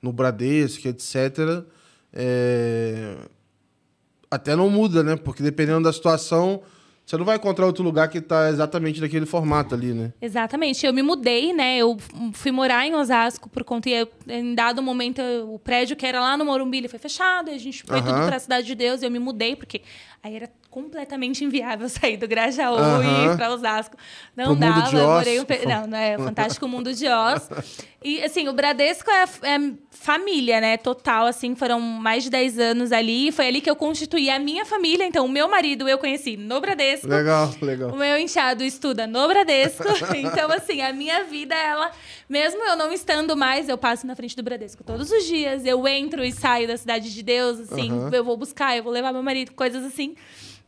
[0.00, 1.64] no Bradesco, etc.,
[2.12, 3.16] é...
[4.30, 5.16] até não muda, né?
[5.16, 6.62] Porque dependendo da situação,
[7.04, 10.12] você não vai encontrar outro lugar que está exatamente daquele formato ali, né?
[10.20, 10.86] Exatamente.
[10.86, 11.76] Eu me mudei, né?
[11.78, 11.96] Eu
[12.32, 13.90] fui morar em Osasco por conta.
[13.90, 17.50] E em dado momento, o prédio que era lá no Morumbi ele foi fechado.
[17.50, 18.04] E a gente foi uhum.
[18.04, 19.02] tudo para a Cidade de Deus.
[19.02, 19.82] E eu me mudei, porque
[20.22, 23.02] aí era completamente inviável sair do Grajaú uhum.
[23.02, 23.96] e ir para Osasco.
[24.34, 24.96] Não Pro dava.
[24.96, 25.44] eu morei um...
[25.68, 27.48] Não, não é fantástico o mundo de Oz.
[28.04, 30.76] E assim, o Bradesco é, é, família, né?
[30.76, 33.30] Total, assim, foram mais de 10 anos ali.
[33.30, 35.04] Foi ali que eu constituí a minha família.
[35.04, 37.06] Então, o meu marido eu conheci no Bradesco.
[37.06, 37.90] Legal, legal.
[37.90, 39.84] O meu enxado estuda no Bradesco.
[40.16, 41.90] então, assim, a minha vida, ela,
[42.28, 45.64] mesmo eu não estando mais, eu passo na frente do Bradesco todos os dias.
[45.64, 48.10] Eu entro e saio da cidade de Deus, assim, uhum.
[48.12, 50.14] eu vou buscar, eu vou levar meu marido, coisas assim.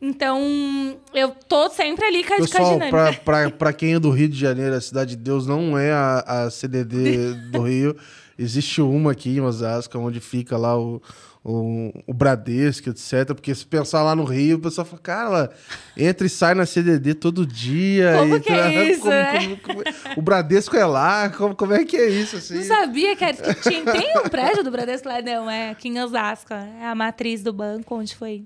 [0.00, 3.98] Então, eu tô sempre ali com a, Pessoal, com a pra, pra, pra, quem é
[3.98, 7.96] do Rio de Janeiro, a Cidade de Deus não é a, a CDD do Rio.
[8.38, 11.00] Existe uma aqui em Osasco, onde fica lá o,
[11.44, 13.26] o, o, Bradesco, etc.
[13.28, 15.50] Porque se pensar lá no Rio, o pessoal fala, cara,
[15.96, 18.14] entra e sai na CDD todo dia.
[18.18, 19.56] Como que é isso, como, né?
[19.56, 19.84] como, como,
[20.16, 22.36] o Bradesco é lá, como, como é que é isso?
[22.36, 22.56] Assim?
[22.56, 25.88] Não sabia que, era, que tinha, tem um prédio do Bradesco lá, não, é aqui
[25.88, 26.52] em Osasco.
[26.52, 28.44] É a matriz do banco, onde foi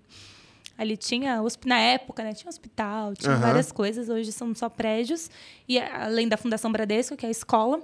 [0.78, 2.32] Ali tinha, na época, né?
[2.32, 3.40] Tinha hospital, tinha uhum.
[3.40, 4.08] várias coisas.
[4.08, 5.28] Hoje são só prédios.
[5.68, 7.80] E além da Fundação Bradesco, que é a escola.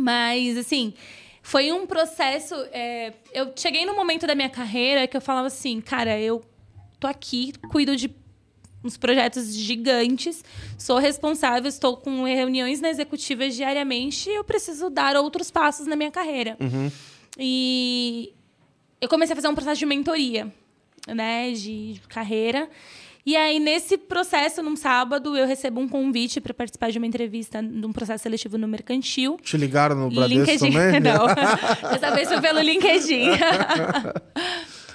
[0.00, 0.94] Mas, assim,
[1.42, 2.54] foi um processo...
[2.72, 6.42] É, eu cheguei num momento da minha carreira que eu falava assim, cara, eu
[6.98, 8.10] tô aqui, cuido de
[8.82, 10.42] uns projetos gigantes,
[10.78, 15.96] sou responsável, estou com reuniões na executivas diariamente e eu preciso dar outros passos na
[15.96, 16.56] minha carreira.
[16.58, 16.90] Uhum.
[17.38, 18.32] E
[19.00, 20.52] eu comecei a fazer um processo de mentoria
[21.06, 22.68] né, de carreira.
[23.24, 27.62] E aí, nesse processo, num sábado, eu recebo um convite para participar de uma entrevista
[27.62, 29.36] de um processo seletivo no Mercantil.
[29.42, 30.72] Te ligaram no Bradesco LinkedIn.
[30.72, 31.00] também?
[31.00, 31.26] Não.
[31.90, 33.30] Dessa vez foi pelo LinkedIn.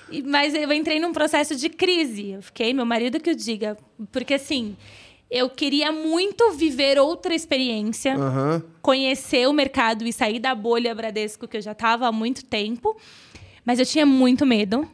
[0.26, 2.32] Mas eu entrei num processo de crise.
[2.32, 3.78] Eu fiquei, meu marido que o diga.
[4.12, 4.76] Porque, assim,
[5.30, 8.18] eu queria muito viver outra experiência.
[8.18, 8.62] Uhum.
[8.82, 12.96] Conhecer o mercado e sair da bolha Bradesco, que eu já estava há muito tempo.
[13.64, 14.88] Mas eu tinha muito medo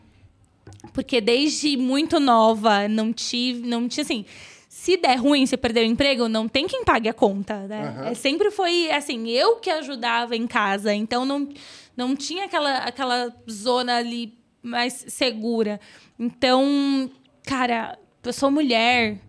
[0.94, 4.26] porque desde muito nova não tive, não tinha assim,
[4.68, 7.96] se der ruim, se perder o emprego, não tem quem pague a conta, né?
[7.98, 8.08] Uhum.
[8.08, 11.48] É, sempre foi assim, eu que ajudava em casa, então não,
[11.96, 14.34] não tinha aquela, aquela zona ali
[14.64, 15.80] mais segura.
[16.18, 17.10] Então,
[17.44, 19.20] cara, eu sou mulher,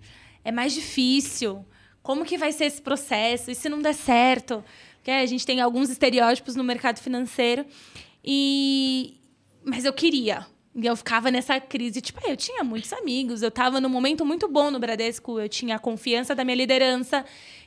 [0.45, 1.65] é mais difícil.
[2.03, 3.51] Como que vai ser esse processo?
[3.51, 4.65] E se não der certo?
[4.97, 7.65] Porque a gente tem alguns estereótipos no mercado financeiro.
[8.25, 9.15] E
[9.65, 10.47] mas eu queria.
[10.75, 14.49] E eu ficava nessa crise, tipo, eu tinha muitos amigos, eu estava num momento muito
[14.49, 17.25] bom no Bradesco, eu tinha a confiança da minha liderança.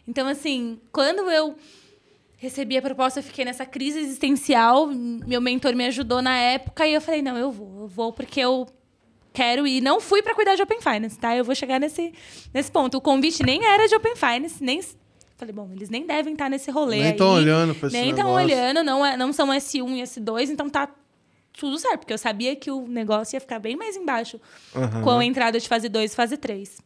[0.08, 1.56] Então, assim, quando eu
[2.38, 4.88] recebi a proposta, eu fiquei nessa crise existencial.
[4.88, 8.40] Meu mentor me ajudou na época e eu falei: não, eu vou, eu vou porque
[8.40, 8.68] eu
[9.34, 9.82] quero ir.
[9.82, 11.36] Não fui para cuidar de Open Finance, tá?
[11.36, 12.14] Eu vou chegar nesse,
[12.54, 12.98] nesse ponto.
[12.98, 14.82] O convite nem era de Open Finance, nem.
[15.38, 17.02] Falei, bom, eles nem devem estar nesse rolê.
[17.02, 20.50] Nem estão olhando para esse Nem estão olhando, não, é, não são S1 e S2,
[20.50, 20.90] então tá
[21.58, 24.40] tudo certo, porque eu sabia que o negócio ia ficar bem mais embaixo
[24.74, 25.02] uhum.
[25.02, 26.78] com a entrada de fase 2 e fase 3.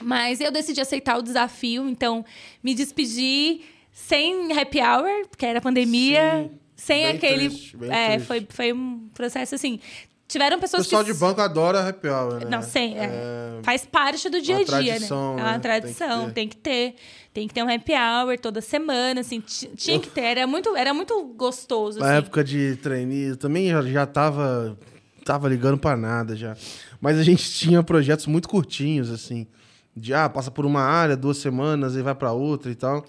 [0.00, 2.24] Mas eu decidi aceitar o desafio, então
[2.62, 3.60] me despedi
[3.92, 7.48] sem happy hour, porque era pandemia, Sim, sem aquele.
[7.48, 9.78] Triste, é, foi, foi um processo assim.
[10.26, 10.94] Tiveram pessoas que.
[10.94, 11.12] O pessoal que...
[11.12, 12.46] de banco adora happy hour, né?
[12.48, 12.94] Não, sei.
[12.94, 13.04] É.
[13.04, 13.62] É...
[13.62, 15.06] Faz parte do dia a dia, né?
[15.10, 15.58] É uma né?
[15.58, 16.96] tradição, que, tem que, ter.
[17.32, 19.40] Tem que ter um happy hour toda semana, assim.
[19.40, 20.20] Tinha que ter.
[20.22, 21.98] Era muito, era muito gostoso.
[21.98, 22.18] Na assim.
[22.18, 24.76] época de trainee, também já, já tava,
[25.24, 26.54] tava ligando para nada já.
[27.00, 29.46] Mas a gente tinha projetos muito curtinhos, assim.
[29.96, 33.04] De, ah, passa por uma área, duas semanas, e vai para outra e tal.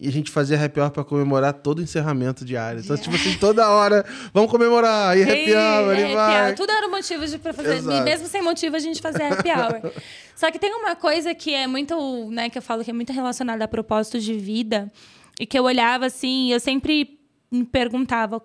[0.00, 2.80] E a gente fazia happy hour pra comemorar todo o encerramento diário.
[2.80, 6.48] Então, tipo assim, toda hora, vamos comemorar, e happy hour, e vai.
[6.48, 6.56] Hour.
[6.56, 7.76] Tudo era motivo de, pra fazer.
[7.76, 7.96] Exato.
[7.98, 9.92] E mesmo sem motivo, a gente fazia happy hour.
[10.34, 13.12] Só que tem uma coisa que é muito, né, que eu falo que é muito
[13.12, 14.90] relacionada a propósito de vida.
[15.38, 17.18] E que eu olhava assim, eu sempre
[17.50, 18.42] me perguntava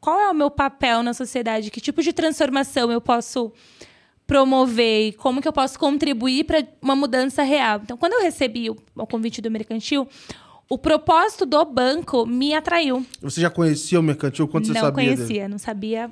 [0.00, 1.68] qual é o meu papel na sociedade?
[1.68, 3.52] Que tipo de transformação eu posso
[4.24, 7.80] promover e como que eu posso contribuir para uma mudança real?
[7.82, 10.06] Então, quando eu recebi o, o convite do Mercantil,
[10.68, 13.04] o propósito do banco me atraiu.
[13.20, 14.48] Você já conhecia o mercantil?
[14.48, 15.48] Quanto você não sabia conhecia, dele?
[15.48, 16.10] não sabia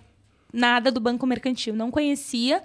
[0.52, 2.62] nada do banco mercantil, não conhecia.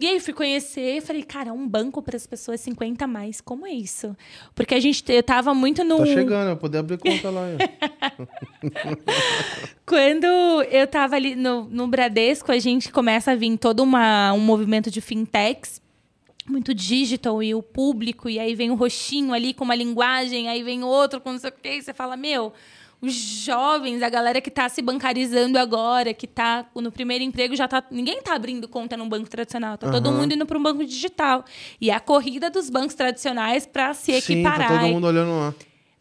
[0.00, 3.40] E aí fui conhecer e falei, cara, um banco para as pessoas 50 a mais,
[3.40, 4.16] como é isso?
[4.54, 7.42] Porque a gente eu tava muito no Tá chegando, eu poder abrir conta lá.
[7.42, 8.26] ó.
[9.86, 10.26] Quando
[10.70, 14.90] eu tava ali no, no Bradesco, a gente começa a vir todo uma, um movimento
[14.90, 15.80] de fintechs,
[16.52, 20.62] muito digital, e o público, e aí vem o roxinho ali com uma linguagem, aí
[20.62, 22.52] vem outro com não sei o quê, e você fala, meu,
[23.02, 27.66] os jovens, a galera que está se bancarizando agora, que está no primeiro emprego, já
[27.66, 27.82] tá.
[27.90, 29.76] Ninguém está abrindo conta num banco tradicional.
[29.76, 30.20] Tá todo Aham.
[30.20, 31.44] mundo indo para um banco digital.
[31.80, 34.68] E é a corrida dos bancos tradicionais para se Sim, equiparar.
[34.68, 35.52] tá todo mundo olhando lá.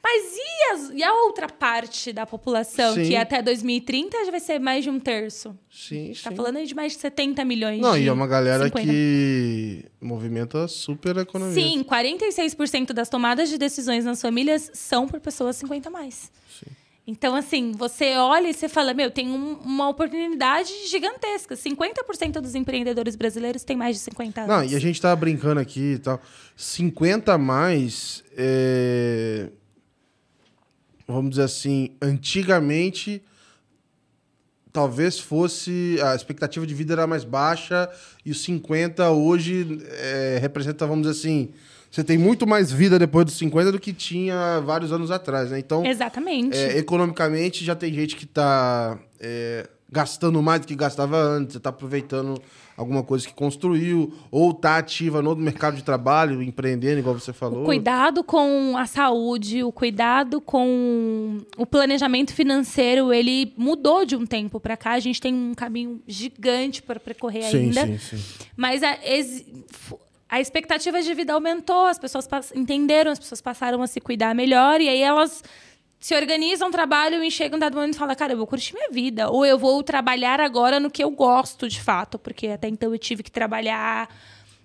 [0.03, 3.03] Mas e, as- e a outra parte da população, Sim.
[3.03, 5.55] que até 2030 já vai ser mais de um terço?
[5.71, 6.35] Sim, Está sim.
[6.35, 8.87] falando aí de mais de 70 milhões Não, e é uma galera 50.
[8.87, 11.53] que movimenta super a economia.
[11.53, 16.31] Sim, 46% das tomadas de decisões nas famílias são por pessoas 50 a mais.
[17.07, 21.55] Então, assim, você olha e você fala, meu, tem um- uma oportunidade gigantesca.
[21.55, 24.55] 50% dos empreendedores brasileiros têm mais de 50 anos.
[24.55, 26.21] Não, e a gente tava brincando aqui e tal.
[26.55, 28.23] 50 a mais.
[28.37, 29.49] é,
[31.07, 33.21] Vamos dizer assim, antigamente.
[34.71, 35.97] Talvez fosse.
[36.03, 37.89] A expectativa de vida era mais baixa
[38.25, 41.49] e os 50 hoje é, representa, vamos dizer assim.
[41.89, 45.59] Você tem muito mais vida depois dos 50 do que tinha vários anos atrás, né?
[45.59, 46.57] Então, Exatamente.
[46.57, 48.97] é, economicamente, já tem gente que está
[49.91, 52.41] gastando mais do que gastava antes, está aproveitando
[52.77, 57.63] alguma coisa que construiu, ou está ativa no mercado de trabalho, empreendendo, igual você falou.
[57.63, 64.25] O cuidado com a saúde, o cuidado com o planejamento financeiro, ele mudou de um
[64.25, 64.93] tempo para cá.
[64.93, 67.85] A gente tem um caminho gigante para percorrer sim, ainda.
[67.85, 68.45] sim, sim.
[68.55, 69.45] Mas a, ex-
[70.29, 74.79] a expectativa de vida aumentou, as pessoas entenderam, as pessoas passaram a se cuidar melhor,
[74.79, 75.43] e aí elas
[76.01, 78.89] se organizam, trabalham e chegam um dado momento e falam, cara, eu vou curtir minha
[78.89, 79.29] vida.
[79.29, 82.97] Ou eu vou trabalhar agora no que eu gosto de fato, porque até então eu
[82.97, 84.09] tive que trabalhar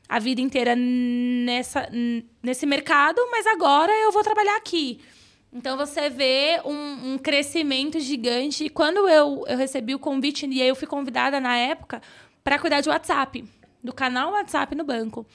[0.09, 1.91] a vida inteira nessa,
[2.43, 4.99] nesse mercado, mas agora eu vou trabalhar aqui.
[5.53, 8.65] Então você vê um, um crescimento gigante.
[8.65, 12.01] E quando eu, eu recebi o convite, e eu fui convidada na época
[12.43, 13.45] para cuidar de WhatsApp,
[13.85, 15.27] do canal WhatsApp no banco.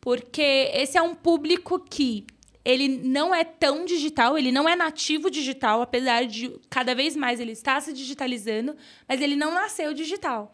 [0.00, 2.26] Porque esse é um público que
[2.64, 7.40] ele não é tão digital, ele não é nativo digital, apesar de cada vez mais
[7.40, 8.76] ele estar se digitalizando,
[9.08, 10.52] mas ele não nasceu digital.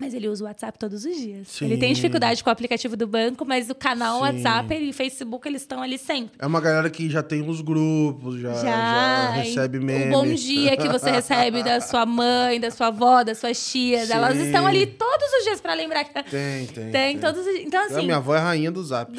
[0.00, 1.48] Mas ele usa o WhatsApp todos os dias.
[1.48, 1.66] Sim.
[1.66, 4.22] Ele tem dificuldade com o aplicativo do banco, mas o canal Sim.
[4.22, 6.32] WhatsApp e Facebook, eles estão ali sempre.
[6.38, 10.06] É uma galera que já tem os grupos, já, já recebe meme.
[10.06, 14.08] O bom dia que você recebe da sua mãe, da sua avó, das suas tias.
[14.08, 14.14] Sim.
[14.14, 16.22] Elas estão ali todos os dias para lembrar que.
[16.24, 16.90] Tem, tem.
[16.90, 17.54] Tem todos os.
[17.56, 18.02] Então, A assim.
[18.02, 19.12] minha avó é a rainha do zap.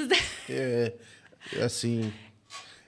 [0.50, 0.94] É, é
[1.64, 2.12] assim,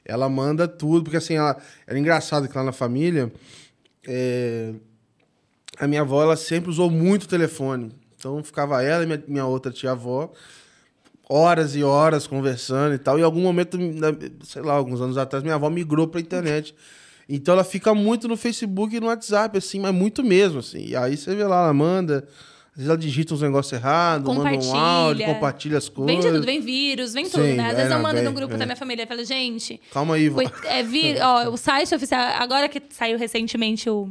[0.03, 3.31] ela manda tudo, porque assim, ela, era engraçado que lá na família,
[4.07, 4.73] é,
[5.79, 7.91] a minha avó, ela sempre usou muito telefone.
[8.17, 10.31] Então ficava ela e minha, minha outra tia-avó,
[11.29, 13.17] horas e horas conversando e tal.
[13.17, 13.77] E em algum momento,
[14.43, 16.75] sei lá, alguns anos atrás, minha avó migrou pra internet.
[17.27, 20.85] Então ela fica muito no Facebook e no WhatsApp, assim, mas muito mesmo, assim.
[20.85, 22.27] E aí você vê lá, ela manda,
[22.75, 26.13] às vezes ela digita uns negócios errados, manda um áudio, compartilha as coisas.
[26.13, 27.67] Vem de tudo, vem vírus, vem tudo, Sim, né?
[27.67, 30.29] Às é, vezes eu mando no grupo da minha família e falo, gente, Calma aí,
[30.29, 34.09] foi, é, vir, ó, o site oficial, agora que saiu recentemente o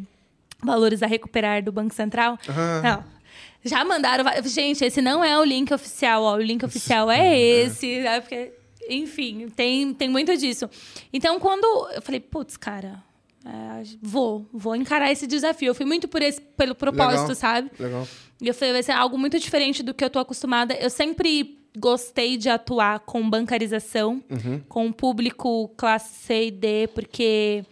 [0.63, 2.39] Valores a Recuperar do Banco Central,
[2.83, 3.15] não.
[3.63, 4.25] Já mandaram.
[4.45, 6.35] Gente, esse não é o link oficial, ó.
[6.35, 8.21] O link oficial é esse, né?
[8.21, 8.53] Porque,
[8.91, 10.69] enfim, tem, tem muito disso.
[11.11, 13.03] Então, quando eu falei, putz, cara,
[13.45, 15.69] é, vou, vou encarar esse desafio.
[15.69, 17.35] Eu fui muito por esse, pelo propósito, Legal.
[17.35, 17.71] sabe?
[17.79, 18.09] Legal.
[18.41, 20.75] E eu falei, vai ser algo muito diferente do que eu tô acostumada.
[20.75, 24.23] Eu sempre gostei de atuar com bancarização,
[24.69, 27.65] com o público classe C e D, porque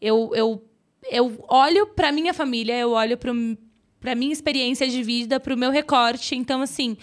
[0.00, 0.62] eu, eu,
[1.10, 5.70] eu olho para minha família, eu olho para minha experiência de vida, para o meu
[5.70, 6.34] recorte.
[6.34, 6.96] Então, assim,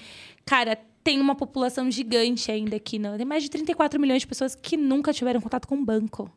[0.46, 3.00] cara, tem uma população gigante ainda aqui.
[3.00, 3.18] Não?
[3.18, 6.32] Tem mais de 34 milhões de pessoas que nunca tiveram contato com o banco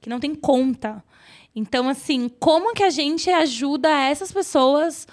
[0.00, 1.02] que não tem conta.
[1.54, 5.06] Então, assim, como que a gente ajuda essas pessoas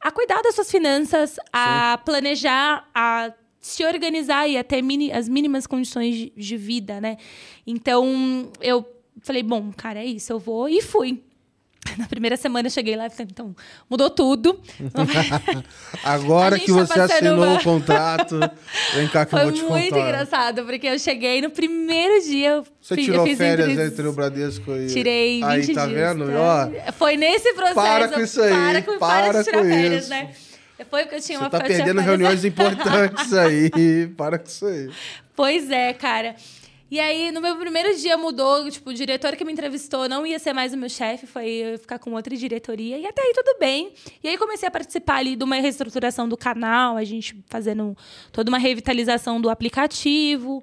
[0.00, 5.28] a cuidar das suas finanças, a planejar, a se organizar e a ter mini- as
[5.28, 7.16] mínimas condições de, de vida, né?
[7.66, 8.86] Então, eu
[9.22, 11.22] falei, bom, cara, é isso, eu vou e fui.
[11.96, 13.54] Na primeira semana eu cheguei lá e falei, então,
[13.88, 14.60] mudou tudo.
[16.04, 18.38] Agora que tá você assinou uma- o contrato,
[18.94, 20.00] vem cá que eu Foi vou te muito contar.
[20.08, 22.48] engraçado, porque eu cheguei no primeiro dia.
[22.50, 24.86] Eu Você fiz, tirou eu férias entrevista- entre o Bradesco e...
[24.88, 25.98] Tirei 20 Aí, tá dias.
[25.98, 26.26] vendo?
[26.26, 26.70] tá?
[26.88, 27.74] Ó, Foi nesse processo.
[27.74, 30.10] Para com isso aí, Para com, para para de tirar férias, isso.
[30.10, 30.30] né?
[30.90, 34.06] Foi porque eu tinha você uma tá eu tinha perdendo férias- reuniões importantes aí.
[34.16, 34.88] Para com isso aí.
[35.34, 36.36] Pois é, cara.
[36.90, 40.38] E aí, no meu primeiro dia mudou, tipo, o diretor que me entrevistou não ia
[40.38, 42.96] ser mais o meu chefe, foi ficar com outra diretoria.
[42.96, 43.92] E até aí tudo bem.
[44.22, 47.96] E aí comecei a participar ali de uma reestruturação do canal, a gente fazendo
[48.32, 50.62] toda uma revitalização do aplicativo.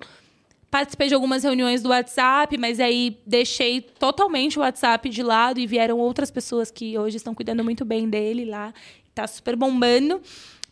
[0.72, 5.68] Participei de algumas reuniões do WhatsApp, mas aí deixei totalmente o WhatsApp de lado e
[5.68, 8.74] vieram outras pessoas que hoje estão cuidando muito bem dele lá.
[9.14, 10.22] Tá super bombando.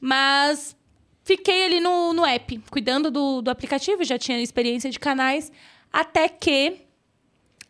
[0.01, 0.75] Mas
[1.23, 5.51] fiquei ali no, no app, cuidando do, do aplicativo, já tinha experiência de canais,
[5.91, 6.81] até que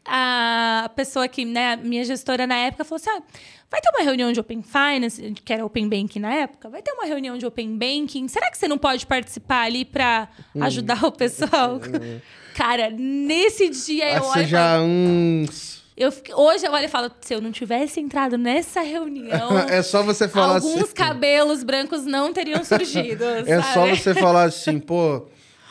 [0.06, 3.24] a pessoa que, né, minha gestora na época falou assim: ah,
[3.72, 6.92] vai ter uma reunião de Open Finance, que era Open Banking na época, vai ter
[6.92, 8.28] uma reunião de Open Banking.
[8.28, 10.64] Será que você não pode participar ali para hum.
[10.64, 11.80] ajudar o pessoal?
[12.54, 14.46] Cara, nesse dia eu olho.
[14.46, 15.83] já uns.
[15.96, 19.58] Eu, hoje eu olho e falo, se eu não tivesse entrado nessa reunião.
[19.70, 20.80] é só você falar alguns assim.
[20.80, 23.24] Alguns cabelos brancos não teriam surgido.
[23.46, 23.74] é sabe?
[23.74, 25.28] só você falar assim, pô,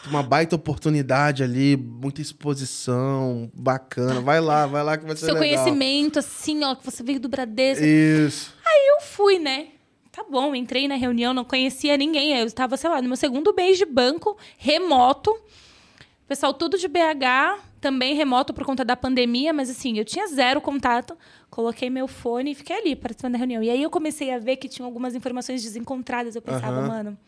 [0.07, 4.21] uma baita oportunidade ali, muita exposição, bacana.
[4.21, 5.49] Vai lá, vai lá que vai ser Seu legal.
[5.49, 7.85] conhecimento, assim, ó, que você veio do Bradesco.
[7.85, 8.55] Isso.
[8.65, 9.69] Aí eu fui, né?
[10.13, 12.39] Tá bom, entrei na reunião, não conhecia ninguém.
[12.39, 15.35] Eu estava, sei lá, no meu segundo mês de banco, remoto.
[16.29, 20.61] Pessoal, tudo de BH, também remoto por conta da pandemia, mas assim, eu tinha zero
[20.61, 21.19] contato.
[21.51, 23.61] Coloquei meu fone e fiquei ali participando da reunião.
[23.61, 26.37] E aí eu comecei a ver que tinha algumas informações desencontradas.
[26.37, 26.87] Eu pensava, uhum.
[26.87, 27.19] mano,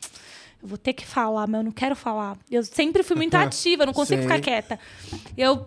[0.62, 2.38] eu vou ter que falar, mas eu não quero falar.
[2.48, 4.28] Eu sempre fui muito ativa, não consigo Sim.
[4.28, 4.78] ficar quieta.
[5.36, 5.66] Eu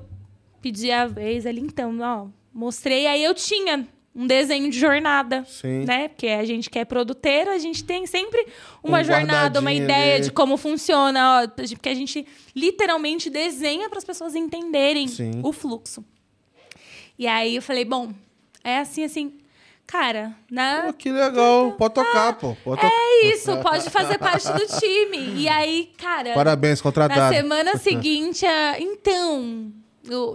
[0.61, 3.07] pedi a vez ali, então, ó, mostrei.
[3.07, 3.85] Aí eu tinha
[4.17, 5.85] um desenho de jornada, Sim.
[5.85, 6.07] né?
[6.07, 8.47] Porque a gente que é produteiro, a gente tem sempre
[8.83, 10.23] uma um jornada, uma ideia ali.
[10.23, 15.39] de como funciona, ó, porque a gente literalmente desenha para as pessoas entenderem Sim.
[15.43, 16.03] o fluxo.
[17.19, 18.11] E aí eu falei, bom,
[18.63, 19.33] é assim, assim.
[19.85, 20.81] Cara, né?
[20.87, 21.71] Pô, que legal.
[21.73, 22.57] Pode tocar, ah, pô.
[22.61, 22.87] Pode to...
[22.87, 25.35] É isso, pode fazer parte do time.
[25.35, 26.33] E aí, cara.
[26.33, 27.21] Parabéns, contratado.
[27.21, 28.45] Na semana seguinte,
[28.79, 29.71] então,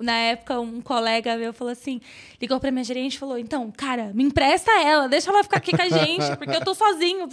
[0.02, 2.00] na época, um colega meu falou assim:
[2.40, 5.70] ligou pra minha gerente e falou: então, cara, me empresta ela, deixa ela ficar aqui
[5.70, 7.28] com a gente, porque eu tô sozinho.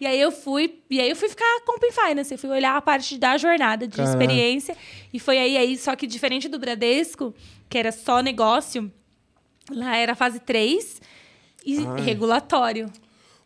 [0.00, 2.76] E aí eu fui, e aí eu fui ficar com Open Finance, eu fui olhar
[2.76, 4.12] a parte da jornada de Caramba.
[4.12, 4.76] experiência.
[5.12, 7.34] E foi aí, aí, só que diferente do Bradesco,
[7.68, 8.90] que era só negócio,
[9.70, 11.00] lá era fase 3
[11.66, 12.00] e Ai.
[12.00, 12.90] regulatório.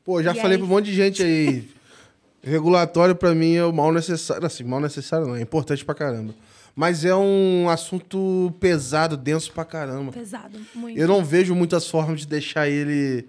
[0.05, 0.59] Pô, já e falei aí...
[0.59, 1.69] pra um monte de gente aí.
[2.43, 4.45] regulatório para mim é o mal necessário.
[4.45, 6.35] Assim, mal necessário não, é importante pra caramba.
[6.75, 10.11] Mas é um assunto pesado, denso pra caramba.
[10.11, 10.99] Pesado, muito.
[10.99, 13.29] Eu não vejo muitas formas de deixar ele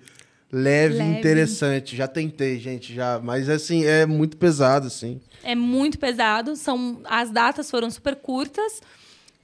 [0.51, 1.19] leve, leve.
[1.19, 1.95] interessante.
[1.95, 3.19] Já tentei, gente, já.
[3.21, 5.19] Mas, assim, é muito pesado, assim.
[5.43, 6.55] É muito pesado.
[6.55, 8.81] São, as datas foram super curtas,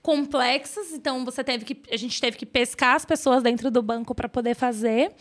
[0.01, 0.93] complexas.
[0.93, 1.81] Então, você teve que...
[1.91, 5.11] A gente teve que pescar as pessoas dentro do banco para poder fazer.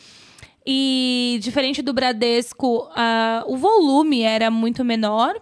[0.65, 5.41] E, diferente do Bradesco, uh, o volume era muito menor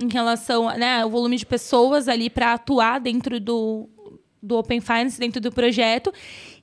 [0.00, 3.88] em relação né, ao volume de pessoas ali para atuar dentro do,
[4.42, 6.12] do Open Finance, dentro do projeto.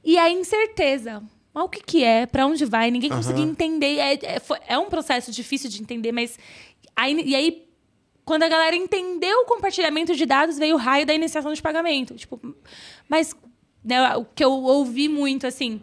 [0.03, 1.21] E a incerteza.
[1.53, 2.25] Mas o que, que é?
[2.25, 2.91] Para onde vai?
[2.91, 3.17] Ninguém uhum.
[3.17, 3.97] conseguia entender.
[3.97, 6.37] É, é, é, um processo difícil de entender, mas.
[6.95, 7.67] Aí, e aí,
[8.25, 12.15] quando a galera entendeu o compartilhamento de dados, veio o raio da iniciação de pagamento.
[12.15, 12.39] Tipo,
[13.07, 13.35] mas
[13.83, 15.81] né, o que eu ouvi muito assim.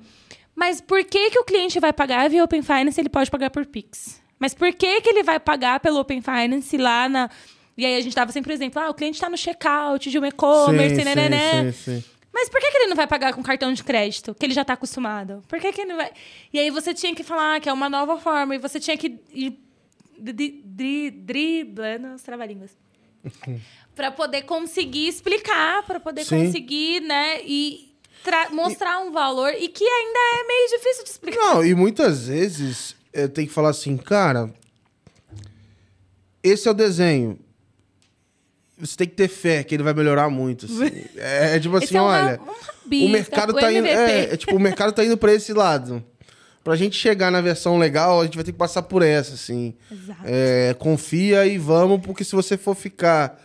[0.54, 3.66] Mas por que, que o cliente vai pagar via Open Finance ele pode pagar por
[3.66, 4.22] Pix?
[4.38, 7.30] Mas por que, que ele vai pagar pelo Open Finance lá na.
[7.76, 10.18] E aí a gente dava sempre o exemplo: ah, o cliente está no checkout de
[10.18, 11.74] um e-commerce, né, né, né.
[12.32, 14.34] Mas por que, que ele não vai pagar com cartão de crédito?
[14.34, 15.42] Que ele já está acostumado?
[15.48, 16.10] Por que, que ele não vai.
[16.52, 19.18] E aí você tinha que falar que é uma nova forma, e você tinha que
[19.32, 19.58] ir
[20.18, 22.76] driblando as trava-línguas.
[23.96, 26.44] para poder conseguir explicar, para poder Sim.
[26.44, 27.40] conseguir, né?
[27.42, 27.94] E
[28.52, 29.08] mostrar e...
[29.08, 31.40] um valor e que ainda é meio difícil de explicar.
[31.40, 34.50] Não, e muitas vezes é, tem que falar assim, cara,
[36.42, 37.38] esse é o desenho.
[38.78, 40.66] Você tem que ter fé que ele vai melhorar muito.
[40.66, 41.06] Assim.
[41.16, 42.40] É, é, tipo assim, é olha,
[42.84, 46.04] o mercado tá indo, é, é, tipo, o mercado tá indo para esse lado.
[46.62, 49.74] Pra gente chegar na versão legal, a gente vai ter que passar por essa, assim.
[49.90, 50.20] Exato.
[50.24, 53.42] É, confia e vamos, porque se você for ficar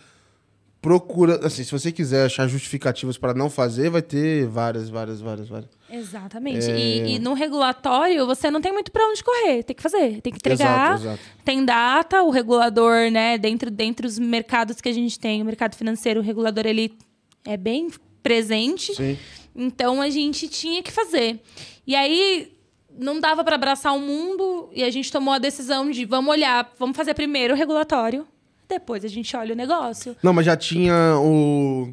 [0.82, 5.48] procura, assim, se você quiser achar justificativas para não fazer, vai ter várias, várias, várias,
[5.48, 5.70] várias.
[5.88, 6.68] Exatamente.
[6.68, 6.76] É...
[6.76, 10.32] E, e, no regulatório, você não tem muito para onde correr, tem que fazer, tem
[10.32, 10.94] que entregar.
[10.94, 11.20] Exato, exato.
[11.44, 15.76] Tem data, o regulador, né, dentro dentro dos mercados que a gente tem, o mercado
[15.76, 16.98] financeiro, o regulador ele
[17.44, 17.88] é bem
[18.20, 18.92] presente.
[18.92, 19.16] Sim.
[19.54, 21.40] Então a gente tinha que fazer.
[21.86, 22.52] E aí
[22.98, 26.72] não dava para abraçar o mundo e a gente tomou a decisão de vamos olhar,
[26.76, 28.26] vamos fazer primeiro o regulatório
[28.68, 30.16] depois a gente olha o negócio.
[30.22, 31.92] Não, mas já tinha o.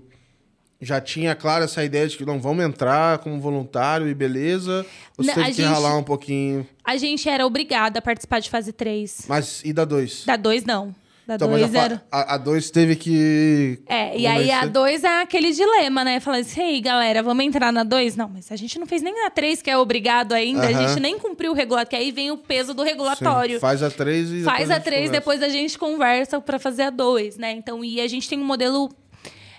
[0.81, 4.85] Já tinha, claro, essa ideia de que não vamos entrar como voluntário e beleza.
[5.17, 6.65] Ou você teve que ralar um pouquinho?
[6.85, 9.25] A gente era obrigada a participar de fase 3.
[9.27, 10.23] Mas e da 2?
[10.25, 10.95] Da 2, não.
[11.29, 11.97] Da Então, mas 2 a, era.
[11.97, 13.79] fa- a, a dois teve que.
[13.85, 14.69] É, e aí a convencer.
[14.71, 16.19] 2 é aquele dilema, né?
[16.19, 18.15] Falar assim, ei, galera, vamos entrar na 2?
[18.15, 20.65] Não, mas a gente não fez nem a 3, que é obrigado ainda.
[20.67, 23.59] A gente nem cumpriu o regulatório, que aí vem o peso do Sim, regulatório.
[23.59, 24.43] faz a três e.
[24.43, 25.11] Faz a gente 3, conversa.
[25.19, 27.51] depois a gente conversa pra fazer a 2, né?
[27.51, 28.89] Então, e a gente tem um modelo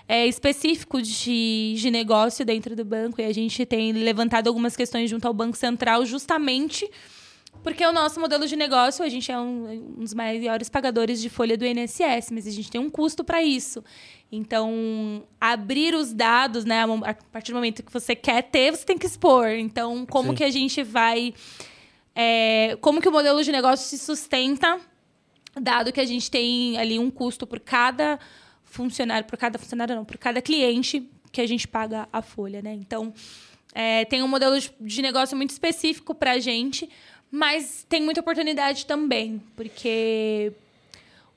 [0.07, 5.09] é, específico de, de negócio dentro do banco e a gente tem levantado algumas questões
[5.09, 6.85] junto ao Banco Central justamente
[7.63, 11.29] porque o nosso modelo de negócio, a gente é um, um dos maiores pagadores de
[11.29, 13.83] folha do INSS, mas a gente tem um custo para isso.
[14.31, 18.97] Então, abrir os dados, né, a partir do momento que você quer ter, você tem
[18.97, 19.47] que expor.
[19.49, 20.35] Então, como Sim.
[20.35, 21.33] que a gente vai.
[22.15, 24.79] é, como que o modelo de negócio se sustenta,
[25.59, 28.19] dado que a gente tem ali um custo por cada
[28.63, 32.73] funcionário, por cada funcionário, não, por cada cliente que a gente paga a folha, né?
[32.73, 33.13] Então,
[33.73, 36.89] é, tem um modelo de- de negócio muito específico para a gente,
[37.31, 40.51] mas tem muita oportunidade também, porque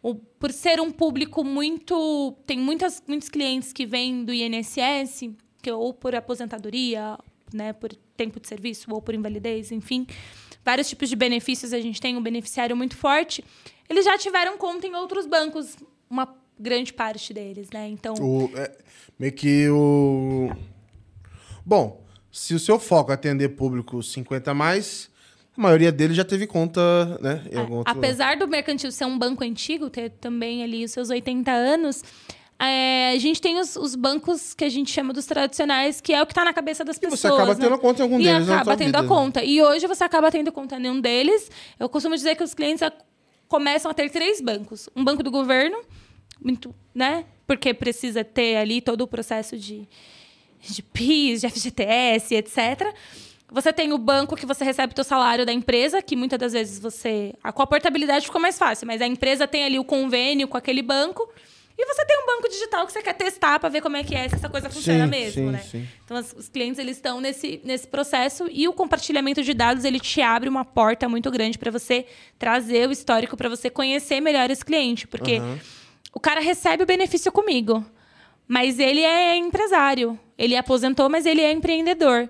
[0.03, 2.34] o- por ser um público muito.
[2.47, 5.30] Tem muitas, muitos clientes que vêm do INSS,
[5.62, 7.16] que ou por aposentadoria,
[7.53, 10.07] né, por tempo de serviço, ou por invalidez, enfim.
[10.64, 13.45] Vários tipos de benefícios a gente tem, um beneficiário muito forte.
[13.88, 15.76] Eles já tiveram conta em outros bancos,
[16.11, 17.88] uma grande parte deles, né?
[17.88, 18.14] Então.
[18.14, 18.76] O, é,
[19.18, 20.51] meio que o.
[21.64, 25.11] Bom, se o seu foco é atender público 50 a mais,
[25.57, 26.80] a maioria deles já teve conta,
[27.20, 27.42] né?
[27.50, 30.90] Em É, algum outro apesar do mercantil ser um banco antigo, ter também ali os
[30.90, 32.02] seus 80 anos,
[32.59, 36.22] é, a gente tem os, os bancos que a gente chama dos tradicionais, que é
[36.22, 37.20] o que está na cabeça das E pessoas.
[37.20, 37.61] você acaba né?
[37.61, 39.14] tendo conta em algum e deles na acaba tua tendo a vida.
[39.14, 39.44] conta.
[39.44, 41.50] E hoje você acaba tendo conta em um deles.
[41.78, 42.92] Eu costumo dizer que os clientes a-
[43.48, 44.88] começam a ter três bancos.
[44.96, 45.78] Um banco do governo,
[46.40, 47.24] muito, né?
[47.46, 49.86] Porque precisa ter ali todo o processo de,
[50.62, 52.94] de PIS, de FGTS, etc.
[53.55, 56.80] Você tem o banco que você recebe o salário da empresa, que muitas das vezes
[56.80, 57.32] você...
[57.42, 60.57] a- Com a portabilidade ficou mais fácil, mas a empresa tem ali o convênio com
[60.57, 61.28] aquele banco.
[61.78, 64.12] E você tem um banco digital que você quer testar para ver como é que
[64.14, 65.59] é, se essa coisa funciona Sim, mesmo, sim, né?
[65.59, 65.88] sim.
[66.05, 70.20] Então, os clientes eles estão nesse, nesse processo e o compartilhamento de dados ele te
[70.20, 72.07] abre uma porta muito grande para você
[72.38, 75.59] trazer o histórico, para você conhecer melhor esse cliente, porque Aham.
[76.12, 77.84] o cara recebe o benefício comigo,
[78.48, 82.28] mas ele é empresário, ele aposentou, mas ele é empreendedor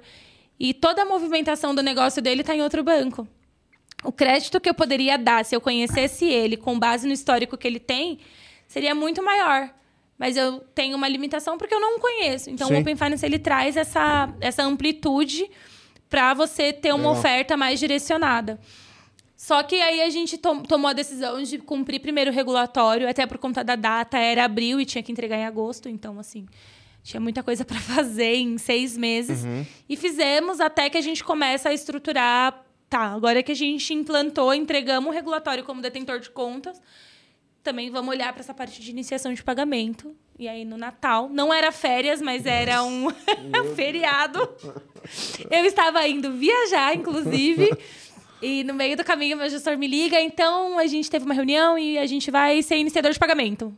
[0.58, 3.26] e toda a movimentação do negócio dele está em outro banco.
[4.02, 7.66] O crédito que eu poderia dar se eu conhecesse ele com base no histórico que
[7.66, 8.18] ele tem
[8.68, 9.70] seria muito maior.
[10.18, 12.48] Mas eu tenho uma limitação porque eu não conheço.
[12.50, 12.74] Então, Sim.
[12.74, 15.50] o Open Finance ele traz essa, essa amplitude
[16.08, 17.12] para você ter uma Legal.
[17.14, 18.60] oferta mais direcionada.
[19.36, 23.26] Só que aí a gente tom- tomou a decisão de cumprir primeiro o regulatório, até
[23.26, 25.88] por conta da data, era abril e tinha que entregar em agosto.
[25.88, 26.46] Então, assim,
[27.04, 29.44] tinha muita coisa para fazer em seis meses.
[29.88, 32.64] E fizemos até que a gente começa a estruturar.
[32.88, 36.80] Tá, agora que a gente implantou, entregamos o regulatório como detentor de contas,
[37.62, 40.14] também vamos olhar para essa parte de iniciação de pagamento.
[40.38, 43.08] E aí, no Natal, não era férias, mas era um
[43.74, 44.38] feriado.
[45.50, 47.70] Eu estava indo viajar, inclusive.
[48.40, 50.20] E no meio do caminho, meu gestor me liga.
[50.20, 53.76] Então, a gente teve uma reunião e a gente vai ser iniciador de pagamento.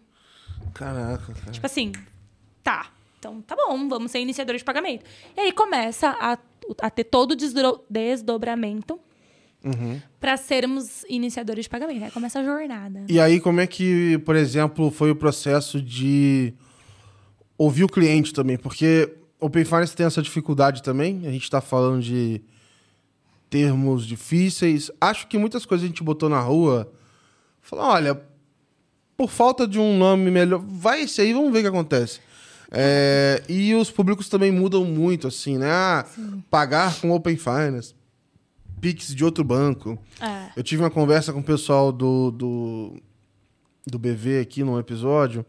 [0.74, 1.52] Caraca, cara.
[1.52, 1.92] Tipo assim,
[2.62, 2.90] tá.
[3.26, 5.04] Então, tá bom, vamos ser iniciador de pagamento.
[5.36, 6.38] E aí começa a,
[6.80, 9.00] a ter todo o desdro- desdobramento
[9.64, 10.00] Uhum.
[10.20, 12.04] para sermos iniciadores de pagamento.
[12.04, 13.04] Aí começa a jornada.
[13.08, 16.54] E aí, como é que, por exemplo, foi o processo de
[17.58, 18.56] ouvir o cliente também?
[18.56, 21.26] Porque Open Finance tem essa dificuldade também.
[21.26, 22.40] A gente está falando de
[23.50, 24.88] termos difíceis.
[25.00, 26.92] Acho que muitas coisas a gente botou na rua.
[27.60, 28.22] Falou, olha,
[29.16, 32.20] por falta de um nome melhor, vai esse aí, vamos ver o que acontece.
[32.70, 35.70] É, e os públicos também mudam muito, assim, né?
[35.70, 36.04] Ah,
[36.50, 37.94] pagar com Open Finance,
[38.80, 39.98] Pix de outro banco.
[40.20, 40.50] É.
[40.56, 43.02] Eu tive uma conversa com o pessoal do, do,
[43.86, 45.44] do BV aqui num episódio,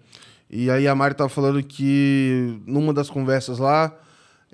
[0.50, 3.94] e aí a Mari tava falando que numa das conversas lá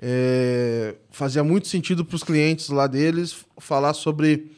[0.00, 4.50] é, fazia muito sentido para os clientes lá deles falar sobre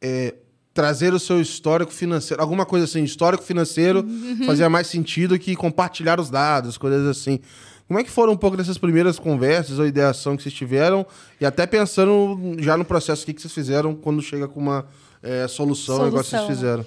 [0.00, 0.34] é,
[0.78, 4.06] trazer o seu histórico financeiro, alguma coisa assim, histórico financeiro
[4.46, 7.40] fazia mais sentido que compartilhar os dados, coisas assim.
[7.88, 11.04] Como é que foram um pouco dessas primeiras conversas ou ideação que vocês tiveram?
[11.40, 14.86] E até pensando já no processo, o que que vocês fizeram quando chega com uma
[15.20, 16.54] é, solução, igual vocês Solução, né?
[16.54, 16.86] fizeram?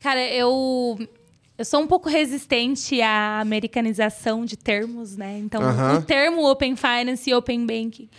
[0.00, 0.98] Cara, eu,
[1.56, 5.38] eu sou um pouco resistente à americanização de termos, né?
[5.38, 6.00] Então, Aham.
[6.00, 8.10] o termo Open Finance e Open Banking,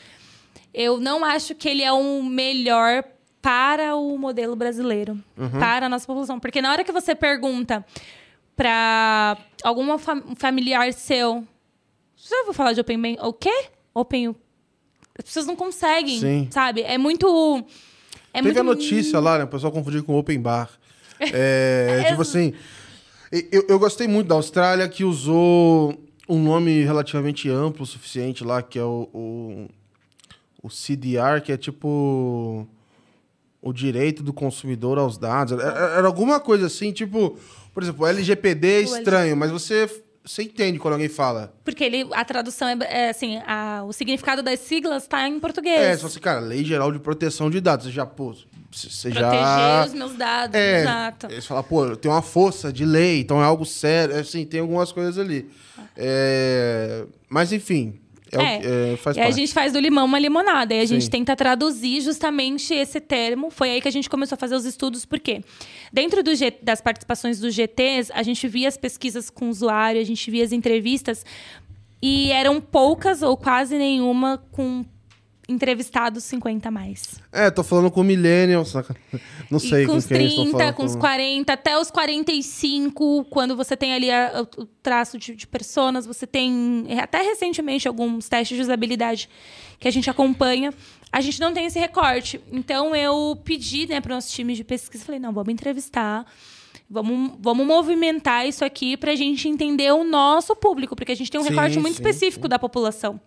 [0.74, 3.04] eu não acho que ele é o melhor
[3.42, 5.18] para o modelo brasileiro,
[5.60, 6.40] para a nossa população.
[6.40, 7.84] Porque na hora que você pergunta
[8.56, 9.98] para algum
[10.36, 11.46] familiar seu,
[12.16, 13.22] você já ouviu falar de Open Banking?
[13.22, 13.66] O quê?
[13.94, 14.36] Open...
[15.18, 16.48] As pessoas não conseguem, Sim.
[16.52, 16.82] sabe?
[16.82, 17.66] É muito...
[18.34, 19.44] É Teve muito a notícia lá, né?
[19.44, 20.70] O pessoal confundiu com Open Bar.
[21.34, 22.52] É, tipo assim,
[23.32, 25.96] Eu, eu gostei muito da Austrália, que usou
[26.28, 29.70] um nome relativamente amplo o suficiente lá, que é o, o,
[30.64, 32.68] o CDR, que é tipo
[33.62, 35.54] o direito do consumidor aos dados.
[35.54, 37.38] Era, era alguma coisa assim, tipo,
[37.74, 39.88] por exemplo, LGPD é estranho, mas você
[40.24, 41.54] você entende quando alguém fala.
[41.64, 45.80] Porque ele, a tradução é, é assim, a, o significado das siglas está em português.
[45.80, 48.36] É, se você, cara, Lei Geral de Proteção de Dados, você já, pô,
[48.72, 49.86] você Proteger já...
[49.86, 51.28] os meus dados, é, exato.
[51.28, 54.92] Você fala, pô, tem uma força de lei, então é algo sério, assim, tem algumas
[54.92, 55.50] coisas ali.
[55.98, 58.00] É, mas, enfim,
[58.34, 58.44] é,
[58.90, 58.94] É.
[58.94, 59.40] é, faz E aí a parte.
[59.42, 60.74] gente faz do limão uma limonada.
[60.74, 61.12] E a gente Sim.
[61.12, 63.50] tenta traduzir justamente esse termo.
[63.52, 65.42] Foi aí que a gente começou a fazer os estudos, por quê?
[65.92, 70.00] Dentro do G- das participações dos GTs, a gente via as pesquisas com o usuário,
[70.00, 71.26] a gente via as entrevistas,
[72.02, 74.84] e eram poucas ou quase nenhuma com
[75.52, 77.20] entrevistados 50 a mais.
[77.32, 78.96] É, tô falando com millennials, saca?
[79.50, 80.76] Não sei e com com os quem eles estão 30, falando.
[80.76, 85.36] com os 40, até os 45, quando você tem ali a- o, o traço de,
[85.36, 89.30] de personas, você tem é, até recentemente alguns testes de usabilidade
[89.80, 90.74] que a gente acompanha.
[91.12, 92.40] A gente não tem esse recorte.
[92.52, 96.26] Então eu pedi né, para o nosso time de pesquisa, falei, não, vamos entrevistar.
[96.90, 101.32] Vamos, vamos movimentar isso aqui para a gente entender o nosso público, porque a gente
[101.32, 103.20] tem um Sim, recorte muito sim, específico da população.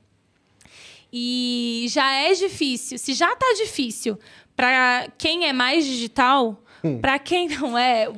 [1.17, 2.99] E já é difícil.
[2.99, 4.19] Se já tá difícil
[4.57, 6.99] para quem é mais digital, Hum.
[7.01, 8.11] para quem não é,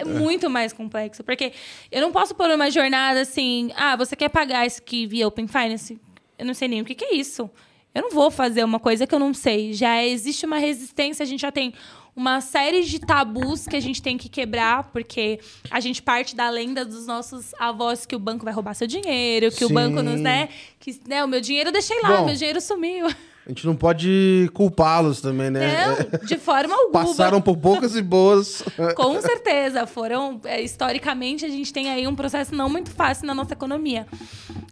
[0.00, 1.22] é muito mais complexo.
[1.22, 1.52] Porque
[1.90, 5.46] eu não posso pôr uma jornada assim, ah, você quer pagar isso aqui via Open
[5.46, 6.00] Finance?
[6.36, 7.48] Eu não sei nem o que, que é isso.
[7.94, 9.72] Eu não vou fazer uma coisa que eu não sei.
[9.72, 11.72] Já existe uma resistência, a gente já tem
[12.14, 15.40] uma série de tabus que a gente tem que quebrar, porque
[15.70, 19.50] a gente parte da lenda dos nossos avós que o banco vai roubar seu dinheiro,
[19.50, 19.74] que o Sim.
[19.74, 20.48] banco nos, né?
[20.78, 23.06] Que, né, o meu dinheiro eu deixei lá, Bom, meu dinheiro sumiu.
[23.44, 25.86] A gente não pode culpá-los também, né?
[25.86, 27.04] Não, de forma alguma.
[27.04, 28.62] Passaram por poucas e boas.
[28.94, 30.40] Com certeza, foram.
[30.44, 34.06] é, historicamente, a gente tem aí um processo não muito fácil na nossa economia.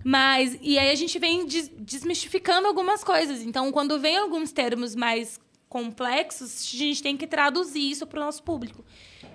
[0.05, 0.57] Mas.
[0.63, 3.43] E aí a gente vem des- desmistificando algumas coisas.
[3.43, 5.41] Então, quando vem alguns termos mais
[5.71, 8.85] complexos, a gente tem que traduzir isso para o nosso público.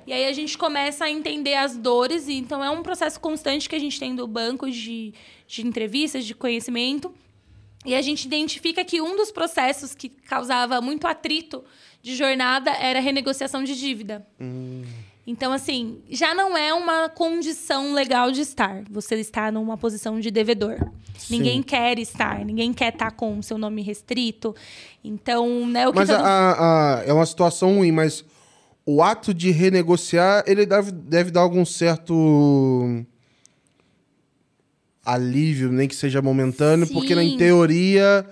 [0.05, 2.27] E aí a gente começa a entender as dores.
[2.27, 5.13] E então é um processo constante que a gente tem do banco de,
[5.47, 7.11] de entrevistas, de conhecimento.
[7.85, 11.63] E a gente identifica que um dos processos que causava muito atrito
[12.01, 14.27] de jornada era a renegociação de dívida.
[15.27, 18.83] Então, assim, já não é uma condição legal de estar.
[18.91, 20.77] Você está numa posição de devedor.
[21.17, 21.37] Sim.
[21.37, 24.55] Ninguém quer estar, ninguém quer estar com o seu nome restrito.
[25.03, 28.23] Então, né, o que Mas todo- a- a- é uma situação ruim, mas
[28.85, 33.03] o ato de renegociar, ele deve, deve dar algum certo
[35.03, 37.37] alívio, nem que seja momentâneo, porque na em Sim.
[37.37, 38.25] teoria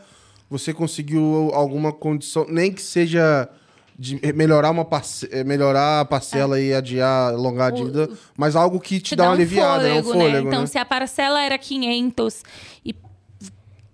[0.49, 3.49] você conseguiu alguma condição, nem que seja
[3.97, 7.73] de melhorar uma parce eh, melhorar a parcela e adiar, alongar a É.
[7.73, 9.93] O- dívida, mas algo que te, te dá uma um aliviada, né?
[9.93, 10.25] Um fôlego, né?
[10.25, 10.67] fôlego, Então, né?
[10.67, 12.43] se a parcela era 500
[12.85, 12.95] e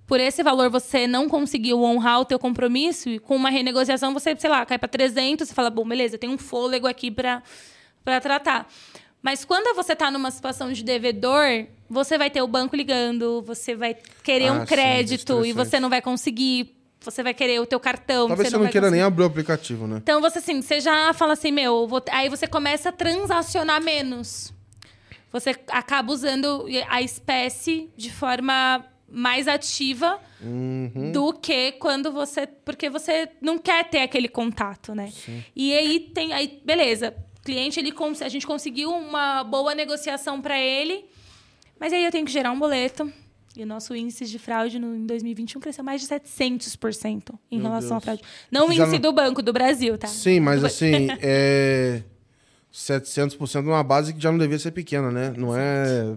[0.07, 4.35] por esse valor você não conseguiu honrar o teu compromisso, e com uma renegociação você,
[4.35, 7.43] sei lá, cai para 300, você fala, bom, beleza, tenho um fôlego aqui para
[8.03, 8.67] para tratar.
[9.21, 13.75] Mas quando você está numa situação de devedor, você vai ter o banco ligando, você
[13.75, 15.53] vai querer Ah, um sim, crédito e estressante.
[15.53, 18.87] você não vai conseguir, você vai querer o teu cartão, Talvez você não, vai queira
[18.91, 19.07] nem conseguir.
[19.07, 19.97] abrir o aplicativo, né?
[20.01, 24.53] Então, você assim, você já fala assim, meu, vou- aí você começa a transacionar menos.
[25.31, 31.11] Você acaba usando a espécie de forma mais ativa Uhum.
[31.11, 32.47] do que quando você.
[32.47, 35.11] Porque você não quer ter aquele contato, né?
[35.55, 36.33] E aí tem.
[36.33, 37.13] Aí, beleza.
[37.43, 37.93] Cliente, ele,
[38.23, 41.05] a gente conseguiu uma boa negociação para ele,
[41.79, 43.11] mas aí eu tenho que gerar um boleto.
[43.57, 47.67] E o nosso índice de fraude no, em 2021 cresceu mais de 700% em Meu
[47.67, 48.03] relação à Deus.
[48.03, 48.23] fraude.
[48.51, 50.07] Não o índice não- do Banco do Brasil, tá?
[50.07, 52.03] Sim, mas assim, é
[52.71, 55.33] 700% numa base que já não devia ser pequena, né?
[55.35, 56.15] Não é...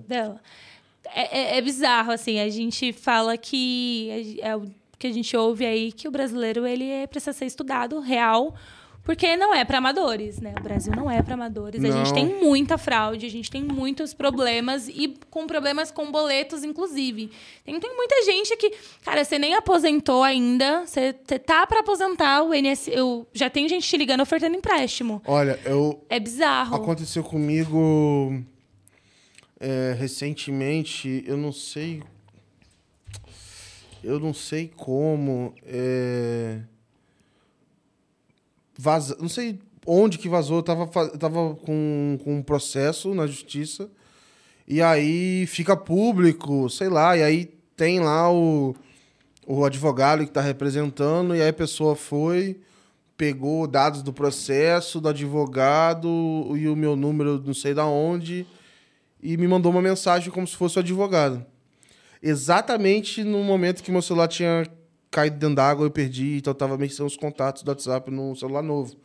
[1.14, 2.38] É, é- é bizarro, assim.
[2.38, 4.38] A gente fala que...
[4.40, 4.66] É, é o
[4.98, 8.54] que a gente ouve aí, que o brasileiro, ele é, precisa ser estudado, real,
[9.04, 10.54] porque não é para amadores, né?
[10.58, 11.84] O Brasil não é para amadores.
[11.84, 12.04] A Não.
[12.04, 17.30] gente tem muita fraude, a gente tem muitos problemas, e com problemas com boletos, inclusive.
[17.64, 18.72] Tem, tem muita gente que...
[19.04, 22.88] Cara, você nem aposentou ainda, você, você tá para aposentar, o INSS...
[22.88, 25.20] Eu, já tem gente te ligando ofertando empréstimo.
[25.26, 26.04] Olha, eu...
[26.08, 26.76] É bizarro.
[26.76, 28.40] Aconteceu comigo
[29.58, 32.02] é, recentemente, eu não sei...
[34.04, 35.54] Eu não sei como...
[35.64, 36.60] É,
[38.82, 40.86] vaza, não sei onde que vazou, tava,
[41.16, 43.88] tava com, com um processo na justiça,
[44.66, 47.44] e aí fica público, sei lá, e aí
[47.76, 48.74] tem lá o,
[49.46, 52.58] o advogado que está representando, e aí a pessoa foi,
[53.16, 56.08] pegou dados do processo, do advogado
[56.56, 58.44] e o meu número não sei da onde,
[59.22, 61.44] e me mandou uma mensagem como se fosse o advogado.
[62.20, 64.66] Exatamente no momento que meu celular tinha
[65.12, 68.62] caído dentro d'água, eu perdi, então eu tava mexendo os contatos do WhatsApp no celular
[68.62, 68.96] novo.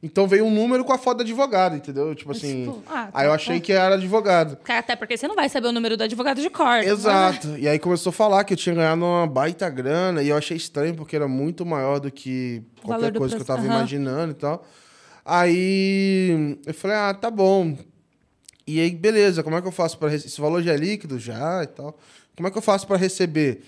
[0.00, 2.14] Então veio um número com a foto do advogado, entendeu?
[2.14, 2.66] Tipo assim.
[2.66, 3.60] Tipo, ah, aí eu tá achei bom.
[3.62, 4.56] que era advogado.
[4.62, 6.78] Cara, Até porque você não vai saber o número do advogado de cor.
[6.84, 7.58] Exato.
[7.58, 10.56] E aí começou a falar que eu tinha ganhado uma baita grana e eu achei
[10.56, 13.74] estranho porque era muito maior do que qualquer do coisa que eu tava Aham.
[13.74, 14.64] imaginando e tal.
[15.24, 17.76] Aí eu falei, ah, tá bom.
[18.68, 21.64] E aí, beleza, como é que eu faço para Esse valor já é líquido já
[21.64, 21.98] e tal.
[22.36, 23.64] Como é que eu faço para receber?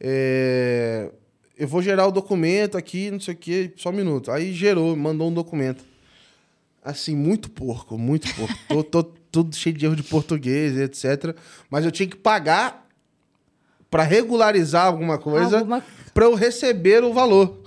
[0.00, 1.10] É,
[1.56, 4.30] Eu vou gerar o documento aqui, não sei o quê, só um minuto.
[4.30, 5.84] Aí gerou, mandou um documento.
[6.84, 8.54] Assim, muito porco, muito porco.
[8.68, 11.36] tô, tô tudo cheio de erro de português, etc.
[11.70, 12.86] Mas eu tinha que pagar
[13.90, 15.82] para regularizar alguma coisa Alguma-
[16.12, 17.62] para eu receber o valor.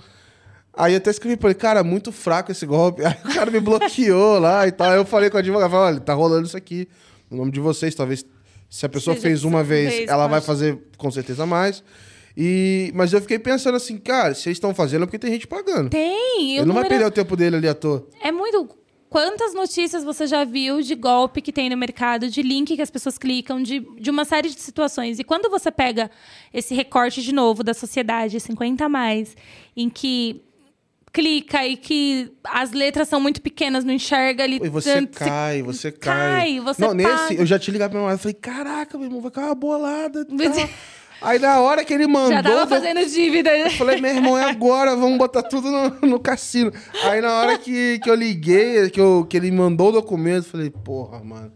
[0.74, 3.02] Aí eu até escrevi pra ele, cara, muito fraco esse golpe.
[3.04, 4.90] Aí o cara me bloqueou lá e tal.
[4.90, 6.86] Aí eu falei com o advogado, falei, olha, tá rolando isso aqui.
[7.30, 8.24] No nome de vocês, talvez
[8.70, 11.82] se a pessoa Seja fez uma vez, vez, ela vai fazer com certeza mais.
[12.40, 15.46] E, mas eu fiquei pensando assim, cara, se eles estão fazendo é porque tem gente
[15.48, 15.90] pagando.
[15.90, 16.52] Tem.
[16.56, 18.06] Ele não vai número- perder o tempo dele ali à toa.
[18.22, 18.68] É muito.
[19.10, 22.90] Quantas notícias você já viu de golpe que tem no mercado, de link que as
[22.90, 25.18] pessoas clicam, de, de uma série de situações?
[25.18, 26.10] E quando você pega
[26.52, 29.34] esse recorte de novo da sociedade, 50 a mais,
[29.74, 30.42] em que
[31.10, 34.60] clica e que as letras são muito pequenas, não enxerga ali.
[34.62, 36.30] E você tanto, cai, você cai.
[36.40, 37.34] cai, você Não, nesse, paga.
[37.34, 39.54] eu já te ligava pra minha mãe, eu falei, caraca, meu irmão, vai cair uma
[39.54, 40.22] bolada.
[40.28, 40.36] tal.
[41.20, 42.32] Aí na hora que ele mandou.
[42.32, 43.56] Já tava eu fazendo dívida.
[43.56, 46.72] eu falei, meu irmão, é agora, vamos botar tudo no, no cassino.
[47.04, 50.50] Aí na hora que, que eu liguei, que, eu, que ele mandou o documento, eu
[50.50, 51.52] falei, porra, mano.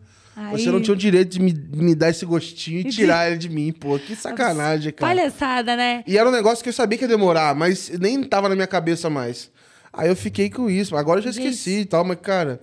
[0.50, 3.36] Você Aí- não tinha o direito de me, me dar esse gostinho e tirar ele
[3.36, 3.98] de mim, pô.
[3.98, 5.14] Que sacanagem, cara.
[5.14, 6.02] Palhaçada, né?
[6.06, 8.66] E era um negócio que eu sabia que ia demorar, mas nem tava na minha
[8.66, 9.50] cabeça mais.
[9.92, 10.96] Aí eu fiquei com isso.
[10.96, 12.60] Agora eu já esqueci e tal, mas, cara,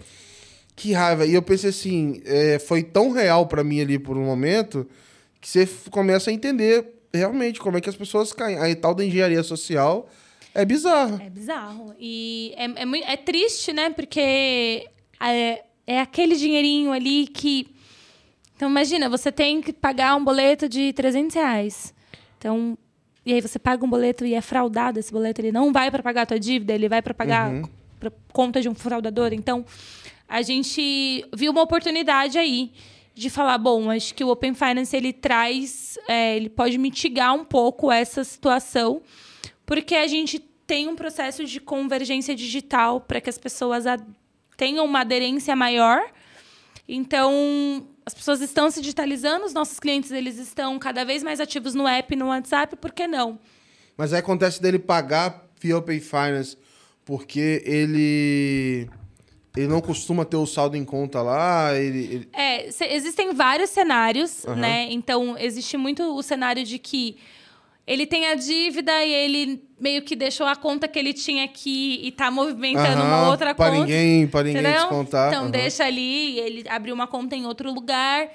[0.75, 1.27] que raiva.
[1.27, 4.87] E eu pensei assim, é, foi tão real pra mim ali por um momento
[5.41, 8.57] que você começa a entender realmente como é que as pessoas caem.
[8.57, 10.09] Aí tal da engenharia social
[10.53, 11.19] é bizarro.
[11.21, 11.95] É bizarro.
[11.99, 13.89] E é, é, é triste, né?
[13.89, 14.87] Porque
[15.21, 17.67] é, é aquele dinheirinho ali que.
[18.55, 21.93] Então, imagina, você tem que pagar um boleto de 300 reais.
[22.37, 22.77] Então,
[23.25, 25.39] e aí você paga um boleto e é fraudado esse boleto.
[25.39, 27.63] Ele não vai para pagar a tua dívida, ele vai para pagar Uhum.
[28.33, 29.31] conta de um fraudador.
[29.33, 29.65] Então,
[30.27, 32.71] a gente viu uma oportunidade aí
[33.19, 37.43] de falar, bom, acho que o Open Finance ele traz, é, ele pode mitigar um
[37.43, 39.01] pouco essa situação,
[39.65, 43.85] porque a gente tem um processo de convergência digital para que as pessoas
[44.55, 46.01] tenham uma aderência maior.
[46.87, 51.75] Então, as pessoas estão se digitalizando, os nossos clientes eles estão cada vez mais ativos
[51.75, 53.37] no app, no WhatsApp, por que não?
[53.97, 56.57] Mas aí acontece dele pagar via Open Finance
[57.03, 58.87] porque ele.
[59.59, 61.73] Ele não costuma ter o saldo em conta lá.
[61.75, 64.55] Ele, ele- É, existem vários cenários, Aham.
[64.55, 64.87] né?
[64.91, 67.17] Então, existe muito o cenário de que
[67.85, 71.99] ele tem a dívida e ele meio que deixou a conta que ele tinha aqui
[72.03, 73.79] e tá movimentando uma Aham, outra pra conta.
[73.79, 74.81] ninguém, pra ninguém entendeu?
[74.81, 75.29] descontar.
[75.29, 75.51] Então, aham.
[75.51, 78.29] deixa ali e ele abriu uma conta em outro lugar.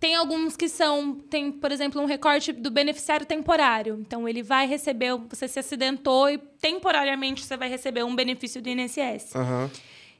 [0.00, 3.98] Tem alguns que são, tem, por exemplo, um recorte do beneficiário temporário.
[4.00, 8.68] Então, ele vai receber, você se acidentou e temporariamente você vai receber um benefício do
[8.68, 9.34] INSS.
[9.34, 9.68] Aham.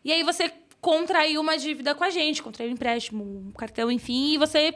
[0.09, 4.33] E aí você contraiu uma dívida com a gente, contraiu um empréstimo, um cartão, enfim,
[4.33, 4.73] e você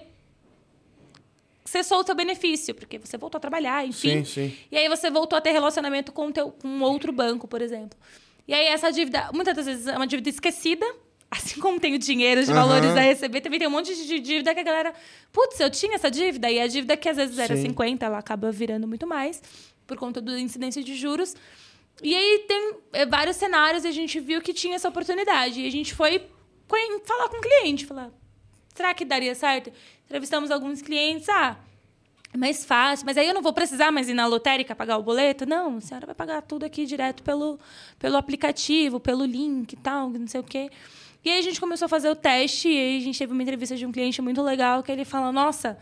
[1.64, 4.22] cessou o seu benefício, porque você voltou a trabalhar, enfim.
[4.22, 4.56] Sim, sim.
[4.70, 7.98] E aí você voltou a ter relacionamento com, o teu, com outro banco, por exemplo.
[8.46, 10.84] E aí essa dívida, muitas das vezes, é uma dívida esquecida.
[11.32, 12.60] Assim como tem o dinheiro de Aham.
[12.60, 14.92] valores a receber, também tem um monte de dívida que a galera...
[15.32, 16.50] Putz, eu tinha essa dívida.
[16.50, 17.68] E a dívida que às vezes era Sim.
[17.68, 19.42] 50, ela acaba virando muito mais,
[19.86, 21.34] por conta da incidência de juros.
[22.00, 25.60] E aí tem é, vários cenários e a gente viu que tinha essa oportunidade.
[25.60, 26.26] E a gente foi
[27.04, 28.10] falar com o cliente, falar,
[28.74, 29.70] será que daria certo?
[30.06, 31.58] Entrevistamos alguns clientes, ah,
[32.32, 35.02] é mais fácil, mas aí eu não vou precisar mais ir na lotérica pagar o
[35.02, 35.44] boleto?
[35.44, 37.58] Não, a senhora vai pagar tudo aqui direto pelo,
[37.98, 40.70] pelo aplicativo, pelo link e tal, não sei o quê.
[41.22, 43.42] E aí a gente começou a fazer o teste e aí a gente teve uma
[43.42, 45.78] entrevista de um cliente muito legal que ele fala, nossa,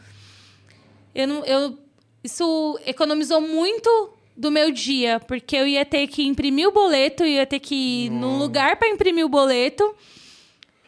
[1.15, 1.79] eu não, eu,
[2.23, 7.45] isso economizou muito do meu dia, porque eu ia ter que imprimir o boleto, ia
[7.45, 9.95] ter que ir num lugar para imprimir o boleto,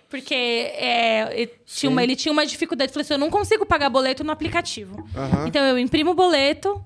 [0.09, 2.89] porque é, ele, tinha uma, ele tinha uma dificuldade.
[2.89, 5.05] Ele falou assim: eu não consigo pagar boleto no aplicativo.
[5.15, 5.47] Aham.
[5.47, 6.83] Então eu imprimo o boleto,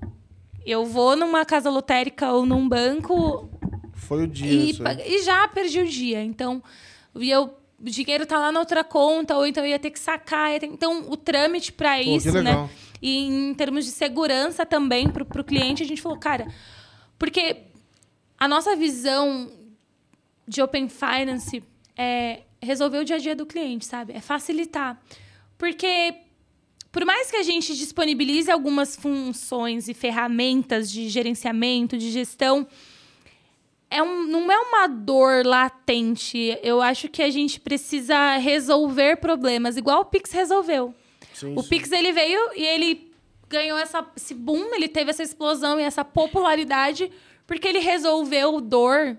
[0.65, 3.49] eu vou numa casa lotérica ou num banco
[3.93, 4.47] Foi o dia.
[4.51, 6.21] e, e já perdi o dia.
[6.21, 6.61] Então,
[7.15, 10.59] eu, o dinheiro tá lá na outra conta, ou então eu ia ter que sacar.
[10.59, 12.69] ter- então, o trâmite para isso, né?
[13.01, 16.47] E em termos de segurança também para o cliente, a gente falou, cara,
[17.17, 17.63] porque
[18.37, 19.51] a nossa visão
[20.47, 21.63] de Open Finance
[21.95, 24.13] é resolver o dia a dia do cliente, sabe?
[24.13, 25.01] É facilitar.
[25.57, 26.15] Porque
[26.91, 32.67] por mais que a gente disponibilize algumas funções e ferramentas de gerenciamento, de gestão,
[33.89, 36.57] é um, não é uma dor latente.
[36.63, 40.93] Eu acho que a gente precisa resolver problemas, igual o Pix resolveu.
[41.39, 41.69] Sim, o sim.
[41.69, 43.11] Pix ele veio e ele
[43.49, 47.11] ganhou essa, esse boom, ele teve essa explosão e essa popularidade
[47.45, 49.17] porque ele resolveu dor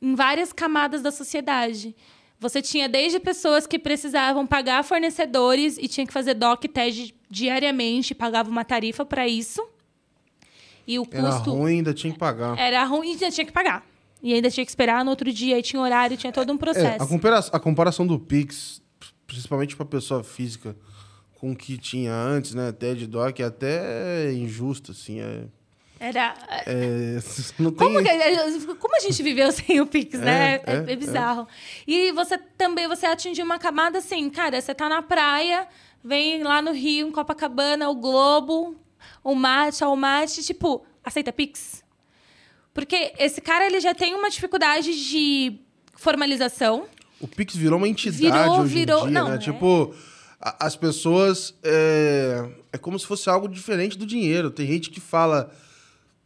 [0.00, 1.94] em várias camadas da sociedade.
[2.40, 7.14] Você tinha desde pessoas que precisavam pagar fornecedores e tinha que fazer doc e TED
[7.28, 9.60] diariamente, pagava uma tarifa para isso.
[10.86, 12.58] E o Era custo ruim, ainda tinha que pagar.
[12.58, 13.84] era ruim e ainda tinha que pagar.
[14.22, 16.58] E ainda tinha que esperar no outro dia, e tinha horário, tinha todo um É,
[16.58, 17.02] processo.
[17.02, 18.80] a, compara a comparação do Pix,
[19.26, 20.74] principalmente para pessoa física,
[21.40, 22.72] com o que tinha antes, né?
[22.72, 25.20] TED Doc, é até injusta, assim.
[25.20, 25.44] É,
[26.00, 26.34] Era.
[26.66, 27.18] é,
[27.58, 27.86] não tem...
[27.86, 30.54] Como, que- como a gente viveu sem o Pix, né?
[30.56, 31.46] É, É, é, é bizarro.
[31.86, 35.66] E você também você atingiu uma camada assim, cara, você tá na praia,
[36.02, 38.76] vem lá no Rio, em Copacabana, o Globo,
[39.22, 41.84] o mate, ao mate, tipo, aceita Pix?
[42.74, 45.58] Porque esse cara ele já tem uma dificuldade de
[45.96, 46.84] formalização.
[47.20, 49.34] O Pix virou uma entidade Virou, hoje virou- em dia, não, né?
[49.34, 49.38] é.
[49.38, 49.92] Tipo,
[50.40, 51.54] as pessoas...
[51.62, 54.50] É, é como se fosse algo diferente do dinheiro.
[54.50, 55.50] Tem gente que fala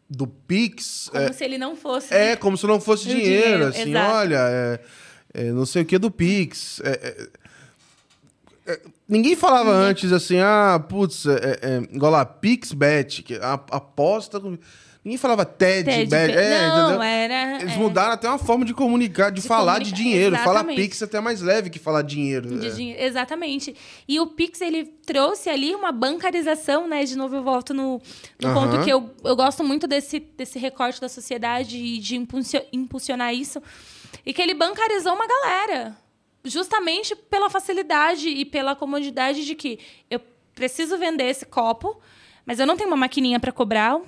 [0.08, 1.08] do Pix...
[1.10, 2.12] Como é, se ele não fosse.
[2.12, 4.14] É, como se não fosse dinheiro, dinheiro, assim, exato.
[4.14, 4.80] olha, é,
[5.34, 6.80] é, não sei o que do Pix.
[6.84, 14.38] É, é, é, ninguém falava antes assim, ah, putz, é, igual lá, PixBet, que aposta.
[14.38, 14.58] com-
[15.04, 16.32] Ninguém falava TED, TED, Bet.
[16.32, 17.60] É, não, era.
[17.60, 17.76] Eles é.
[17.76, 20.36] mudaram até uma forma de comunicar, de, De falar de comunicar, dinheiro.
[20.36, 20.80] Falar exatamente.
[20.80, 22.56] Pix é até mais leve que falar dinheiro.
[22.60, 22.70] De é.
[22.70, 23.74] dinheiro, exatamente.
[24.06, 27.02] E o Pix, ele trouxe ali uma bancarização, né?
[27.04, 28.00] De novo, eu volto no,
[28.40, 28.54] no Aham.
[28.70, 33.34] ponto que eu, eu gosto muito desse, desse recorte da sociedade e de impulsio- impulsionar
[33.34, 33.60] isso.
[34.24, 35.96] E que ele bancarizou uma galera.
[36.44, 40.20] Justamente pela facilidade e pela comodidade de que eu
[40.54, 42.00] preciso vender esse copo,
[42.46, 44.00] mas eu não tenho uma maquininha para cobrar,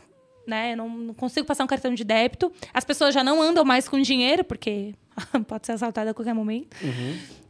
[0.46, 0.74] né?
[0.76, 2.52] Não, não consigo passar um cartão de débito.
[2.72, 4.94] As pessoas já não andam mais com dinheiro, porque
[5.46, 6.76] pode ser assaltada a qualquer momento.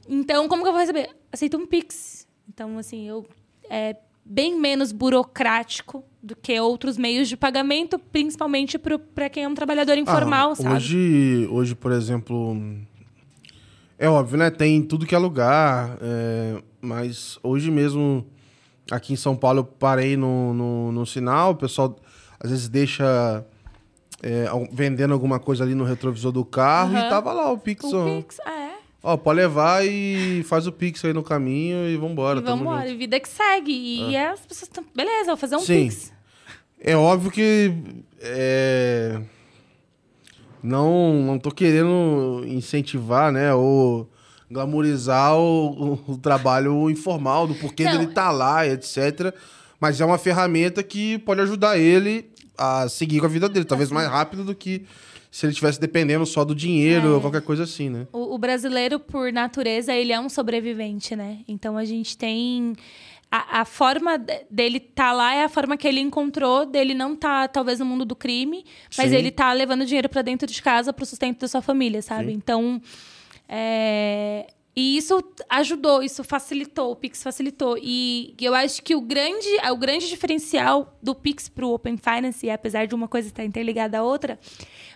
[0.09, 1.11] Então, como que eu vou receber?
[1.33, 2.27] Aceito um Pix.
[2.49, 3.27] Então, assim, eu
[3.71, 9.55] é bem menos burocrático do que outros meios de pagamento, principalmente para quem é um
[9.55, 10.75] trabalhador informal, Ah, sabe?
[10.77, 12.57] Hoje, hoje, por exemplo,
[13.99, 14.51] é óbvio, né?
[14.51, 18.27] Tem tudo que é lugar, é, mas hoje mesmo,
[18.91, 21.95] aqui em São Paulo, eu parei no, no, no sinal, o pessoal
[22.41, 23.45] às vezes deixa
[24.23, 27.09] é, vendendo alguma coisa ali no retrovisor do carro e Aham.
[27.11, 27.85] tava lá o Pix.
[27.85, 28.75] O Pix, é.
[29.03, 32.41] Ó, pode levar e faz o Pix aí no caminho e vambora.
[32.41, 32.87] E junto.
[32.89, 33.73] e vida que segue.
[34.11, 34.85] E as pessoas estão.
[34.95, 35.89] Beleza, vou fazer um Sim.
[35.89, 36.13] Pix.
[36.81, 37.73] É óbvio que
[38.21, 39.21] é,
[40.63, 44.09] não não tô querendo incentivar, né, ou
[44.51, 47.93] glamorizar o, o- o trabalho informal do porquê Não.
[47.93, 49.35] dele tá lá, etc.
[49.85, 53.91] Mas é uma ferramenta que pode ajudar ele a seguir com a vida dele, talvez
[53.91, 54.87] mais rápido do que
[55.31, 57.11] se ele estivesse dependendo só do dinheiro É.
[57.11, 58.07] ou qualquer coisa assim, né?
[58.11, 61.41] O, o brasileiro, por natureza, ele é um sobrevivente, né?
[61.47, 62.75] Então a gente tem.
[63.31, 67.15] A, a forma de- dele tá lá é a forma que ele encontrou dele não
[67.15, 68.65] tá, talvez, no mundo do crime,
[68.97, 69.17] mas Sim.
[69.17, 72.29] ele tá levando dinheiro para dentro de casa pro sustento da sua família, sabe?
[72.31, 72.33] Sim.
[72.39, 72.81] Então.
[73.47, 77.79] é, E isso ajudou, isso facilitou, o Pix facilitou.
[77.81, 82.87] E eu acho que o grande, o grande diferencial do Pix pro Open Finance, apesar
[82.87, 84.39] de uma coisa estar interligada à outra,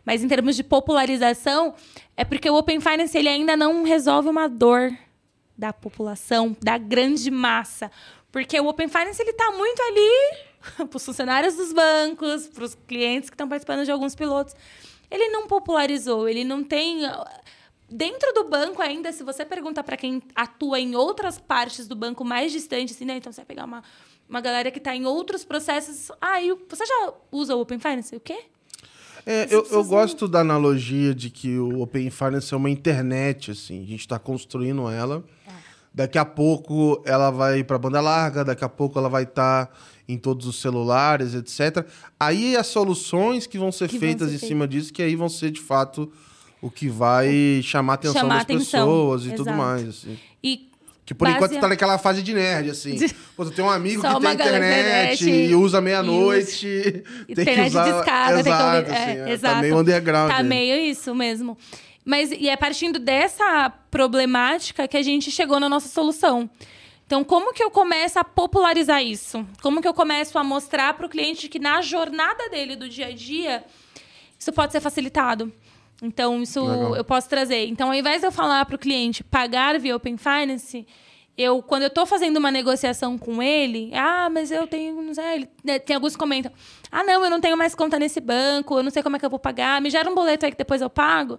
[0.05, 1.75] mas em termos de popularização,
[2.17, 4.93] é porque o Open Finance ele ainda não resolve uma dor
[5.57, 7.91] da população, da grande massa.
[8.33, 12.75] Porque o Open Finance ele está muito ali para os funcionários dos bancos, para os
[12.75, 14.55] clientes que estão participando de alguns pilotos.
[15.11, 17.01] Ele não popularizou, ele não tem.
[17.91, 22.25] Dentro do banco ainda, se você pergunta para quem atua em outras partes do banco
[22.25, 23.17] mais distantes, assim, né?
[23.17, 23.83] Então você vai pegar uma,
[24.29, 26.11] uma galera que está em outros processos.
[26.21, 28.15] Ah, e você já usa o Open Finance?
[28.15, 28.45] O quê?
[29.25, 33.83] É, eu, eu gosto da analogia de que o Open Finance é uma internet, assim.
[33.83, 35.25] A gente está construindo ela.
[35.93, 39.75] Daqui a pouco ela vai para banda larga, daqui a pouco ela vai estar
[40.07, 41.87] em todos os celulares, etc.
[42.21, 44.49] Aí as soluções que vão ser Que vão feitas ser em feitas.
[44.49, 46.13] cima disso, que aí vão ser de fato
[46.61, 49.57] o que vai chamar a atenção Chamar das atenção, pessoas e tudo exato.
[49.57, 49.89] mais.
[49.89, 50.19] Assim.
[50.43, 50.71] E
[51.07, 52.99] Que por enquanto tá naquela fase de nerd, assim.
[53.37, 56.67] Pô, tu tem um amigo Só que tem internet, internet e usa meia-noite.
[57.27, 57.93] Tem que internet usar...
[57.93, 59.55] discada, tem que exato, assim, é, é, exato.
[59.55, 60.31] Tá meio underground.
[60.31, 60.45] Tá aí.
[60.45, 61.57] meio isso mesmo.
[62.05, 66.49] Mas e é partindo dessa problemática que a gente chegou na nossa solução.
[67.07, 69.47] Então, como que eu começo a popularizar isso?
[69.63, 73.07] Como que eu começo a mostrar para o cliente que na jornada dele do dia
[73.07, 73.65] a dia
[74.39, 75.51] isso pode ser facilitado?
[76.03, 76.97] Então, isso Legal.
[76.97, 77.67] eu posso trazer.
[77.67, 80.87] Então, ao invés de eu falar para o cliente pagar via Open Finance,
[81.37, 85.25] eu, quando eu tô fazendo uma negociação com ele, ah, mas eu tenho, não sei,
[85.35, 86.51] ele- né, tem alguns que comentam,
[86.91, 89.25] ah, não, eu não tenho mais conta nesse banco, eu não sei como é que
[89.25, 91.39] eu vou pagar, me gera um boleto aí que depois eu pago.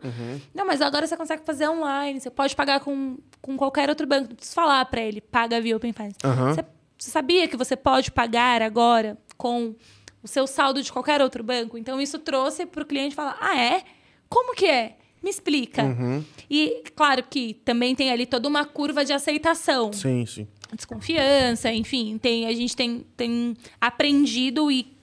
[0.53, 4.29] Não, mas agora você consegue fazer online, você pode pagar com, com qualquer outro banco.
[4.29, 6.15] Não preciso falar para ele, paga via Open Finance.
[6.23, 6.53] Aham.
[6.53, 6.65] Você,
[6.97, 9.75] você sabia que você pode pagar agora com
[10.23, 11.77] o seu saldo de qualquer outro banco?
[11.77, 13.83] Então, isso trouxe para o cliente falar, ah, é?
[14.29, 14.95] Como que é?
[15.21, 15.83] Me explica.
[16.49, 20.47] E, claro que também tem ali toda uma curva de aceitação Sim, sim.
[20.73, 24.95] desconfiança, enfim, tem, a gente tem, tem aprendido e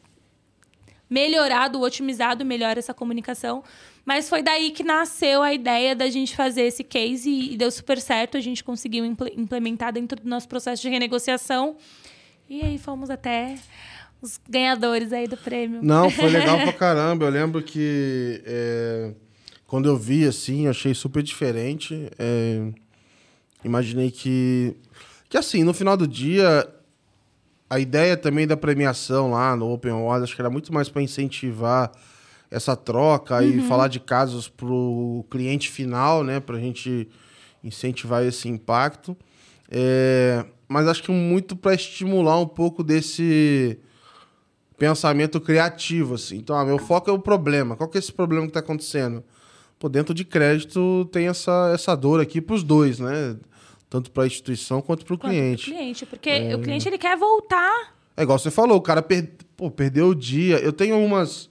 [1.09, 3.62] melhorado, otimizado melhor essa comunicação.
[4.05, 7.70] Mas foi daí que nasceu a ideia da gente fazer esse case e, e deu
[7.70, 8.36] super certo.
[8.36, 11.77] A gente conseguiu imple- implementar dentro do nosso processo de renegociação.
[12.48, 13.57] E aí fomos até
[14.27, 15.81] os ganhadores aí do prêmio.
[15.82, 17.24] Não, foi legal pra caramba.
[17.24, 19.15] Eu lembro que é,
[19.66, 22.11] quando eu vi, assim, eu achei super diferente.
[22.19, 22.69] É,
[23.65, 24.77] imaginei que.
[25.28, 26.69] Que assim, no final do dia,
[27.69, 31.03] a ideia também da premiação lá no Open Awards, acho que era muito mais para
[31.03, 31.90] incentivar
[32.48, 36.39] essa troca e falar de casos pro cliente final, né?
[36.39, 37.09] Pra gente
[37.62, 39.16] incentivar esse impacto.
[39.69, 43.81] É, mas acho que muito para estimular um pouco desse
[44.77, 46.36] pensamento criativo, assim.
[46.39, 47.77] Então, ah, meu foco é o problema.
[47.77, 49.24] Qual que é esse problema que está acontecendo?
[49.78, 53.36] Pô, dentro de crédito tem essa, essa dor aqui para os dois, né?
[53.89, 55.70] Tanto para a instituição quanto para o cliente.
[55.70, 57.94] cliente, porque o cliente ele quer voltar.
[58.16, 59.31] É igual você falou, o cara per...
[59.57, 60.59] Pô, perdeu o dia.
[60.59, 61.48] Eu tenho umas.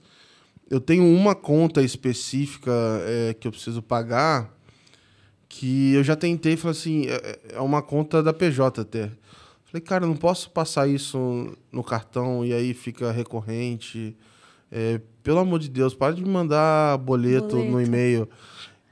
[0.68, 2.72] Eu tenho uma conta específica
[3.06, 4.56] é, que eu preciso pagar
[5.48, 9.10] que eu já tentei falei assim: é, é uma conta da PJ até.
[9.76, 14.16] Falei, cara, não posso passar isso no cartão e aí fica recorrente.
[14.72, 17.80] É, pelo amor de Deus, para de me mandar boleto, no Boleto.
[17.88, 18.28] e-mail.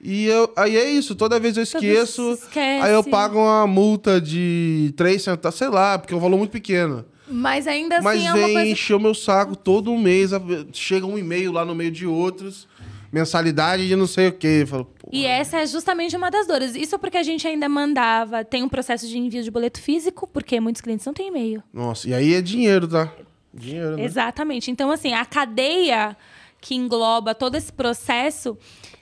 [0.01, 2.39] E eu, aí é isso, toda vez eu esqueço,
[2.82, 6.51] aí eu pago uma multa de 3 centavos, sei lá, porque é um valor muito
[6.51, 7.05] pequeno.
[7.27, 8.66] Mas ainda assim Mas é vem coisa.
[8.69, 10.32] encher o meu saco todo mês.
[10.74, 12.69] Chega um e-mail lá no meio de outros.
[13.14, 14.64] Mensalidade de não sei o quê.
[14.66, 16.74] Falo, E essa é justamente uma das dores.
[16.74, 18.44] Isso porque a gente ainda mandava.
[18.44, 21.62] Tem um processo de envio de boleto físico, porque muitos clientes não têm e-mail.
[21.72, 23.12] Nossa, e aí é dinheiro, tá?
[23.52, 24.02] Dinheiro, né?
[24.04, 24.68] Exatamente.
[24.70, 26.16] Então, assim, a cadeia
[26.60, 28.58] que engloba todo esse processo.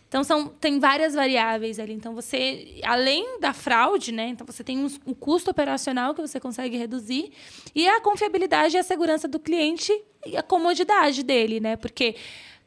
[0.09, 1.95] Então, são, tem várias variáveis ali.
[1.95, 4.27] Então, você, além da fraude, né?
[4.29, 7.31] Então, você tem os- o custo operacional que você consegue reduzir
[7.75, 9.91] e a confiabilidade e a segurança do cliente
[10.27, 11.77] e a comodidade dele, né?
[11.77, 12.15] Porque,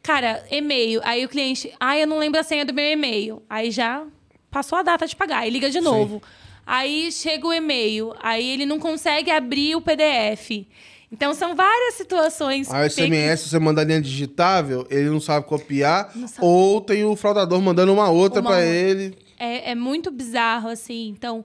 [0.05, 3.41] cara, e-mail, aí o cliente, ah, eu não lembro a senha do meu e-mail.
[3.49, 4.05] Aí já
[4.51, 6.21] passou a data de pagar, aí liga de novo.
[6.63, 10.67] Aí chega o e-mail, aí ele não consegue abrir o PDF.
[11.11, 12.71] Então, são várias situações.
[12.71, 16.11] Aí o SMS, se você mandar linha digitável, ele não sabe copiar.
[16.15, 16.45] Não sabe.
[16.45, 18.65] Ou tem o fraudador mandando uma outra outra.
[18.65, 19.17] ele.
[19.39, 21.09] É, é muito bizarro, assim.
[21.09, 21.43] Então,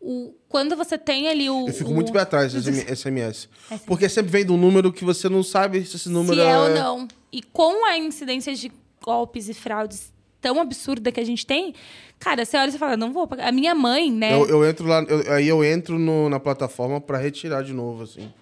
[0.00, 1.66] o, quando você tem ali o.
[1.68, 3.48] Eu fico o- muito pé atrás desse SMS.
[3.86, 6.58] Porque sempre vem de um número que você não sabe se esse número se é
[6.58, 7.08] ou não.
[7.32, 8.70] E com a incidência de
[9.02, 11.74] golpes e fraudes tão absurda que a gente tem,
[12.18, 13.48] cara, você olha e você fala, não vou pagar.
[13.48, 14.32] A minha mãe, né?
[14.34, 18.04] Eu, eu entro lá, eu- aí eu entro no- na plataforma pra retirar de novo,
[18.04, 18.32] assim.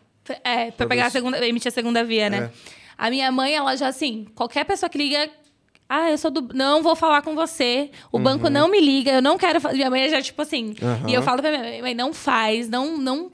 [0.45, 2.51] É, pra pegar a segunda, emitir a segunda via, né?
[2.53, 2.77] É.
[2.99, 5.31] A minha mãe, ela já assim, qualquer pessoa que liga.
[5.89, 6.49] Ah, eu sou do.
[6.55, 7.91] Não vou falar com você.
[8.11, 9.77] O banco não me liga, eu não quero fazer.
[9.77, 10.75] Minha mãe já, tipo assim.
[10.83, 11.09] Uhum.
[11.09, 13.31] E eu falo pra minha mãe, mãe, não faz, não, não,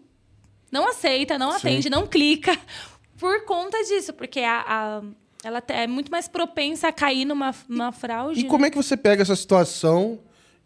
[0.70, 1.56] não aceita, não Sim.
[1.56, 2.56] atende, não clica.
[3.18, 5.02] Por conta disso, porque a, a-
[5.44, 8.40] ela é muito mais propensa a cair numa, numa fraude.
[8.40, 10.18] E como é que você pega essa situação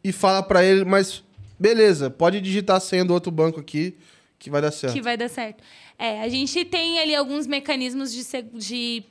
[0.02, 1.22] e fala pra ele, mas
[1.58, 3.96] beleza, pode digitar a senha do outro banco aqui
[4.38, 4.92] que vai dar certo.
[4.92, 5.62] que vai dar certo.
[5.98, 8.22] É, a gente tem ali alguns mecanismos de,
[8.52, 9.02] de,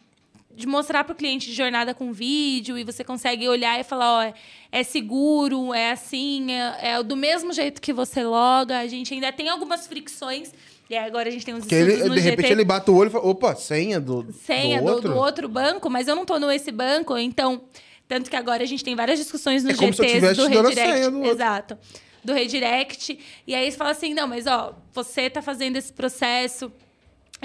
[0.56, 4.34] de mostrar para o cliente jornada com vídeo e você consegue olhar e falar, ó,
[4.72, 8.80] é- seguro, é assim, é, é do mesmo jeito que você loga.
[8.80, 10.52] A gente ainda tem algumas fricções.
[10.90, 12.91] E agora a gente tem uns Que estudos ele, no de repente GT ele bate
[12.91, 15.10] o olho e fala, opa, senha do, senha do do, outro?
[15.10, 17.64] do outro banco, mas eu não tô nesse banco, então.
[18.07, 21.10] Tanto que agora a gente tem várias discussões nos É como se eu do redirect.
[21.10, 21.26] do.
[21.26, 21.77] Exato.
[22.23, 23.18] Do redirect.
[23.48, 26.72] E aí você fala assim: não, mas ó, você tá fazendo esse processo,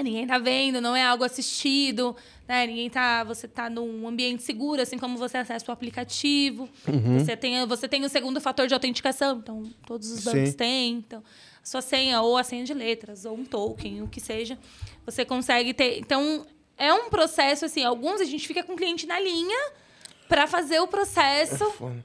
[0.03, 2.15] ninguém tá vendo, não é algo assistido,
[2.47, 2.67] né?
[2.67, 3.23] Ninguém tá.
[3.23, 6.69] Você tá num ambiente seguro, assim como você acessa o aplicativo.
[6.87, 7.19] Uhum.
[7.19, 10.57] Você, tem, você tem o segundo fator de autenticação, então todos os bancos Sim.
[10.57, 10.93] têm.
[10.93, 11.23] Então,
[11.61, 14.57] a sua senha, ou a senha de letras, ou um token, o que seja,
[15.05, 15.99] você consegue ter.
[15.99, 16.45] Então,
[16.77, 19.71] é um processo, assim, alguns a gente fica com o cliente na linha
[20.27, 22.03] para fazer o processo, Foda.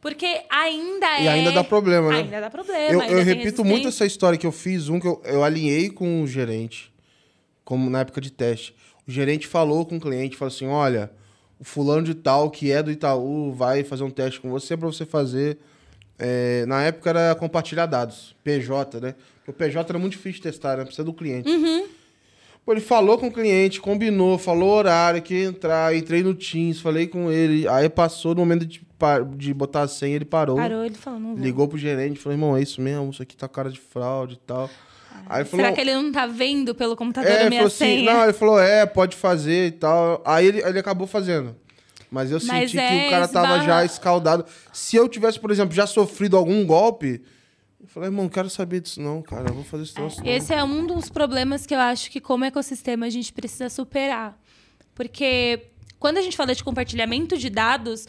[0.00, 1.22] porque ainda é.
[1.22, 2.16] E ainda dá problema, né?
[2.18, 3.06] Ainda dá problema.
[3.06, 6.22] Eu, eu repito muito essa história que eu fiz, um que eu, eu alinhei com
[6.22, 6.92] o gerente,
[7.68, 8.74] como na época de teste.
[9.06, 11.10] O gerente falou com o cliente, falou assim, olha,
[11.60, 14.86] o fulano de tal, que é do Itaú, vai fazer um teste com você para
[14.86, 15.58] você fazer
[16.18, 19.14] É, na época era compartilhar dados, PJ, né?
[19.46, 20.84] O PJ era muito difícil de testar, né?
[20.84, 21.46] Precisa do cliente.
[21.46, 21.86] Uhum.
[22.64, 26.80] Pô, ele falou com o cliente, combinou, falou horário que ia entrar, entrei no Teams,
[26.80, 27.68] falei com ele.
[27.68, 28.80] Aí passou no momento de,
[29.36, 30.56] de botar a senha, ele parou.
[30.56, 31.44] Parou, ele falou, não vou.
[31.44, 34.38] Ligou pro gerente, falou, irmão, é isso mesmo, isso aqui tá cara de fraude e
[34.46, 34.70] tal.
[35.26, 37.76] Aí falou, Será que ele não tá vendo pelo computador é, a minha falou assim,
[37.78, 38.12] senha?
[38.14, 40.22] não, ele falou, é, pode fazer e tal.
[40.24, 41.56] Aí ele, ele acabou fazendo.
[42.10, 44.44] Mas eu Mas senti é, que o cara tava esbarra- já escaldado.
[44.72, 47.22] Se eu tivesse, por exemplo, já sofrido algum golpe,
[47.80, 50.26] eu falei, irmão, não quero saber disso não, cara, eu vou fazer esse troço não.
[50.26, 54.38] Esse é um dos problemas que eu acho que, como ecossistema, a gente precisa superar.
[54.94, 55.64] Porque
[55.98, 58.06] quando a gente fala de compartilhamento de dados,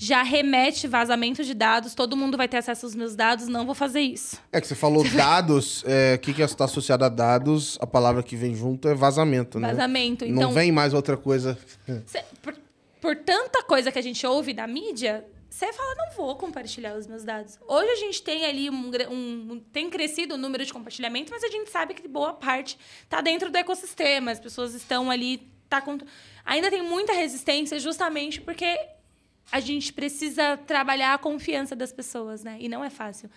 [0.00, 3.74] já remete vazamento de dados, todo mundo vai ter acesso aos meus dados, não vou
[3.74, 4.38] fazer isso.
[4.52, 8.22] É que você falou dados, é, o que, que está associado a dados, a palavra
[8.22, 9.68] que vem junto é vazamento, né?
[9.68, 10.24] Vazamento.
[10.24, 11.58] Não Então, vem mais outra coisa.
[12.06, 12.54] cê- por,
[13.00, 17.08] por tanta coisa que a gente ouve da mídia, você fala, não vou compartilhar os
[17.08, 17.58] meus dados.
[17.66, 21.48] Hoje a gente tem ali um, um- tem crescido o número de compartilhamento, mas a
[21.48, 24.30] gente sabe que boa parte está dentro do ecossistema.
[24.30, 25.50] As pessoas estão ali.
[25.68, 25.98] Tá com...
[26.44, 28.78] Ainda tem muita resistência, justamente porque
[29.50, 32.56] a gente precisa trabalhar a confiança das pessoas, né?
[32.60, 33.30] E não é fácil.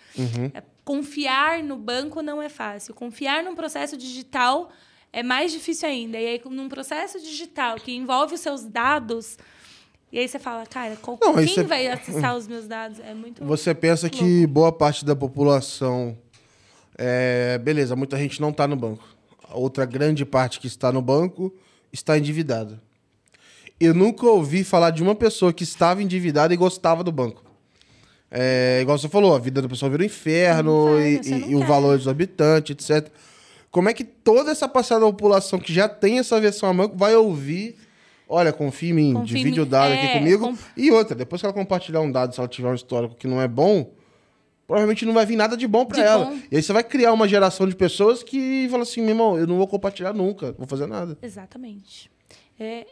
[0.54, 2.92] É, Confiar no banco não é fácil.
[2.94, 4.70] Confiar num processo digital
[5.12, 6.18] é mais difícil ainda.
[6.18, 9.38] E aí, num processo digital que envolve os seus dados,
[10.10, 12.98] e aí você fala, cara, qual- Não, quem você- vai acessar os meus dados?
[13.00, 13.44] É muito.
[13.44, 16.18] Você pensa que boa parte da população.
[16.98, 19.04] É, beleza, muita gente não está no banco.
[19.48, 21.54] A outra grande parte que está no banco
[21.92, 22.82] está endividada.
[23.84, 27.42] Eu nunca ouvi falar de uma pessoa que estava endividada e gostava do banco.
[28.30, 31.50] É, igual você falou, a vida da pessoa vira um inferno, inferno, e, e- não
[31.50, 33.08] e o valor exorbitante, etc.
[33.70, 36.96] Como é que toda essa passada da população que já tem essa versão a banco
[36.96, 37.76] vai ouvir?
[38.28, 39.66] Olha, confia em mim, Confia em divide mim.
[39.66, 40.48] o dado É, aqui comigo.
[40.48, 43.26] com- E outra, depois que ela compartilhar um dado, se ela tiver um histórico que
[43.26, 43.90] não é bom,
[44.66, 46.26] provavelmente não vai vir nada de bom De ela.
[46.26, 46.38] bom.
[46.50, 49.46] E aí você vai criar uma geração de pessoas que falam assim, meu irmão, eu
[49.46, 51.18] não vou compartilhar nunca, não vou fazer nada.
[51.20, 52.10] Exatamente.
[52.58, 52.86] É,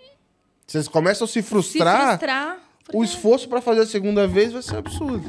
[0.70, 2.56] Vocês começam a se se frustrar, frustrar.
[2.56, 5.28] o porque- esforço pra fazer a segunda vez vai ser absurdo.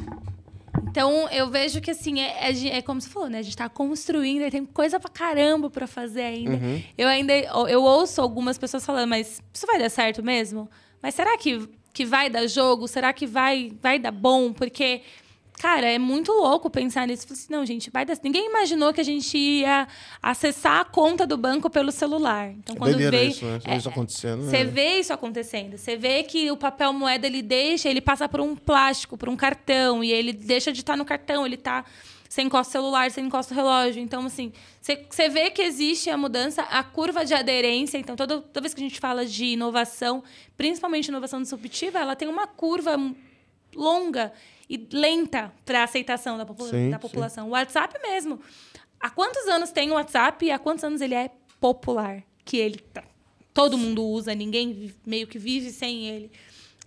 [0.87, 3.39] Então, eu vejo que, assim, é, é, é como você falou, né?
[3.39, 6.51] A gente tá construindo, e tem coisa pra caramba pra fazer ainda.
[6.51, 6.83] Uhum.
[6.95, 10.69] Eu ainda eu ouço algumas pessoas falando, mas isso vai dar certo mesmo?
[11.01, 12.87] Mas será que, que vai dar jogo?
[12.87, 14.53] Será que vai, vai dar bom?
[14.53, 15.01] Porque,
[15.61, 17.27] cara, é muito louco pensar nisso.
[17.27, 18.17] Falei assim, não, gente, vai dar...
[18.23, 19.87] Ninguém imaginou que a gente ia
[20.19, 22.49] acessar a conta do banco pelo celular.
[22.49, 23.29] Então, quando Doideira veio...
[23.29, 23.59] isso, né?
[23.59, 24.41] Você vê é, isso acontecendo.
[24.41, 24.63] Você né?
[24.63, 25.77] vê isso acontecendo.
[25.77, 29.35] Você vê que o papel moeda ele deixa, ele passa por um plástico, por um
[29.35, 31.85] cartão, e ele deixa de estar no cartão, ele tá.
[32.27, 34.01] Você encosta o celular, você encosta o relógio.
[34.01, 34.51] Então, assim,
[34.81, 37.99] você, você vê que existe a mudança, a curva de aderência.
[37.99, 40.23] Então, toda, toda vez que a gente fala de inovação,
[40.57, 42.97] principalmente inovação disruptiva, ela tem uma curva
[43.75, 44.33] longa
[44.73, 47.01] e lenta para a aceitação da, popula- Sim, da sim.
[47.01, 47.47] população.
[47.47, 48.39] O WhatsApp mesmo.
[48.99, 51.29] Há quantos anos tem o WhatsApp e há quantos anos ele é
[51.59, 52.23] popular?
[52.45, 53.03] Que ele tá.
[53.53, 56.31] Todo mundo usa, ninguém meio que vive sem ele.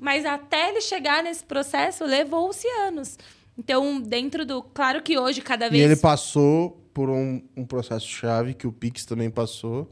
[0.01, 3.19] Mas até ele chegar nesse processo, levou-se anos.
[3.59, 4.63] Então, dentro do.
[4.63, 5.83] Claro que hoje, cada E vez.
[5.85, 9.91] ele passou por um, um processo chave que o Pix também passou,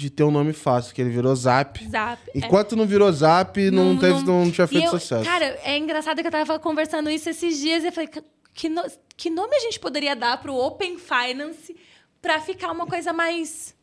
[0.00, 1.86] de ter um nome fácil, que ele virou Zap.
[1.88, 2.18] Zap.
[2.34, 2.38] é.
[2.38, 5.24] Enquanto não virou Zap, não, teve, não, tinha E feito eu- sucesso.
[5.24, 8.08] Cara, é engraçado que eu tava conversando isso esses dias e eu falei,
[8.54, 8.84] "Que- no-
[9.16, 11.76] que nome a gente poderia dar pro Open Finance
[12.22, 13.74] pra ficar uma coisa mais.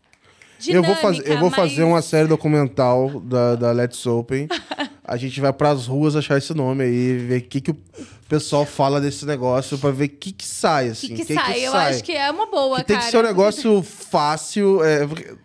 [0.60, 4.48] eu Dinâmica, vou, fazer, eu vou mais- fazer uma série documental da, da Let's Open.
[5.04, 7.78] A gente vai pras ruas achar esse nome aí, ver o que, que o
[8.28, 11.08] pessoal fala desse negócio, pra ver o que, que sai, O assim.
[11.10, 11.60] que, que, que sai?
[11.66, 13.06] eu acho que é uma boa, Que tem cara.
[13.06, 14.84] que ser um negócio fácil.
[14.84, 15.36] é, porque-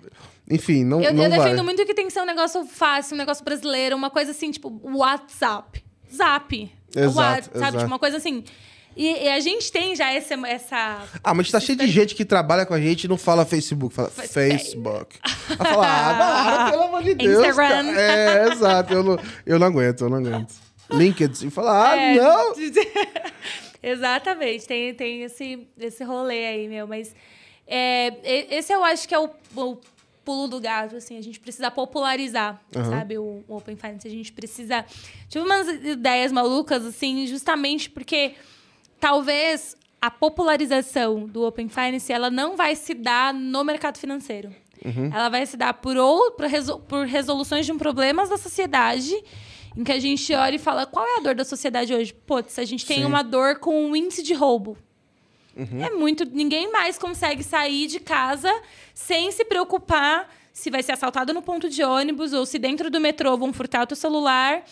[0.50, 1.38] enfim, não, Eu, não eu vai.
[1.38, 4.50] defendo muito que tem que ser um negócio fácil, um negócio brasileiro, uma coisa assim,
[4.50, 5.84] tipo, WhatsApp.
[6.14, 6.70] Zap.
[6.94, 7.56] Exato, What, sabe?
[7.56, 7.76] exato.
[7.78, 8.44] Tipo, uma coisa assim.
[8.94, 10.34] E, e a gente tem já essa.
[10.46, 13.46] essa Ah, mas tá cheio de gente que trabalha com a gente e não fala
[13.46, 15.18] Facebook, fala Facebook.
[15.48, 17.46] Vai falar, ah, para, pelo amor de Deus.
[17.46, 17.94] Instagram.
[17.94, 18.00] cara.
[18.00, 18.92] É, exato.
[18.92, 20.54] Eu não, eu não aguento, eu não aguento.
[20.90, 22.52] LinkedIn, falar, ah, É, não.
[23.82, 26.86] Exatamente, tem, tem esse, esse rolê aí, meu.
[26.86, 27.14] Mas
[27.66, 28.12] é,
[28.50, 29.78] esse eu acho que é o, o
[30.24, 31.18] pulo do gato, assim.
[31.18, 32.90] A gente precisa popularizar, Aham.
[32.90, 33.18] sabe?
[33.18, 34.06] O, o Open Finance.
[34.06, 34.84] A gente precisa...
[35.28, 38.34] Tive umas ideias malucas, assim, justamente porque
[39.00, 44.54] talvez a popularização do Open Finance, ela não vai se dar no mercado financeiro.
[45.14, 49.14] Ela vai se dar por, ou, por, resol- por resoluções de um problemas da sociedade,
[49.76, 52.12] em que a gente olha e fala, qual é a dor da sociedade hoje?
[52.12, 53.04] Putz, a gente tem Sim.
[53.04, 54.76] uma dor com o índice de roubo.
[55.56, 56.24] É muito.
[56.24, 58.50] Ninguém mais consegue sair de casa
[58.94, 63.00] sem se preocupar se vai ser assaltado no ponto de ônibus ou se dentro do
[63.00, 64.62] metrô vão furtar o teu celular.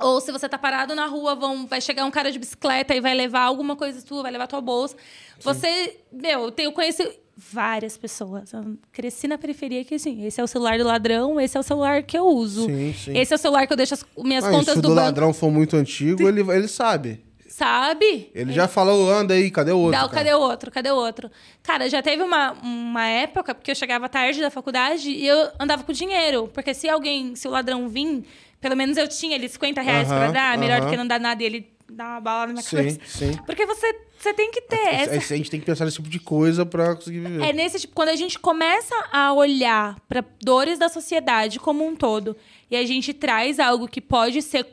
[0.00, 3.00] Ou se você tá parado na rua, vão, vai chegar um cara de bicicleta e
[3.00, 4.96] vai levar alguma coisa sua, vai levar tua bolsa.
[5.40, 8.52] Você, meu, eu conheci várias pessoas.
[8.52, 11.62] Eu cresci na periferia que, assim, esse é o celular do ladrão, esse é o
[11.62, 12.66] celular que eu uso.
[12.66, 13.16] Sim, sim.
[13.16, 14.94] Esse é o celular que eu deixo as minhas Ah, contas se o do do
[14.94, 15.00] banco.
[15.06, 17.22] ladrão for muito antigo, ele, ele sabe.
[17.54, 18.32] Sabe?
[18.34, 19.92] Ele já falou, anda aí, cadê o outro?
[20.00, 20.72] Dá, o cadê o outro?
[20.72, 21.30] Cadê o outro?
[21.62, 25.84] Cara, já teve uma, uma época, porque eu chegava tarde da faculdade e eu andava
[25.84, 26.50] com dinheiro.
[26.52, 28.24] Porque se alguém, se o ladrão vir,
[28.60, 30.90] pelo menos eu tinha ali 50 reais Aham, pra dar, melhor do aham.
[30.90, 33.00] que não dar nada e ele dar uma bala na minha Sim, cabeça.
[33.06, 33.38] sim.
[33.46, 35.34] Porque você, você tem que ter essa.
[35.34, 37.40] A gente tem que pensar nesse tipo de coisa pra conseguir viver.
[37.40, 41.94] É nesse tipo, quando a gente começa a olhar para dores da sociedade como um
[41.94, 42.36] todo
[42.68, 44.66] e a gente traz algo que pode ser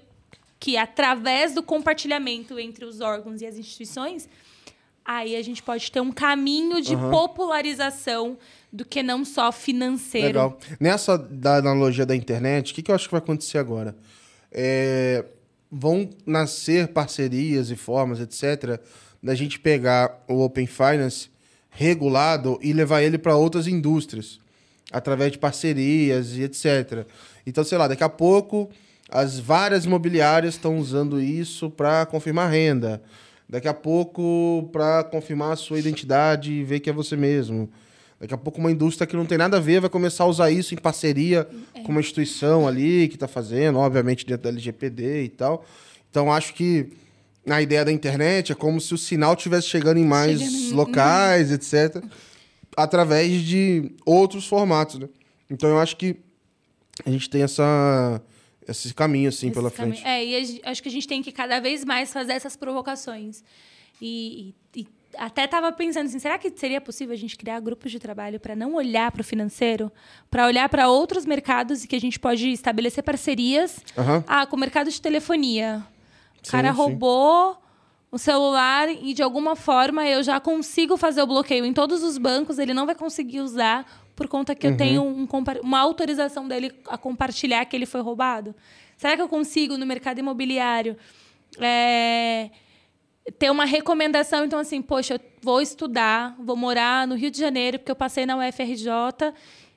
[0.61, 4.29] que através do compartilhamento entre os órgãos e as instituições,
[5.03, 7.09] aí a gente pode ter um caminho de Aham.
[7.09, 8.37] popularização
[8.71, 10.27] do que não só financeiro.
[10.27, 10.59] Legal.
[10.79, 13.97] Nessa da analogia da internet, o que, que eu acho que vai acontecer agora?
[14.51, 15.25] É,
[15.71, 18.79] vão nascer parcerias e formas, etc.,
[19.21, 21.31] da gente pegar o Open Finance
[21.71, 24.39] regulado e levar ele para outras indústrias,
[24.91, 27.07] através de parcerias e etc.
[27.47, 28.69] Então, sei lá, daqui a pouco
[29.11, 33.01] as várias imobiliárias estão usando isso para confirmar renda.
[33.47, 37.69] Daqui a pouco, para confirmar a sua identidade e ver que é você mesmo.
[38.19, 40.49] Daqui a pouco, uma indústria que não tem nada a ver vai começar a usar
[40.51, 41.45] isso em parceria
[41.85, 45.65] com uma instituição ali que está fazendo, obviamente dentro da LGPD e tal.
[46.09, 46.93] Então, acho que
[47.45, 50.71] na ideia da internet é como se o sinal estivesse chegando em mais Chegando em-
[50.73, 52.01] locais, etc.,
[52.77, 54.99] através de outros formatos.
[54.99, 55.09] Né?
[55.49, 56.15] Então, eu acho que
[57.05, 58.21] a gente tem essa,
[58.71, 59.95] esse caminho assim Esse pela caminho.
[59.95, 60.07] frente.
[60.07, 63.43] É, e acho que a gente tem que cada vez mais fazer essas provocações.
[64.01, 64.87] E, e- e
[65.17, 68.55] até estava pensando assim, será que seria possível a gente criar grupos de trabalho para
[68.55, 69.91] não olhar para o financeiro,
[70.29, 73.79] para olhar para outros mercados e que a gente pode estabelecer parcerias?
[73.97, 74.23] Aham.
[74.25, 75.85] Ah, com o mercado de telefonia.
[76.41, 76.77] O Sim, cara sim.
[78.11, 82.17] O celular e de alguma forma eu já consigo fazer o bloqueio em todos os
[82.17, 83.85] bancos, ele não vai conseguir usar
[84.15, 84.57] por conta Uhum.
[84.59, 85.27] que eu tenho um
[85.63, 88.53] uma autorização dele a compartilhar que ele foi roubado.
[88.97, 90.95] Será que eu consigo no mercado imobiliário
[91.59, 92.49] é,
[93.39, 94.45] ter uma recomendação?
[94.45, 98.25] Então, assim, poxa, eu vou estudar, vou morar no Rio de Janeiro, porque eu passei
[98.25, 98.89] na UFRJ.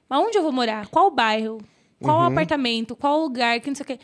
[0.09, 0.89] Mas onde eu vou morar?
[0.89, 1.59] Qual bairro?
[2.03, 2.27] Qual Uhum.
[2.27, 2.95] apartamento?
[2.97, 3.59] Qual lugar?
[3.61, 3.99] Que não sei o quê.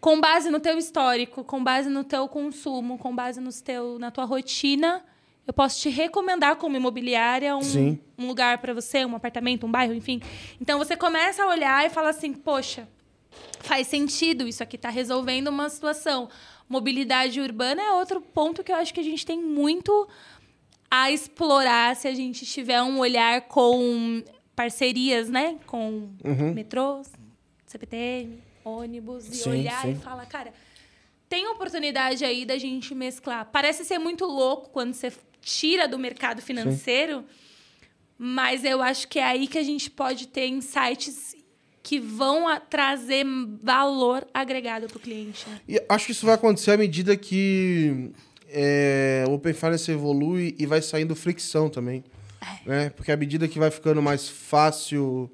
[0.00, 4.10] Com base no teu histórico, com base no teu consumo, com base no teu, na
[4.10, 5.04] tua rotina,
[5.46, 7.98] eu posso te recomendar como imobiliária um, Sim.
[8.16, 10.20] um lugar para você, um apartamento, um bairro, enfim.
[10.60, 12.86] Então você começa a olhar e fala assim, poxa,
[13.60, 16.28] faz sentido, isso aqui está resolvendo uma situação.
[16.68, 20.06] Mobilidade urbana é outro ponto que eu acho que a gente tem muito
[20.90, 24.22] a explorar se a gente tiver um olhar com
[24.54, 25.56] parcerias, né?
[25.66, 26.52] Com Uhum.
[26.54, 27.10] metrôs,
[27.66, 28.38] CPTM,
[28.68, 29.92] ônibus, e Sim, olhar sim.
[29.92, 30.52] e falar, cara,
[31.28, 33.48] tem oportunidade aí da gente mesclar.
[33.52, 37.24] Parece ser muito louco quando você tira do mercado financeiro,
[38.16, 41.36] mas eu acho que é aí que a gente pode ter insights
[41.82, 43.24] que vão trazer
[43.62, 45.48] valor agregado para o cliente.
[45.48, 45.60] né?
[45.68, 48.10] E acho que isso vai acontecer à medida que
[48.48, 52.04] é, o Open Finance evolui e vai saindo fricção também.
[52.66, 52.90] Né?
[52.90, 55.30] Porque à medida que vai ficando mais fácil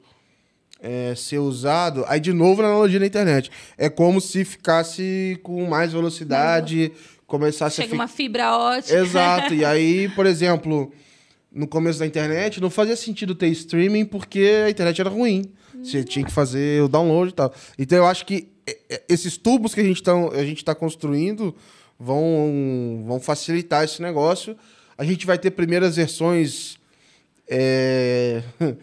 [0.85, 3.51] é, ser usado, aí de novo na analogia da internet.
[3.79, 6.93] É como se ficasse com mais velocidade,
[7.27, 8.03] começasse a Chega ficar.
[8.03, 8.95] uma fibra ótica.
[8.95, 9.55] Exato.
[9.55, 10.93] E aí, por exemplo,
[11.51, 15.51] no começo da internet, não fazia sentido ter streaming porque a internet era ruim.
[15.83, 17.53] Você tinha que fazer o download e tal.
[17.79, 20.03] Então eu acho que é, é, esses tubos que a gente
[20.57, 21.55] está construindo
[21.99, 24.55] vão, vão facilitar esse negócio.
[24.99, 26.79] A gente vai ter primeiras versões
[27.49, 28.43] é,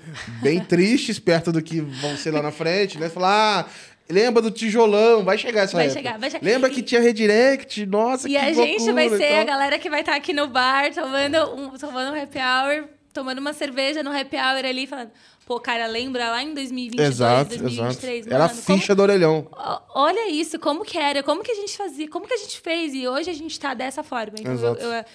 [0.42, 3.10] bem tristes perto do que vão ser lá na frente, né?
[3.10, 3.66] Falar, ah,
[4.10, 6.00] lembra do tijolão, vai chegar essa Vai época.
[6.00, 6.46] chegar, vai chegar.
[6.46, 7.86] Lembra E- que tinha redirect?
[7.86, 9.46] Nossa, E que a gente vai loucura e ser a tal.
[9.46, 13.54] galera que vai estar aqui no bar tomando um, tomando um happy hour, tomando uma
[13.54, 15.12] cerveja no happy hour ali, falando,
[15.46, 18.18] pô, cara, lembra lá em 2022, Exato, 2023?
[18.28, 18.34] exato.
[18.36, 19.48] Era a mano, como- ficha do orelhão.
[19.94, 22.94] Olha isso, como que era, como que a gente fazia, como que a gente fez
[22.94, 24.34] e hoje a gente tá dessa forma.
[24.40, 24.82] Então, eu- Exato.
[24.82, 25.06] eu-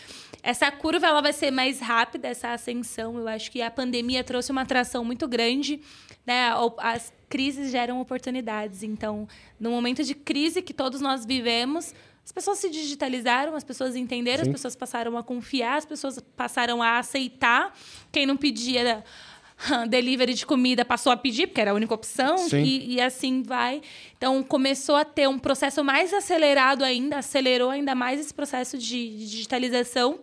[0.42, 3.18] essa curva ela vai ser mais rápida, essa ascensão.
[3.18, 5.80] Eu acho que a pandemia trouxe uma atração muito grande,
[6.26, 6.50] né?
[6.78, 8.82] As crises geram oportunidades.
[8.82, 9.26] Então,
[9.58, 11.92] no momento de crise que todos nós vivemos,
[12.26, 14.50] as pessoas se digitalizaram, as pessoas entenderam, Sim.
[14.50, 17.72] as pessoas passaram a confiar, as pessoas passaram a aceitar.
[18.10, 19.04] Quem não pedia
[19.88, 23.80] delivery de comida passou a pedir, porque era a única opção, e, e assim vai.
[24.18, 29.08] Então, começou a ter um processo mais acelerado ainda, acelerou ainda mais esse processo de,
[29.18, 30.18] de digitalização.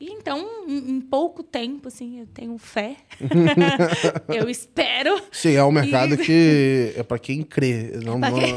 [0.00, 2.96] E então, em, em pouco tempo, assim, eu tenho fé.
[4.28, 5.20] eu espero.
[5.30, 6.18] Sim, é um mercado e...
[6.18, 7.92] que é para quem crê.
[8.04, 8.34] Não, é, não...
[8.34, 8.54] Quem...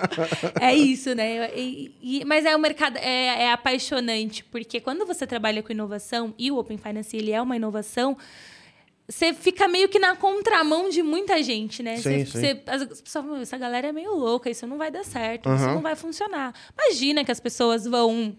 [0.60, 1.50] é isso, né?
[1.54, 6.34] E, e, mas é um mercado é, é apaixonante, porque quando você trabalha com inovação,
[6.38, 8.16] e o Open Finance ele é uma inovação,
[9.06, 11.96] você fica meio que na contramão de muita gente, né?
[11.96, 12.60] Sim, você, sim.
[12.66, 15.56] As pessoas essa galera é meio louca, isso não vai dar certo, uhum.
[15.56, 16.54] isso não vai funcionar.
[16.78, 18.36] Imagina que as pessoas vão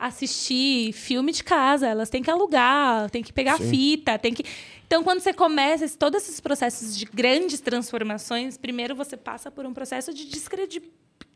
[0.00, 3.68] assistir filme de casa, elas têm que alugar, têm que pegar Sim.
[3.68, 4.44] fita, tem que.
[4.86, 9.66] Então, quando você começa esse, todos esses processos de grandes transformações, primeiro você passa por
[9.66, 10.82] um processo de descredi...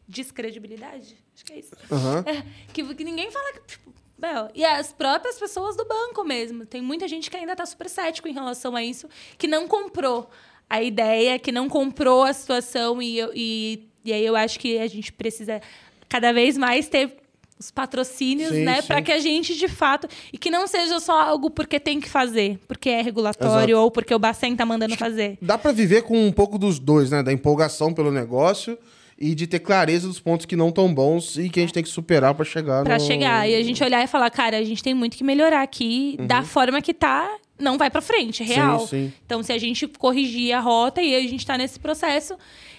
[0.09, 1.15] descredibilidade.
[1.35, 1.75] Acho que é isso.
[1.91, 2.19] Uhum.
[2.25, 2.43] É,
[2.73, 3.53] que, que, ninguém fala.
[3.67, 6.65] Tipo, Bel, e as próprias pessoas do banco mesmo.
[6.65, 10.31] Tem muita gente que ainda está super cético em relação a isso, que não comprou
[10.71, 13.03] a ideia, que não comprou a situação.
[13.03, 15.61] E, e, e aí eu acho que a gente precisa
[16.09, 17.24] cada vez mais ter
[17.59, 21.21] os patrocínios, sim, né, para que a gente de fato e que não seja só
[21.21, 23.85] algo porque tem que fazer, porque é regulatório Exato.
[23.85, 25.39] ou porque o Bacen tá mandando fazer.
[25.41, 28.77] Dá para viver com um pouco dos dois, né, da empolgação pelo negócio
[29.19, 31.83] e de ter clareza dos pontos que não tão bons e que a gente tem
[31.83, 33.05] que superar para chegar para no...
[33.05, 36.17] chegar e a gente olhar e falar, cara, a gente tem muito que melhorar aqui
[36.19, 36.27] uhum.
[36.27, 38.81] da forma que tá, não vai para frente, real.
[38.81, 39.13] Sim, sim.
[39.25, 42.37] Então se a gente corrigir a rota e a gente tá nesse processo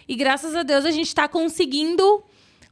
[0.08, 2.22] e graças a Deus a gente tá conseguindo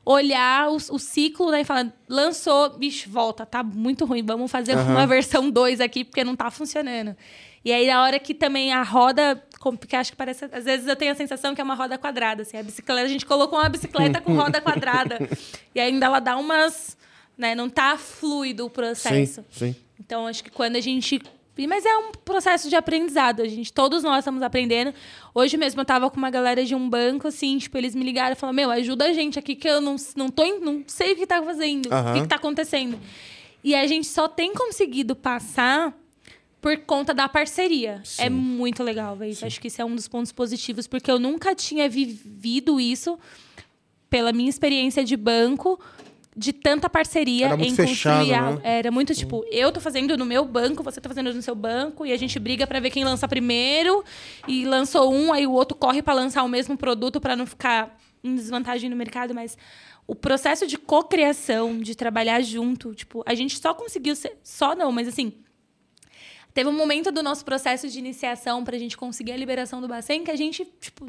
[0.05, 4.75] olhar o, o, ciclo né, e falar, lançou, bicho, volta, tá muito ruim, vamos fazer
[4.75, 4.91] uhum.
[4.91, 7.15] uma versão 2 aqui, porque não tá funcionando.
[7.63, 10.95] E aí, na hora que também a roda, porque acho que parece, às vezes eu
[10.97, 13.69] tenho a sensação que é uma roda quadrada, assim, a bicicleta, a gente colocou uma
[13.69, 15.17] bicicleta com roda quadrada,
[15.73, 16.97] e ainda ela dá umas,
[17.37, 19.45] né, não tá fluido o processo.
[19.49, 19.75] Sim, sim.
[19.97, 21.21] Então, acho que quando a gente
[21.67, 23.41] mas é um processo de aprendizado.
[23.41, 24.93] A gente, todos nós estamos aprendendo.
[25.35, 28.33] Hoje mesmo eu tava com uma galera de um banco, assim, tipo, eles me ligaram
[28.33, 31.15] e falaram: Meu, ajuda a gente aqui que eu não, não, tô, não sei o
[31.15, 32.11] que tá fazendo, uhum.
[32.11, 32.99] o que, que tá acontecendo.
[33.63, 35.95] E a gente só tem conseguido passar
[36.59, 38.01] por conta da parceria.
[38.03, 38.23] Sim.
[38.23, 39.45] É muito legal isso.
[39.45, 43.19] Acho que isso é um dos pontos positivos, porque eu nunca tinha vivido isso
[44.09, 45.79] pela minha experiência de banco
[46.35, 48.25] de tanta parceria era muito em fechado.
[48.25, 48.61] Né?
[48.63, 52.05] Era muito tipo, eu tô fazendo no meu banco, você tá fazendo no seu banco,
[52.05, 54.03] e a gente briga para ver quem lança primeiro,
[54.47, 57.97] e lançou um, aí o outro corre para lançar o mesmo produto para não ficar
[58.23, 59.57] em desvantagem no mercado, mas
[60.07, 64.91] o processo de cocriação, de trabalhar junto, tipo, a gente só conseguiu ser, só não,
[64.91, 65.33] mas assim,
[66.53, 69.87] teve um momento do nosso processo de iniciação para a gente conseguir a liberação do
[69.87, 71.05] Bacen que a gente, tipo,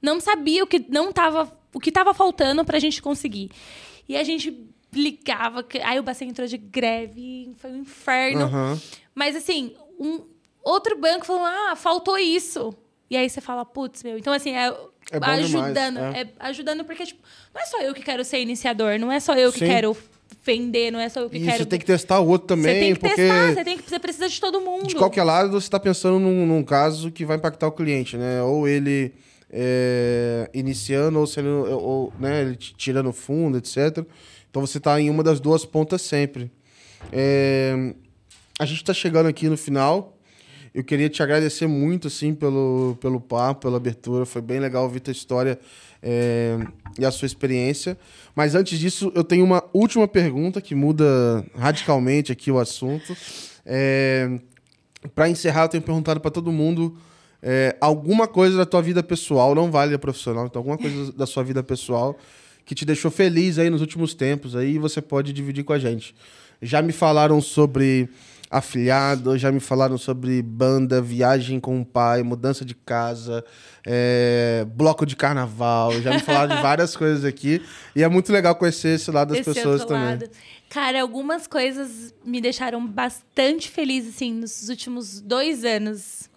[0.00, 3.50] não sabia o que não tava, o que estava faltando para a gente conseguir.
[4.12, 5.64] E a gente ligava.
[5.84, 8.44] Aí o Bacen entrou de greve, foi um inferno.
[8.44, 8.80] Uhum.
[9.14, 10.20] Mas assim, um
[10.62, 12.74] outro banco falou: ah, faltou isso.
[13.10, 14.16] E aí você fala, putz, meu.
[14.16, 14.68] Então, assim, é,
[15.10, 15.96] é ajudando.
[15.96, 16.20] Demais, é.
[16.20, 16.28] é.
[16.40, 17.20] ajudando porque, tipo,
[17.54, 19.66] não é só eu que quero ser iniciador, não é só eu que Sim.
[19.66, 19.94] quero
[20.42, 21.58] vender, não é só eu que e quero.
[21.58, 22.72] Você tem que testar o outro também.
[22.72, 24.86] Você tem que porque testar, você, tem que, você precisa de todo mundo.
[24.86, 28.42] De qualquer lado, você está pensando num, num, caso que vai impactar o cliente, né?
[28.42, 29.12] Ou ele
[29.52, 34.04] é, iniciando, ou, sendo, ou né, ele tirando fundo, etc.
[34.50, 36.50] Então você está em uma das duas pontas sempre.
[37.12, 37.94] É,
[38.58, 40.16] a gente está chegando aqui no final.
[40.74, 44.24] Eu queria te agradecer muito assim pelo, pelo papo, pela abertura.
[44.24, 45.58] Foi bem legal ouvir tua história
[46.02, 46.56] é,
[46.98, 47.98] e a sua experiência.
[48.34, 53.14] Mas antes disso, eu tenho uma última pergunta que muda radicalmente aqui o assunto.
[53.66, 54.38] É,
[55.14, 56.96] para encerrar, eu tenho perguntado para todo mundo
[57.42, 61.26] é, alguma coisa da tua vida pessoal, não vale a profissional, então alguma coisa da
[61.26, 62.16] sua vida pessoal
[62.64, 66.14] que te deixou feliz aí nos últimos tempos, aí você pode dividir com a gente.
[66.60, 68.08] Já me falaram sobre
[68.48, 73.42] afiliado, já me falaram sobre banda, viagem com o pai, mudança de casa,
[73.84, 77.62] é, bloco de carnaval, já me falaram de várias coisas aqui.
[77.96, 80.04] E é muito legal conhecer esse lado das esse pessoas também.
[80.04, 80.30] Lado.
[80.68, 86.30] Cara, algumas coisas me deixaram bastante feliz, assim, nos últimos dois anos.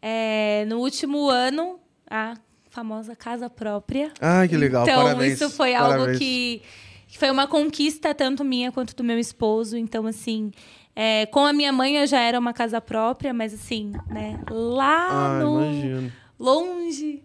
[0.00, 2.34] É, no último ano, a
[2.70, 4.12] famosa casa própria.
[4.20, 5.34] Ah, que legal, então, parabéns.
[5.34, 6.00] isso foi parabéns.
[6.00, 6.62] algo que,
[7.08, 9.76] que, foi uma conquista tanto minha quanto do meu esposo.
[9.76, 10.52] Então, assim,
[10.94, 15.08] é, com a minha mãe eu já era uma casa própria, mas assim, né, lá
[15.10, 15.64] ah, no...
[15.64, 16.12] Imagino.
[16.38, 17.24] Longe,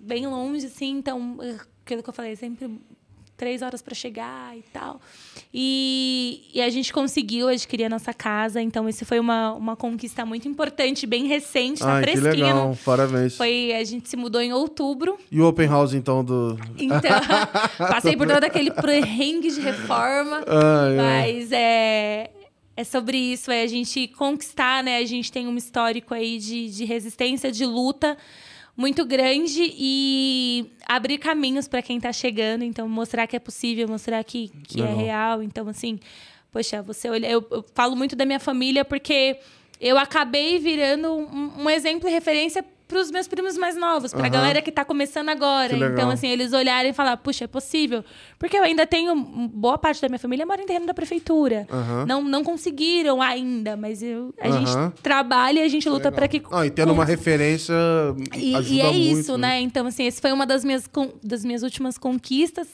[0.00, 0.90] bem longe, assim.
[0.90, 1.36] Então,
[1.82, 2.70] aquilo que eu falei, sempre
[3.42, 5.00] três horas para chegar e tal.
[5.52, 10.24] E, e, a gente conseguiu adquirir a nossa casa, então isso foi uma, uma conquista
[10.24, 12.30] muito importante, bem recente, tá Ai, fresquinha.
[12.30, 13.36] Que legal, parabéns.
[13.36, 15.18] Foi, a gente se mudou em outubro.
[15.28, 16.56] E o open house, então, do.
[16.78, 17.10] Então,
[17.78, 20.44] passei por todo aquele perrengue de reforma.
[20.46, 22.30] Ai, mas é.
[22.74, 24.98] É sobre isso, é a gente conquistar, né?
[24.98, 28.16] A gente tem um histórico aí de, de resistência, de luta
[28.76, 32.64] muito grande e abrir caminhos para quem está chegando.
[32.64, 35.42] Então, mostrar que é possível, mostrar que, que é real.
[35.42, 35.98] Então, assim,
[36.50, 39.38] poxa, você olha, eu, eu falo muito da minha família porque
[39.80, 44.20] eu acabei virando um, um exemplo e referência para os meus primos mais novos, para
[44.22, 44.30] a Aham.
[44.30, 45.74] galera que está começando agora.
[45.76, 48.04] Então, assim, eles olharem e falar, puxa, é possível.
[48.38, 49.14] Porque eu ainda tenho.
[49.16, 51.66] boa parte da minha família mora em terreno da prefeitura.
[51.70, 52.04] Aham.
[52.06, 54.66] Não, não conseguiram ainda, mas eu, a Aham.
[54.66, 56.42] gente trabalha e a gente luta para que.
[56.50, 57.74] Não, e tendo uma referência
[58.36, 59.60] E, e é muito, isso, né?
[59.60, 60.88] Então, assim, esse foi uma das minhas,
[61.22, 62.68] das minhas últimas conquistas.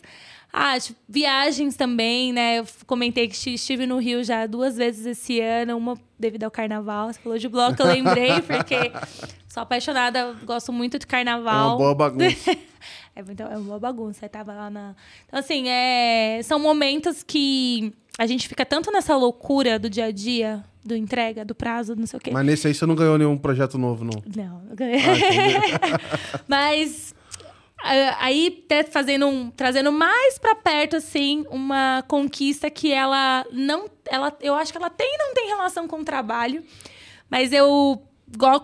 [0.51, 2.61] Ah, tipo, viagens também, né?
[2.61, 6.51] Eu comentei que esti- estive no Rio já duas vezes esse ano, uma devido ao
[6.51, 7.13] carnaval.
[7.13, 8.91] Você falou de bloco, eu lembrei, porque
[9.49, 11.71] sou apaixonada, gosto muito de É carnaval.
[11.71, 12.57] uma boa bagunça.
[13.17, 14.25] É, então, é uma bagunça.
[14.25, 14.95] Eu tava lá na.
[15.27, 16.41] Então, assim, é...
[16.45, 21.45] são momentos que a gente fica tanto nessa loucura do dia a dia, do entrega,
[21.45, 22.31] do prazo, não sei o quê.
[22.31, 24.23] Mas nesse aí você não ganhou nenhum projeto novo, não.
[24.37, 25.01] Não, eu ganhei.
[26.47, 27.13] Mas
[27.83, 33.89] ah, aí né, fazendo um, trazendo mais pra perto assim uma conquista que ela não,
[34.07, 36.63] ela, eu acho que ela tem não tem relação com o trabalho,
[37.31, 38.03] mas eu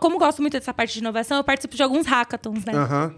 [0.00, 2.74] como gosto muito dessa parte de inovação, eu participo de alguns hackathons, né?
[2.74, 3.14] Aham.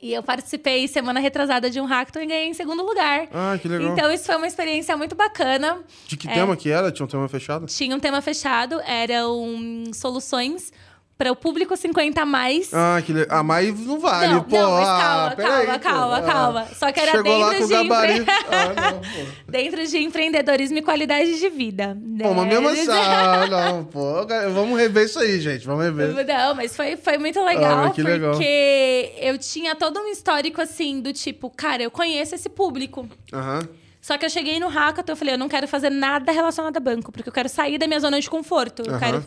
[0.00, 3.28] E eu participei semana retrasada de um hackathon e ganhei em segundo lugar.
[3.32, 3.92] Ah, que legal.
[3.92, 5.80] Então isso foi uma experiência muito bacana.
[6.06, 6.32] De que é.
[6.32, 6.92] tema que era?
[6.92, 7.66] Tinha um tema fechado?
[7.66, 10.72] Tinha um tema fechado, eram soluções
[11.18, 12.72] para o público 50 a mais.
[12.72, 13.40] Ah, que legal.
[13.40, 14.56] Ah, mas não vale, não, pô.
[14.56, 15.80] não, mas ah, calma, peraí, calma, pô.
[15.80, 16.68] calma, Ah, calma.
[16.78, 18.24] Só que era Chegou dentro de, empre-.
[18.48, 19.50] Ah, não, pô.
[19.50, 21.98] dentro de empreendedorismo e qualidade de vida.
[22.22, 22.80] Pô, mas mesmo Né?
[22.80, 24.24] assim, ah, não, pô.
[24.54, 25.66] Vamos rever isso aí, gente.
[25.66, 26.24] Vamos rever.
[26.24, 28.30] Não, mas foi, foi muito legal, Ah, mas que legal.
[28.30, 33.08] porque eu tinha todo um histórico assim, do tipo, cara, eu conheço esse público.
[33.32, 33.68] Aham.
[34.00, 36.80] Só que eu cheguei no hackathon, eu falei, eu não quero fazer nada relacionado a
[36.80, 38.82] banco, porque eu quero sair da minha zona de conforto.
[38.86, 39.00] Eu, Aham.
[39.00, 39.24] quero,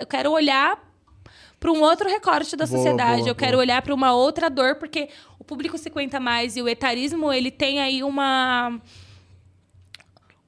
[0.00, 0.78] eu quero olhar
[1.62, 3.18] para um outro recorte da Boa, sociedade.
[3.20, 3.60] boa, eu quero boa.
[3.62, 5.08] olhar para uma outra dor, porque
[5.38, 8.80] o público 50 mais e o etarismo, ele tem aí uma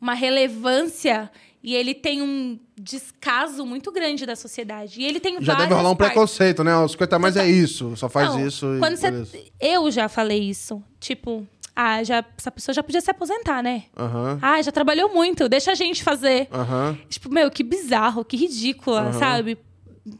[0.00, 1.30] uma relevância
[1.62, 5.00] e ele tem um descaso muito grande da sociedade.
[5.00, 6.12] E ele tem Já deve rolar um partes.
[6.14, 6.76] preconceito, né?
[6.76, 7.54] Os 50 mais é Total.
[7.56, 7.96] isso.
[7.96, 9.38] Só faz Não, isso quando você- beleza.
[9.60, 10.82] Eu já falei isso.
[11.00, 13.84] Tipo, ah, já, essa pessoa já podia se aposentar, né?
[13.96, 14.38] Aham.
[14.42, 16.48] Ah, já trabalhou muito, deixa a gente fazer.
[16.52, 16.98] Aham.
[17.08, 19.12] Tipo, meu, que bizarro, que ridícula, Aham.
[19.18, 19.56] sabe?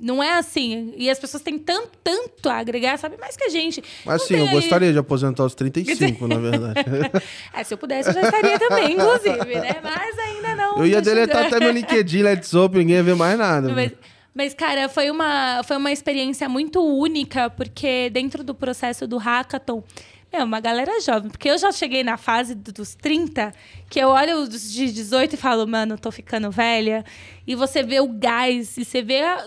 [0.00, 0.94] Não é assim.
[0.96, 3.16] E as pessoas têm tanto, tanto a agregar, sabe?
[3.18, 3.82] Mais que a gente.
[4.04, 6.80] Mas Não sim, eu aí- gostaria de aposentar aos 35, na verdade.
[7.52, 9.76] É, se eu pudesse, eu já estaria também, inclusive, né?
[9.82, 10.78] Mas ainda não.
[10.78, 13.68] Eu ia deletar até meu LinkedIn, Let's Open, ninguém ia ver mais nada.
[13.74, 13.92] Mas,
[14.34, 19.84] mas, cara, foi uma, foi uma experiência muito única, porque dentro do processo do hackathon,
[20.32, 21.30] meu, uma galera jovem.
[21.30, 23.52] Porque eu já cheguei na fase do- dos 30,
[23.90, 27.04] que eu olho os de 18 e falo, mano, tô ficando velha.
[27.46, 29.20] E você vê o gás, e você vê.
[29.20, 29.46] a-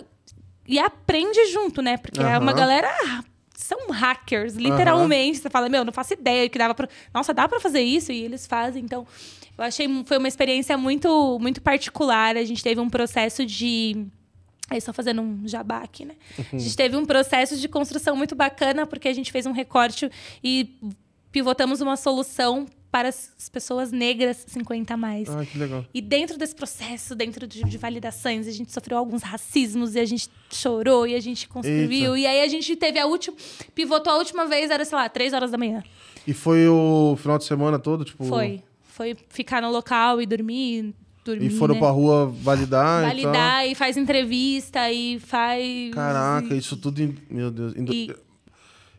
[0.68, 1.98] e aprende junto, né?
[1.98, 2.90] Porque é uma galera.
[3.56, 5.40] São hackers, literalmente.
[5.40, 6.88] Você fala, meu, não faço ideia que dava pra.
[7.14, 8.12] Nossa, dá pra fazer isso?
[8.12, 8.84] E eles fazem.
[8.84, 9.06] Então,
[9.58, 12.38] eu achei foi uma experiência muito, muito particular.
[12.38, 14.06] A gente teve um processo de.
[14.70, 16.16] Aí, só fazendo um jabá aqui, né?
[16.54, 20.12] A gente teve um processo de construção muito bacana, porque a gente fez um recorte
[20.44, 20.78] e
[21.32, 25.30] pivotamos uma solução para as as pessoas negras 50 a mais.
[25.30, 25.86] Ah, que legal.
[25.94, 30.06] E dentro desse processo, dentro de, de validações, a gente sofreu alguns racismos e a
[30.06, 32.16] gente chorou e a gente construiu.
[32.16, 32.20] Eita.
[32.20, 33.36] E aí a gente teve a última.
[33.74, 35.82] Pivotou a última vez, era, sei lá, três horas da manhã.
[36.26, 38.26] E foi o final de semana todo, tipo...
[38.26, 38.62] Foi.
[38.90, 40.94] Foi ficar no local e dormir.
[41.24, 41.80] dormir E foram né?
[41.80, 45.94] pra rua validar, e Validar e faz entrevista e faz.
[45.94, 47.02] Caraca, isso tudo...
[47.02, 47.74] em- Meu Deus.
[47.78, 48.14] E-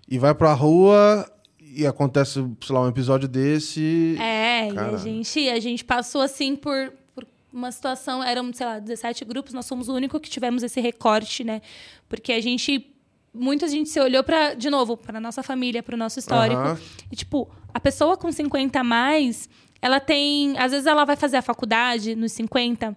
[0.09, 1.29] E vai pra rua
[1.75, 4.17] e acontece, sei lá, um episódio desse...
[4.19, 8.79] É, e a gente, a gente passou assim por, por uma situação, eram, sei lá,
[8.79, 11.61] 17 grupos, nós somos o único que tivemos esse recorte, né?
[12.09, 12.95] Porque a gente
[13.33, 16.61] muita gente se olhou para de novo, para nossa família, para o nosso histórico.
[16.61, 16.79] Aham.
[17.11, 19.49] E tipo, a pessoa com 50 a mais,
[19.81, 22.97] ela tem, às vezes ela vai fazer a faculdade nos 50,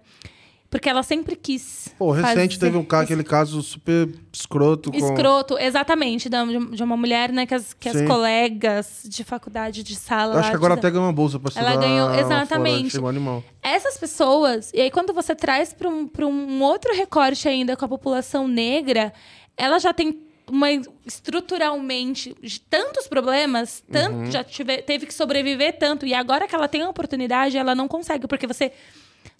[0.72, 1.88] porque ela sempre quis.
[1.98, 4.96] Pô, recente fazer- teve um caso, aquele caso super escroto com...
[4.96, 10.34] Escroto, exatamente, de uma mulher, né, que as, que as colegas de faculdade, de sala.
[10.34, 12.90] Eu acho que agora de- até ganhou uma bolsa pra estudar Ela ganhou- fora, exatamente.
[12.90, 13.44] Chegou animal.
[13.62, 17.84] essas pessoas, e aí quando você traz para um, pra um outro recorte ainda com
[17.84, 19.12] a população negra,
[19.56, 20.18] ela já tem
[20.50, 20.68] uma
[21.06, 22.34] estruturalmente
[22.68, 24.30] tantos problemas, tanto, Uhum.
[24.30, 27.86] já tive- teve que sobreviver tanto, e agora que ela tem a oportunidade, ela não
[27.86, 28.72] consegue, porque você.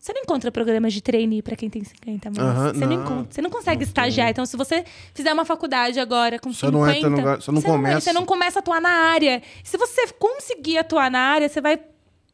[0.03, 2.39] Você não encontra programas de trainee para quem tem 50 mais.
[2.41, 2.87] Aham, você, não.
[2.89, 3.05] não.
[3.05, 4.31] encontra, você não consegue estagiar.
[4.31, 4.85] Então, se você
[5.15, 6.77] fizer uma faculdade agora com Você 50...
[6.77, 8.01] não entra lugar- você não começa.
[8.01, 9.41] Você não começa a atuar na área.
[9.63, 11.79] Se você conseguir atuar na área, você vai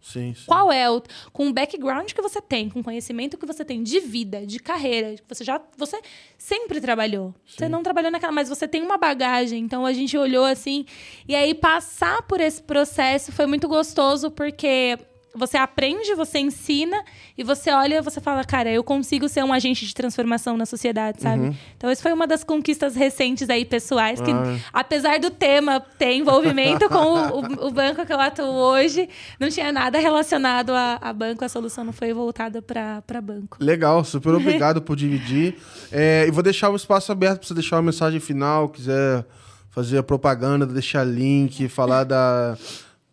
[0.00, 0.44] Sim, sim.
[0.46, 3.82] qual é o com o background que você tem, com o conhecimento que você tem
[3.82, 6.00] de vida, de carreira, que você já você
[6.38, 7.34] sempre trabalhou.
[7.46, 9.62] Você não trabalhou naquela, mas você tem uma bagagem.
[9.62, 10.86] Então a gente olhou assim
[11.28, 14.98] e aí passar por esse processo foi muito gostoso porque
[15.34, 17.02] você aprende, você ensina
[17.36, 21.22] e você olha, você fala, cara, eu consigo ser um agente de transformação na sociedade,
[21.22, 21.48] sabe?
[21.48, 21.56] Uhum.
[21.76, 24.56] Então, isso foi uma das conquistas recentes aí pessoais que, ah.
[24.72, 29.48] apesar do tema ter envolvimento com o, o, o, banco que eu atuo hoje, não
[29.48, 33.58] tinha nada relacionado a, a banco, a solução não foi voltada para banco.
[33.60, 35.56] Legal, super obrigado por dividir.
[35.92, 39.24] É, e vou deixar o espaço aberto para você deixar uma mensagem final, quiser
[39.70, 42.56] fazer a propaganda, deixar link, falar da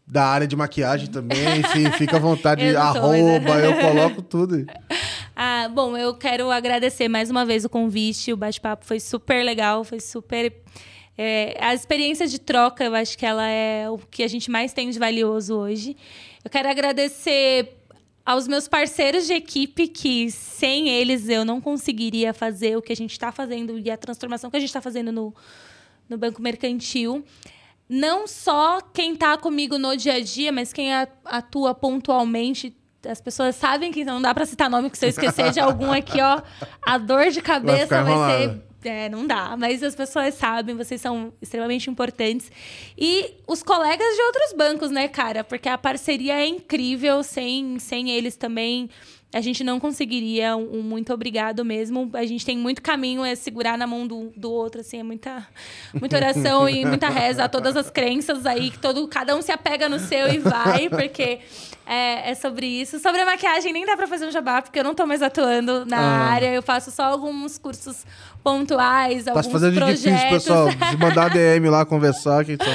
[0.07, 4.65] da área de maquiagem também, enfim, fica à vontade, eu arroba, eu coloco tudo.
[5.38, 9.84] Ah, bom, eu quero agradecer mais uma vez o convite, o bate-papo foi super legal,
[9.84, 10.53] foi super...
[11.18, 14.72] É, a experiência de troca, eu acho que ela é o que a gente mais
[14.72, 15.98] tem de valioso hoje.
[16.41, 17.69] Eu quero agradecer
[18.26, 22.95] aos meus parceiros de equipe, que sem eles eu não conseguiria fazer o que a
[22.95, 25.36] gente está fazendo e a transformação que a gente está fazendo no,
[26.07, 27.26] no Banco Mercantil
[27.88, 30.94] não só quem está comigo no dia a dia, mas quem
[31.26, 32.76] atua pontualmente.
[33.07, 35.91] As pessoas sabem que não dá para citar nome, que se eu esquecer de algum
[35.91, 36.41] aqui, ó,
[36.82, 39.56] a dor de cabeça vai, vai ser é, não dá.
[39.57, 42.52] Mas as pessoas sabem, vocês são extremamente importantes.
[42.98, 45.44] E os colegas de outros bancos, né, cara?
[45.44, 48.90] Porque a parceria é incrível, sem, sem eles também
[49.36, 52.10] a gente não conseguiria um, um, muito obrigado mesmo.
[52.14, 55.45] A gente tem muito caminho, é segurar na mão do, do outro, assim, é muita,
[55.94, 59.52] muita oração e muita reza a todas as crenças aí, que todo, cada um se
[59.52, 61.40] apega no seu e vai, porque
[61.86, 62.98] é, é sobre isso.
[62.98, 65.86] Sobre a maquiagem, nem dá pra fazer um jabá, porque eu não tô mais atuando
[65.86, 66.30] na ah.
[66.32, 68.06] área, eu faço só alguns cursos
[68.41, 70.02] pontuais, tá alguns fazendo projetos.
[70.02, 70.70] difícil, pessoal.
[70.72, 72.74] Se mandar DM lá conversar, que então...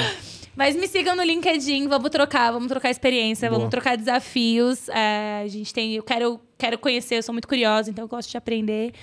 [0.55, 3.59] Mas me sigam no LinkedIn, vamos trocar, vamos trocar experiência, Boa.
[3.59, 4.89] vamos trocar desafios.
[4.89, 5.93] É, a gente tem.
[5.95, 8.93] Eu quero, quero conhecer, eu sou muito curiosa, então eu gosto de aprender.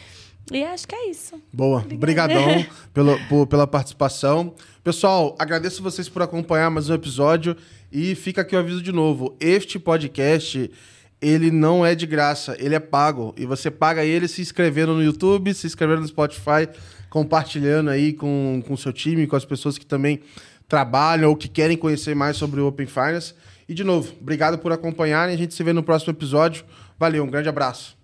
[0.52, 1.43] E acho que é isso.
[1.52, 1.85] Boa.
[1.93, 2.64] Obrigadão
[2.94, 4.55] pelo, por, pela participação.
[4.85, 7.56] Pessoal, agradeço vocês por acompanhar mais um episódio.
[7.90, 9.36] E fica aqui o aviso de novo.
[9.40, 10.70] Este podcast,
[11.20, 13.35] ele não é de graça, ele é pago.
[13.36, 16.68] E você paga ele se inscrevendo no YouTube, se inscrevendo no Spotify,
[17.10, 20.20] compartilhando aí com o seu time, com as pessoas que também
[20.68, 23.35] trabalham ou que querem conhecer mais sobre o Open Finance.
[23.68, 25.35] E, de novo, obrigado por acompanharem.
[25.35, 26.64] A gente se vê no próximo episódio.
[26.98, 27.96] Valeu, um grande abraço.